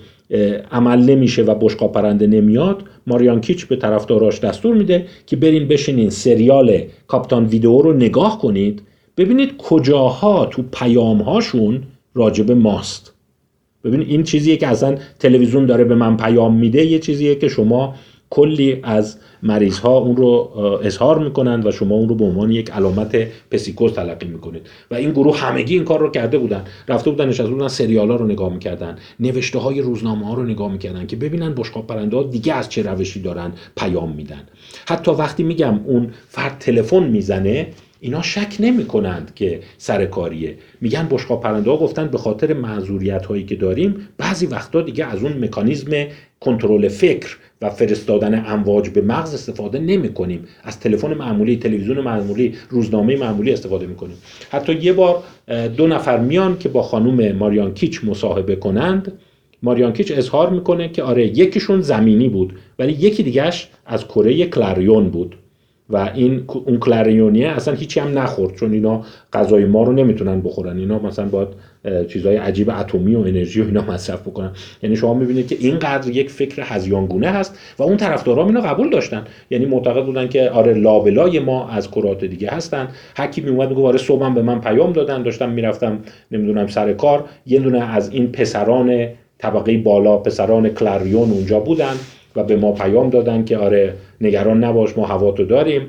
عمل 0.70 0.98
نمیشه 0.98 1.42
و 1.42 1.54
بشقا 1.54 1.88
پرنده 1.88 2.26
نمیاد 2.26 2.84
ماریان 3.06 3.40
کیچ 3.40 3.66
به 3.66 3.76
طرفداراش 3.76 4.40
دستور 4.40 4.74
میده 4.74 5.06
که 5.26 5.36
برین 5.36 5.68
بشینین 5.68 6.10
سریال 6.10 6.82
کاپتان 7.06 7.46
ویدئو 7.46 7.82
رو 7.82 7.92
نگاه 7.92 8.38
کنید. 8.38 8.82
ببینید 9.16 9.56
کجاها 9.56 10.46
تو 10.46 10.62
پیام 10.72 11.22
هاشون 11.22 11.82
راجب 12.14 12.52
ماست. 12.52 13.14
ببین 13.84 14.00
این 14.00 14.22
چیزیه 14.22 14.56
که 14.56 14.66
اصلا 14.66 14.98
تلویزیون 15.18 15.66
داره 15.66 15.84
به 15.84 15.94
من 15.94 16.16
پیام 16.16 16.56
میده 16.56 16.86
یه 16.86 16.98
چیزیه 16.98 17.34
که 17.34 17.48
شما 17.48 17.94
کلی 18.30 18.80
از 18.82 19.18
مریض 19.42 19.78
ها 19.78 19.98
اون 19.98 20.16
رو 20.16 20.28
اظهار 20.82 21.18
می‌کنند 21.18 21.66
و 21.66 21.70
شما 21.70 21.94
اون 21.94 22.08
رو 22.08 22.14
به 22.14 22.24
عنوان 22.24 22.50
یک 22.50 22.70
علامت 22.70 23.26
پسیکوز 23.50 23.92
تلقی 23.92 24.26
می‌کنید. 24.26 24.66
و 24.90 24.94
این 24.94 25.10
گروه 25.10 25.38
همگی 25.38 25.74
این 25.74 25.84
کار 25.84 26.00
رو 26.00 26.10
کرده 26.10 26.38
بودن. 26.38 26.64
رفته 26.88 27.10
بودن 27.10 27.28
نشسته 27.28 27.50
بودن 27.50 27.68
سریال 27.68 28.10
ها 28.10 28.16
رو 28.16 28.26
نگاه 28.26 28.52
می‌کردن. 28.52 28.96
نوشته 29.20 29.58
های 29.58 29.80
روزنامه 29.80 30.26
ها 30.26 30.34
رو 30.34 30.44
نگاه 30.44 30.72
می‌کردن 30.72 31.06
که 31.06 31.16
ببینن 31.16 31.54
بشقاب 31.54 31.86
پرنده 31.86 32.16
ها 32.16 32.22
دیگه 32.22 32.54
از 32.54 32.68
چه 32.68 32.82
روشی 32.82 33.20
دارن 33.20 33.52
پیام 33.76 34.12
میدن. 34.12 34.42
حتی 34.86 35.10
وقتی 35.10 35.42
میگم 35.42 35.80
اون 35.84 36.10
فرد 36.28 36.56
تلفن 36.58 37.04
می‌زنه 37.04 37.66
اینا 38.00 38.22
شک 38.22 38.56
نمی 38.60 38.84
کنند 38.84 39.32
که 39.34 39.60
سرکاریه 39.78 40.54
میگن 40.80 41.06
بشقاب 41.10 41.42
پرنده 41.42 41.70
ها 41.70 41.76
گفتن 41.76 42.08
به 42.08 42.18
خاطر 42.18 42.52
معذوریت 42.52 43.26
هایی 43.26 43.44
که 43.44 43.56
داریم 43.56 44.08
بعضی 44.18 44.46
وقتا 44.46 44.82
دیگه 44.82 45.06
از 45.06 45.22
اون 45.22 45.44
مکانیزم 45.44 46.06
کنترل 46.40 46.88
فکر 46.88 47.36
و 47.62 47.70
فرستادن 47.70 48.44
امواج 48.46 48.88
به 48.88 49.00
مغز 49.00 49.34
استفاده 49.34 49.78
نمی 49.78 50.14
کنیم 50.14 50.44
از 50.64 50.80
تلفن 50.80 51.14
معمولی 51.14 51.56
تلویزیون 51.56 52.00
معمولی 52.00 52.54
روزنامه 52.70 53.16
معمولی 53.16 53.52
استفاده 53.52 53.86
می 53.86 53.94
کنیم 53.94 54.16
حتی 54.50 54.72
یه 54.72 54.92
بار 54.92 55.22
دو 55.76 55.86
نفر 55.86 56.18
میان 56.18 56.58
که 56.58 56.68
با 56.68 56.82
خانوم 56.82 57.32
ماریان 57.32 57.74
کیچ 57.74 58.04
مصاحبه 58.04 58.56
کنند. 58.56 59.12
ماریان 59.62 59.92
کیچ 59.92 60.12
اظهار 60.12 60.50
می‌کنه 60.50 60.88
که 60.88 61.02
آره 61.02 61.26
یکیشون 61.38 61.80
زمینی 61.80 62.28
بود 62.28 62.58
ولی 62.78 62.92
یکی 62.92 63.22
دیگهش 63.22 63.68
از 63.86 64.04
کره 64.04 64.46
کلاریون 64.46 65.10
بود. 65.10 65.36
و 65.90 66.10
این 66.14 66.44
اون 66.46 66.78
کلاریونیه 66.78 67.48
اصلا 67.48 67.74
هیچی 67.74 68.00
هم 68.00 68.18
نخورد 68.18 68.54
چون 68.54 68.72
اینا 68.72 69.04
غذای 69.32 69.64
ما 69.64 69.82
رو 69.82 69.92
نمی‌تونن 69.92 70.40
بخورن. 70.40 70.78
اینا 70.78 70.98
مثلا 70.98 71.24
باید 71.24 71.48
چیزهای 72.08 72.36
عجیب 72.36 72.70
اتمی 72.70 73.14
و 73.14 73.18
انرژی 73.18 73.60
و 73.60 73.64
اینا 73.64 73.82
مصرف 73.92 74.20
بکنن. 74.20 74.50
یعنی 74.82 74.96
شما 74.96 75.14
می‌بینید 75.14 75.48
که 75.48 75.56
اینقدر 75.60 76.10
یک 76.10 76.30
فکر 76.30 76.62
هزیانگونه 76.62 77.28
هست 77.28 77.58
و 77.78 77.82
اون 77.82 77.96
طرفدارا 77.96 78.46
اینا 78.46 78.60
قبول 78.60 78.90
داشتن. 78.90 79.24
یعنی 79.50 79.66
معتقد 79.66 80.04
بودن 80.04 80.28
که 80.28 80.50
آره 80.50 80.74
لابلای 80.74 81.38
ما 81.38 81.68
از 81.68 81.90
کرات 81.90 82.24
دیگه 82.24 82.48
هستن. 82.48 82.88
حکی 83.16 83.40
میومد 83.40 83.70
میگه 83.70 83.82
آره 83.82 83.98
صبحم 83.98 84.34
به 84.34 84.42
من 84.42 84.60
پیام 84.60 84.92
دادن. 84.92 85.22
داشتم 85.22 85.50
می‌رفتم 85.50 85.98
نمی‌دونم 86.30 86.66
سر 86.66 86.92
کار. 86.92 87.24
یه 87.46 87.60
دونه 87.60 87.94
از 87.94 88.10
این 88.10 88.32
پسران 88.32 89.06
طبقه 89.38 89.78
بالا 89.78 90.16
پسران 90.16 90.68
کلاریون 90.68 91.30
اونجا 91.30 91.60
بودن. 91.60 91.94
و 92.36 92.44
به 92.44 92.56
ما 92.56 92.72
پیام 92.72 93.10
دادن 93.10 93.44
که 93.44 93.58
آره 93.58 93.94
نگران 94.20 94.64
نباش 94.64 94.98
ما 94.98 95.06
هوا 95.06 95.32
تو 95.32 95.44
داریم 95.44 95.82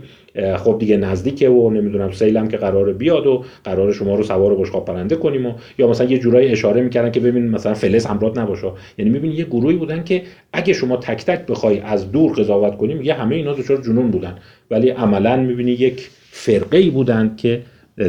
خب 0.58 0.76
دیگه 0.80 0.98
نزدیکه 0.98 1.50
و 1.50 1.70
نمی‌دونم 1.70 2.12
سیلم 2.12 2.48
که 2.48 2.58
قرار 2.58 2.94
بیاد 2.94 3.28
و 3.28 3.44
قرار 3.64 3.94
شما 3.94 4.16
رو 4.16 4.24
سوار 4.24 4.56
بشقاب 4.56 4.86
پرنده 4.86 5.16
کنیم 5.16 5.46
و 5.46 5.54
یا 5.78 5.88
مثلا 5.88 6.08
یه 6.08 6.18
جورایی 6.18 6.50
اشاره 6.50 6.82
می‌کردن 6.82 7.12
که 7.12 7.20
ببین 7.20 7.50
مثلا 7.50 7.74
فلز 7.74 8.06
همراه 8.06 8.40
نباشه 8.40 8.72
یعنی 8.98 9.12
می‌بینی 9.12 9.34
یه 9.34 9.46
گروهی 9.46 9.78
بودن 9.78 10.04
که 10.04 10.22
اگه 10.54 10.74
شما 10.74 10.98
تک 10.98 11.26
تک 11.26 11.46
بخوای 11.46 11.80
از 11.80 12.12
دور 12.12 12.32
قضاوت 12.32 12.78
کنیم 12.78 12.98
میگه 12.98 13.14
همه 13.14 13.36
اینا 13.36 13.54
دچار 13.54 13.82
جنون 13.82 14.12
بودن. 14.12 14.36
ولی 14.72 14.90
عملا 14.90 15.38
می‌بینی 15.38 15.72
یک 15.72 16.10
فرقه 16.30 16.78
ای 16.78 16.90
بودن 16.90 17.34
که 17.38 17.62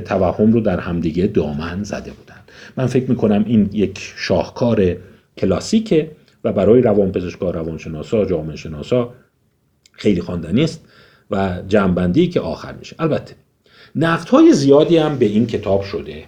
توهم 0.05 0.53
رو 0.53 0.61
در 0.61 0.81
همدیگه 0.81 1.27
دامن 1.27 1.83
زده 1.83 2.11
بودن. 2.11 2.41
من 2.77 2.87
فکر 2.87 3.11
می‌کنم 3.11 3.45
این 3.49 3.71
یک 3.73 3.99
شاهکار 4.17 4.97
کلاسیکه. 5.39 6.09
و 6.45 6.53
برای 6.53 6.83
روانپزشکا 6.83 7.51
روانشناسا 7.51 8.25
جامعه 8.25 8.57
شناسا 8.57 9.15
خیلی 9.93 10.21
خواندنی 10.21 10.65
است 10.65 10.85
و 11.31 11.63
جنبندی 11.69 12.29
که 12.29 12.41
آخر 12.41 12.73
میشه. 12.73 12.97
البته 12.99 13.35
نقد 13.97 14.29
های 14.29 14.53
زیادی 14.53 14.97
هم 14.97 15.19
به 15.19 15.27
این 15.27 15.47
کتاب 15.47 15.83
شده. 15.83 16.25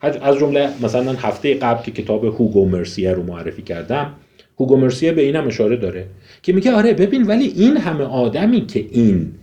از 0.00 0.36
جمله 0.36 0.68
مثلا 0.82 1.12
هفته 1.12 1.54
قبل 1.54 1.82
که 1.82 1.90
کتاب 1.90 2.24
هوگو 2.24 2.68
مرسیه 2.68 3.12
رو 3.12 3.22
معرفی 3.22 3.62
کردم 3.62 4.14
هوگو 4.60 4.76
مرسیه 4.76 5.12
به 5.12 5.22
اینم 5.22 5.46
اشاره 5.46 5.76
داره 5.76 6.06
که 6.42 6.52
میگه 6.52 6.72
آره 6.72 6.92
ببین 6.92 7.26
ولی 7.26 7.46
این 7.46 7.76
همه 7.76 8.04
آدمی 8.04 8.66
که 8.66 8.86
این 8.90 9.34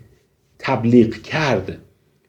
تبلیغ 0.59 1.13
کرد 1.13 1.77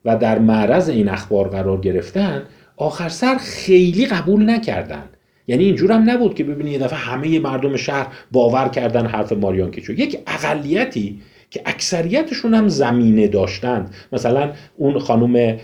و 0.04 0.16
در 0.16 0.38
معرض 0.38 0.88
این 0.88 1.08
اخبار 1.08 1.48
قرار 1.48 1.80
گرفتن 1.80 2.42
آخر 2.76 3.08
سر 3.08 3.36
خیلی 3.38 4.06
قبول 4.06 4.50
نکردن. 4.50 5.04
یعنی 5.46 5.64
اینجور 5.64 5.92
هم 5.92 6.10
نبود 6.10 6.34
که 6.34 6.44
ببینید 6.44 6.72
یه 6.72 6.78
دفعه 6.78 6.98
همه 6.98 7.40
مردم 7.40 7.76
شهر 7.76 8.06
باور 8.32 8.68
کردن 8.68 9.06
حرف 9.06 9.32
ماریان 9.32 9.70
کیچو 9.70 9.92
یک 9.92 10.18
اقلیتی 10.26 11.22
که 11.50 11.62
اکثریتشون 11.66 12.54
هم 12.54 12.68
زمینه 12.68 13.28
داشتند 13.28 13.94
مثلا 14.12 14.50
اون 14.76 14.98
خانم 14.98 15.56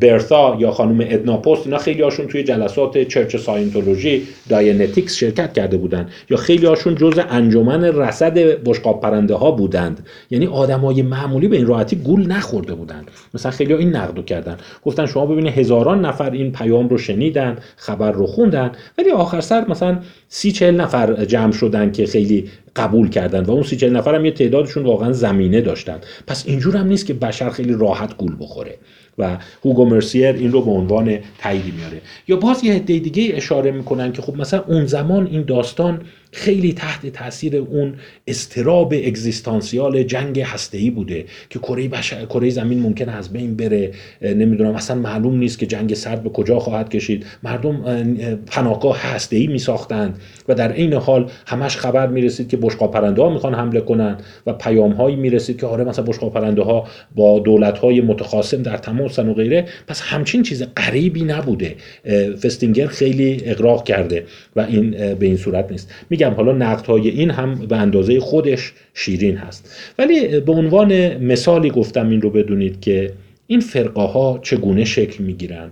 برتا 0.00 0.56
یا 0.58 0.70
خانم 0.70 1.00
ادناپوست 1.00 1.66
اینا 1.66 1.78
خیلی 1.78 2.02
هاشون 2.02 2.26
توی 2.26 2.42
جلسات 2.42 2.98
church 2.98 3.36
ساینتولوژی 3.36 4.22
داینتیکس 4.48 5.16
شرکت 5.16 5.52
کرده 5.52 5.76
بودند 5.76 6.10
یا 6.30 6.36
خیلی 6.36 6.66
هاشون 6.66 6.94
جز 6.94 7.20
انجمن 7.30 7.84
رصد 7.84 8.38
بشقاب 8.38 9.00
پرنده 9.00 9.34
ها 9.34 9.50
بودند. 9.50 10.06
یعنی 10.30 10.46
آدمای 10.46 11.02
معمولی 11.02 11.48
به 11.48 11.56
این 11.56 11.66
راحتی 11.66 11.96
گول 11.96 12.26
نخورده 12.26 12.74
بودند. 12.74 13.10
مثلا 13.34 13.52
خیلی 13.52 13.74
این 13.74 13.96
نقدو 13.96 14.22
کردن. 14.22 14.56
گفتن 14.82 15.06
شما 15.06 15.26
ببینید 15.26 15.58
هزاران 15.58 16.04
نفر 16.04 16.30
این 16.30 16.52
پیام 16.52 16.88
رو 16.88 16.98
شنیدن 16.98 17.56
خبر 17.76 18.12
رو 18.12 18.26
خوندن 18.26 18.72
ولی 18.98 19.10
آخر 19.10 19.40
سر 19.40 19.68
مثلا 19.68 19.98
سی 20.28 20.52
چهل 20.52 20.74
نفر 20.74 21.24
جمع 21.24 21.52
شدن 21.52 21.92
که 21.92 22.06
خیلی 22.06 22.50
قبول 22.76 23.08
کردن 23.08 23.44
و 23.44 23.50
اون 23.50 23.62
سی 23.62 23.76
چهل 23.76 23.96
نفر 23.96 24.14
هم 24.14 24.24
یه 24.24 24.30
تعدادشون 24.30 24.84
واقعا 24.84 25.12
زمینه 25.12 25.60
داشتن. 25.60 25.98
پس 26.26 26.44
اینجور 26.46 26.76
هم 26.76 26.86
نیست 26.86 27.06
که 27.06 27.14
بشر 27.14 27.50
خیلی 27.50 27.72
راحت 27.72 28.16
گول 28.16 28.36
بخوره 28.40 28.78
و 29.18 29.36
هوگو 29.64 29.84
مرسیر 29.84 30.26
این 30.26 30.52
رو 30.52 30.62
به 30.62 30.70
عنوان 30.70 31.18
تاییدی 31.38 31.70
میاره. 31.70 32.00
یا 32.28 32.36
باز 32.36 32.64
یه 32.64 32.74
عده 32.74 32.98
دیگه 32.98 33.36
اشاره 33.36 33.70
می‌کنن 33.70 34.12
که 34.12 34.22
خب 34.22 34.36
مثلا 34.36 34.64
اون 34.66 34.86
زمان 34.86 35.26
این 35.26 35.42
داستان 35.42 36.00
خیلی 36.32 36.72
تحت 36.72 37.06
تاثیر 37.06 37.56
اون 37.56 37.94
استراب 38.26 38.94
اگزیستانسیال 38.94 40.02
جنگ 40.02 40.40
هسته‌ای 40.40 40.90
بوده 40.90 41.24
که 41.50 41.58
کره 41.58 41.88
بشر 41.88 42.24
کره 42.24 42.50
زمین 42.50 42.80
ممکن 42.80 43.08
از 43.08 43.32
بین 43.32 43.56
بره. 43.56 43.90
نمی‌دونم 44.22 44.74
اصلا 44.74 44.96
معلوم 44.96 45.38
نیست 45.38 45.58
که 45.58 45.66
جنگ 45.66 45.94
سرد 45.94 46.22
به 46.22 46.30
کجا 46.30 46.58
خواهد 46.58 46.88
کشید. 46.88 47.26
مردم 47.42 48.04
پناهگاه 48.46 49.02
هسته‌ای 49.02 49.46
می 49.46 49.58
ساختند 49.58 50.18
و 50.48 50.54
در 50.54 50.72
این 50.72 50.92
حال 50.92 51.30
همش 51.46 51.76
خبر 51.76 52.06
می‌رسید 52.06 52.48
که 52.48 52.56
بشقاب 52.56 52.92
پرنده 52.92 53.22
ها 53.22 53.30
می‌خوان 53.30 53.54
حمله 53.54 53.80
کنند 53.80 54.22
و 54.46 54.52
پیام 54.52 54.92
هایی 54.92 55.16
می‌رسید 55.16 55.60
که 55.60 55.66
آره 55.66 55.84
مثلا 55.84 56.04
بشقاب 56.04 56.34
پرنده 56.34 56.62
ها 56.62 56.86
با 57.14 57.38
دولت 57.38 57.78
های 57.78 58.00
متخاصم 58.00 58.62
در 58.62 58.76
تماسن 58.76 59.28
و 59.28 59.34
غیره. 59.34 59.64
پس 59.86 60.00
همچین 60.00 60.42
چیز 60.42 60.62
غریبی 60.76 61.24
نبوده. 61.24 61.74
فستینگر 62.42 62.86
خیلی 62.86 63.42
اقراق 63.44 63.84
کرده 63.84 64.24
و 64.56 64.60
این 64.60 64.90
به 64.90 65.26
این 65.26 65.36
صورت 65.36 65.70
نیست. 65.70 65.94
میگم 66.18 66.34
حالا 66.34 66.52
نقد 66.52 66.86
های 66.86 67.08
این 67.08 67.30
هم 67.30 67.54
به 67.54 67.76
اندازه 67.76 68.20
خودش 68.20 68.72
شیرین 68.94 69.36
هست. 69.36 69.74
ولی 69.98 70.40
به 70.40 70.52
عنوان 70.52 71.16
مثالی 71.16 71.70
گفتم 71.70 72.08
این 72.08 72.20
رو 72.20 72.30
بدونید 72.30 72.80
که 72.80 73.12
این 73.46 73.60
فرقه 73.60 74.02
ها 74.02 74.40
چگونه 74.42 74.84
شکل 74.84 75.24
می‌گیرن 75.24 75.70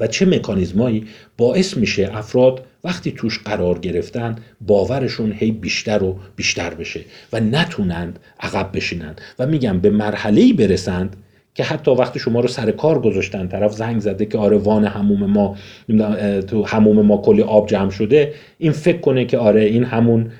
و 0.00 0.06
چه 0.06 0.26
مکانیزمایی 0.26 1.06
باعث 1.36 1.76
میشه 1.76 2.10
افراد 2.12 2.64
وقتی 2.84 3.12
توش 3.12 3.38
قرار 3.38 3.78
گرفتن 3.78 4.36
باورشون 4.60 5.32
هی 5.32 5.50
بیشتر 5.50 6.02
و 6.02 6.18
بیشتر 6.36 6.74
بشه 6.74 7.00
و 7.32 7.40
نتونند 7.40 8.18
عقب 8.40 8.70
بشینند. 8.76 9.20
و 9.38 9.46
میگم 9.46 9.80
به 9.80 9.90
مرحله 9.90 10.52
برسند 10.52 11.16
که 11.56 11.64
حتی 11.64 11.90
وقتی 11.90 12.18
شما 12.18 12.40
رو 12.40 12.48
سر 12.48 12.70
کار 12.70 13.00
گذاشتن 13.00 13.48
طرف 13.48 13.72
زنگ 13.72 14.00
زده 14.00 14.26
که 14.26 14.38
آره 14.38 14.56
وان 14.56 14.84
هموم 14.84 15.30
ما 15.30 15.56
تو 16.48 16.64
هموم 16.64 17.06
ما 17.06 17.16
کلی 17.16 17.42
آب 17.42 17.68
جمع 17.68 17.90
شده 17.90 18.32
این 18.58 18.72
فکر 18.72 18.98
کنه 18.98 19.24
که 19.24 19.38
آره 19.38 19.62
این 19.62 19.84
همون 19.84 20.30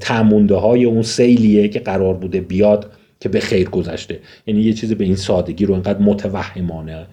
تمونده 0.00 0.54
های 0.54 0.84
اون 0.84 1.02
سیلیه 1.02 1.68
که 1.68 1.80
قرار 1.80 2.14
بوده 2.14 2.40
بیاد 2.40 2.90
که 3.20 3.28
به 3.28 3.40
خیر 3.40 3.70
گذشته. 3.70 4.18
یعنی 4.46 4.60
یه 4.60 4.72
چیزی 4.72 4.94
به 4.94 5.04
این 5.04 5.16
سادگی 5.16 5.66
رو 5.66 5.74
انقدر 5.74 5.98
متوهمانه 5.98 7.06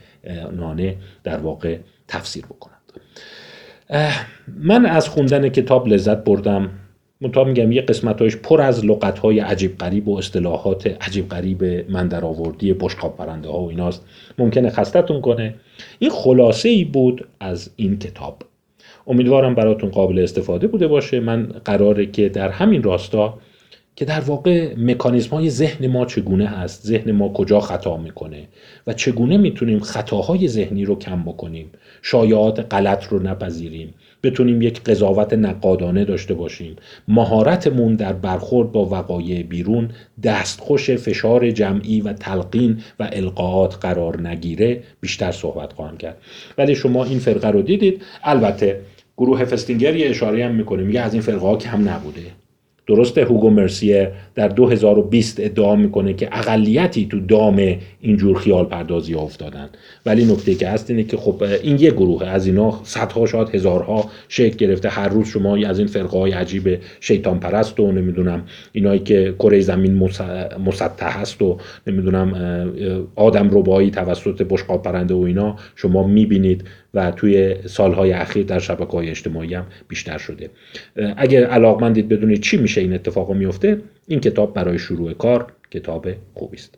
نانه 0.57 0.95
در 1.23 1.37
واقع 1.37 1.77
تفسیر 2.07 2.45
بکنند. 2.45 2.77
من 4.59 4.85
از 4.85 5.09
خوندن 5.09 5.49
کتاب 5.49 5.87
لذت 5.87 6.23
بردم. 6.23 6.69
منتها 7.21 7.43
میگم 7.43 7.71
یه 7.71 7.81
قسمتهایش 7.81 8.35
پر 8.35 8.61
از 8.61 8.85
لغت 8.85 9.19
های 9.19 9.39
عجیب 9.39 9.77
غریب 9.77 10.07
و 10.07 10.17
اصطلاحات 10.17 10.87
عجیب 10.87 11.29
غریب 11.29 11.63
من 11.91 12.07
در 12.07 12.25
آوردی 12.25 12.73
بشقاب 12.73 13.17
پرنده 13.17 13.49
ها 13.49 13.59
و 13.59 13.69
ایناست. 13.69 14.05
ممکنه 14.37 14.69
خستتون 14.69 15.21
کنه. 15.21 15.55
این 15.99 16.09
خلاصه 16.09 16.69
ای 16.69 16.83
بود 16.83 17.27
از 17.39 17.69
این 17.75 17.99
کتاب. 17.99 18.41
امیدوارم 19.07 19.55
براتون 19.55 19.89
قابل 19.89 20.19
استفاده 20.19 20.67
بوده 20.67 20.87
باشه. 20.87 21.19
من 21.19 21.43
قراره 21.65 22.05
که 22.05 22.29
در 22.29 22.49
همین 22.49 22.83
راستا 22.83 23.37
که 23.95 24.05
در 24.05 24.19
واقع 24.19 24.75
مکانیزم 24.77 25.29
های 25.29 25.49
ذهن 25.49 25.87
ما 25.87 26.05
چگونه 26.05 26.47
هست 26.47 26.85
ذهن 26.85 27.11
ما 27.11 27.29
کجا 27.29 27.59
خطا 27.59 27.97
می‌کنه 27.97 28.47
و 28.87 28.93
چگونه 28.93 29.37
می‌تونیم 29.37 29.79
خطاهای 29.79 30.47
ذهنی 30.47 30.85
رو 30.85 30.99
کم 30.99 31.23
بکنیم 31.23 31.71
شایعات 32.01 32.73
غلط 32.73 33.03
رو 33.03 33.19
نپذیریم. 33.19 33.93
بتونیم 34.23 34.61
یک 34.61 34.83
قضاوت 34.83 35.33
نقادانه 35.33 36.05
داشته 36.05 36.33
باشیم. 36.33 36.75
مهارتمون 37.07 37.95
در 37.95 38.13
برخورد 38.13 38.71
با 38.71 38.85
وقایع 38.85 39.43
بیرون 39.43 39.89
دستخوش 40.23 40.91
فشار 40.91 41.51
جمعی 41.51 42.01
و 42.01 42.13
تلقین 42.13 42.81
و 42.99 43.09
القاعات 43.11 43.75
قرار 43.81 44.27
نگیره 44.27 44.83
بیشتر 45.01 45.31
صحبت 45.31 45.73
خواهم 45.73 45.97
کرد. 45.97 46.17
ولی 46.57 46.75
شما 46.75 47.03
این 47.03 47.19
فرقه 47.19 47.47
رو 47.47 47.61
دیدید. 47.61 48.01
البته 48.23 48.81
گروه 49.17 49.45
فستینگر 49.45 49.95
یه 49.95 50.09
اشاره 50.09 50.45
هم 50.45 50.55
می‌کنه. 50.55 50.83
میگه 50.83 51.01
از 51.01 51.13
این 51.13 51.21
فرقه 51.21 51.39
ها 51.39 51.57
کم 51.57 51.89
نبوده. 51.89 52.21
درسته 52.87 53.23
هوگو 53.23 53.49
مرسیه 53.49 54.11
در 54.35 54.47
2020 54.47 55.39
ادعا 55.39 55.75
می‌کنه 55.75 56.13
که 56.13 56.29
اقلیتی 56.31 57.05
تو 57.05 57.19
دام 57.19 57.75
اینجور 58.01 58.37
خیال 58.37 58.65
پردازی 58.65 59.13
افتادن. 59.13 59.69
ولی 60.05 60.25
نکته 60.25 60.55
که 60.55 60.67
هست 60.67 60.89
اینه 60.89 61.03
که 61.03 61.17
خب 61.17 61.43
این 61.63 61.77
یه 61.79 61.91
گروه 61.91 62.25
از 62.25 62.47
اینا 62.47 62.79
صدها 62.83 63.25
شاید 63.25 63.55
هزارها 63.55 64.09
شکل 64.29 64.57
گرفته. 64.57 64.89
هر 64.89 65.09
روز 65.09 65.27
شما 65.27 65.57
از 65.57 65.79
این 65.79 65.87
فرقه 65.87 66.17
های 66.17 66.31
عجیب 66.31 66.79
شیطان 66.99 67.39
پرست 67.39 67.79
و 67.79 67.91
نمی‌دونم 67.91 68.43
اینایی 68.71 68.99
که 68.99 69.33
کره 69.39 69.59
زمین 69.59 70.09
مسطح 70.65 71.19
هست 71.19 71.41
و 71.41 71.57
نمی‌دونم 71.87 72.33
آدم 73.15 73.49
ربایی 73.51 73.91
توسط 73.91 74.41
بشقاب 74.41 74.83
پرنده 74.83 75.13
و 75.13 75.21
اینا 75.21 75.55
شما 75.75 76.07
می‌بینید 76.07 76.63
و 76.97 77.11
توی 77.11 77.55
سالهای 77.65 78.11
اخیر 78.11 78.45
در 78.45 78.59
شبکه 78.59 78.91
های 78.91 79.09
اجتماعی 79.09 79.53
هم 79.53 79.65
بیشتر 79.87 80.17
شده. 80.17 80.49
اگر 81.17 81.43
علاقمندید 81.43 82.09
بدونید 82.09 82.41
چی 82.41 82.57
میشه 82.57 82.81
این 82.81 82.93
اتفاق 82.93 83.31
میفته 83.31 83.81
این 84.07 84.19
کتاب 84.19 84.53
برای 84.53 84.79
شروع 84.79 85.13
کار 85.13 85.53
کتاب 85.71 86.07
خوبی 86.33 86.57
است. 86.57 86.77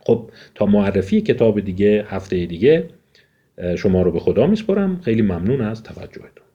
خب 0.00 0.30
تا 0.54 0.66
معرفی 0.66 1.20
کتاب 1.20 1.60
دیگه 1.60 2.06
هفته 2.08 2.46
دیگه 2.46 2.88
شما 3.76 4.02
رو 4.02 4.12
به 4.12 4.20
خدا 4.20 4.46
میسپرم 4.46 5.00
خیلی 5.00 5.22
ممنون 5.22 5.60
از 5.60 5.82
توجهتون. 5.82 6.49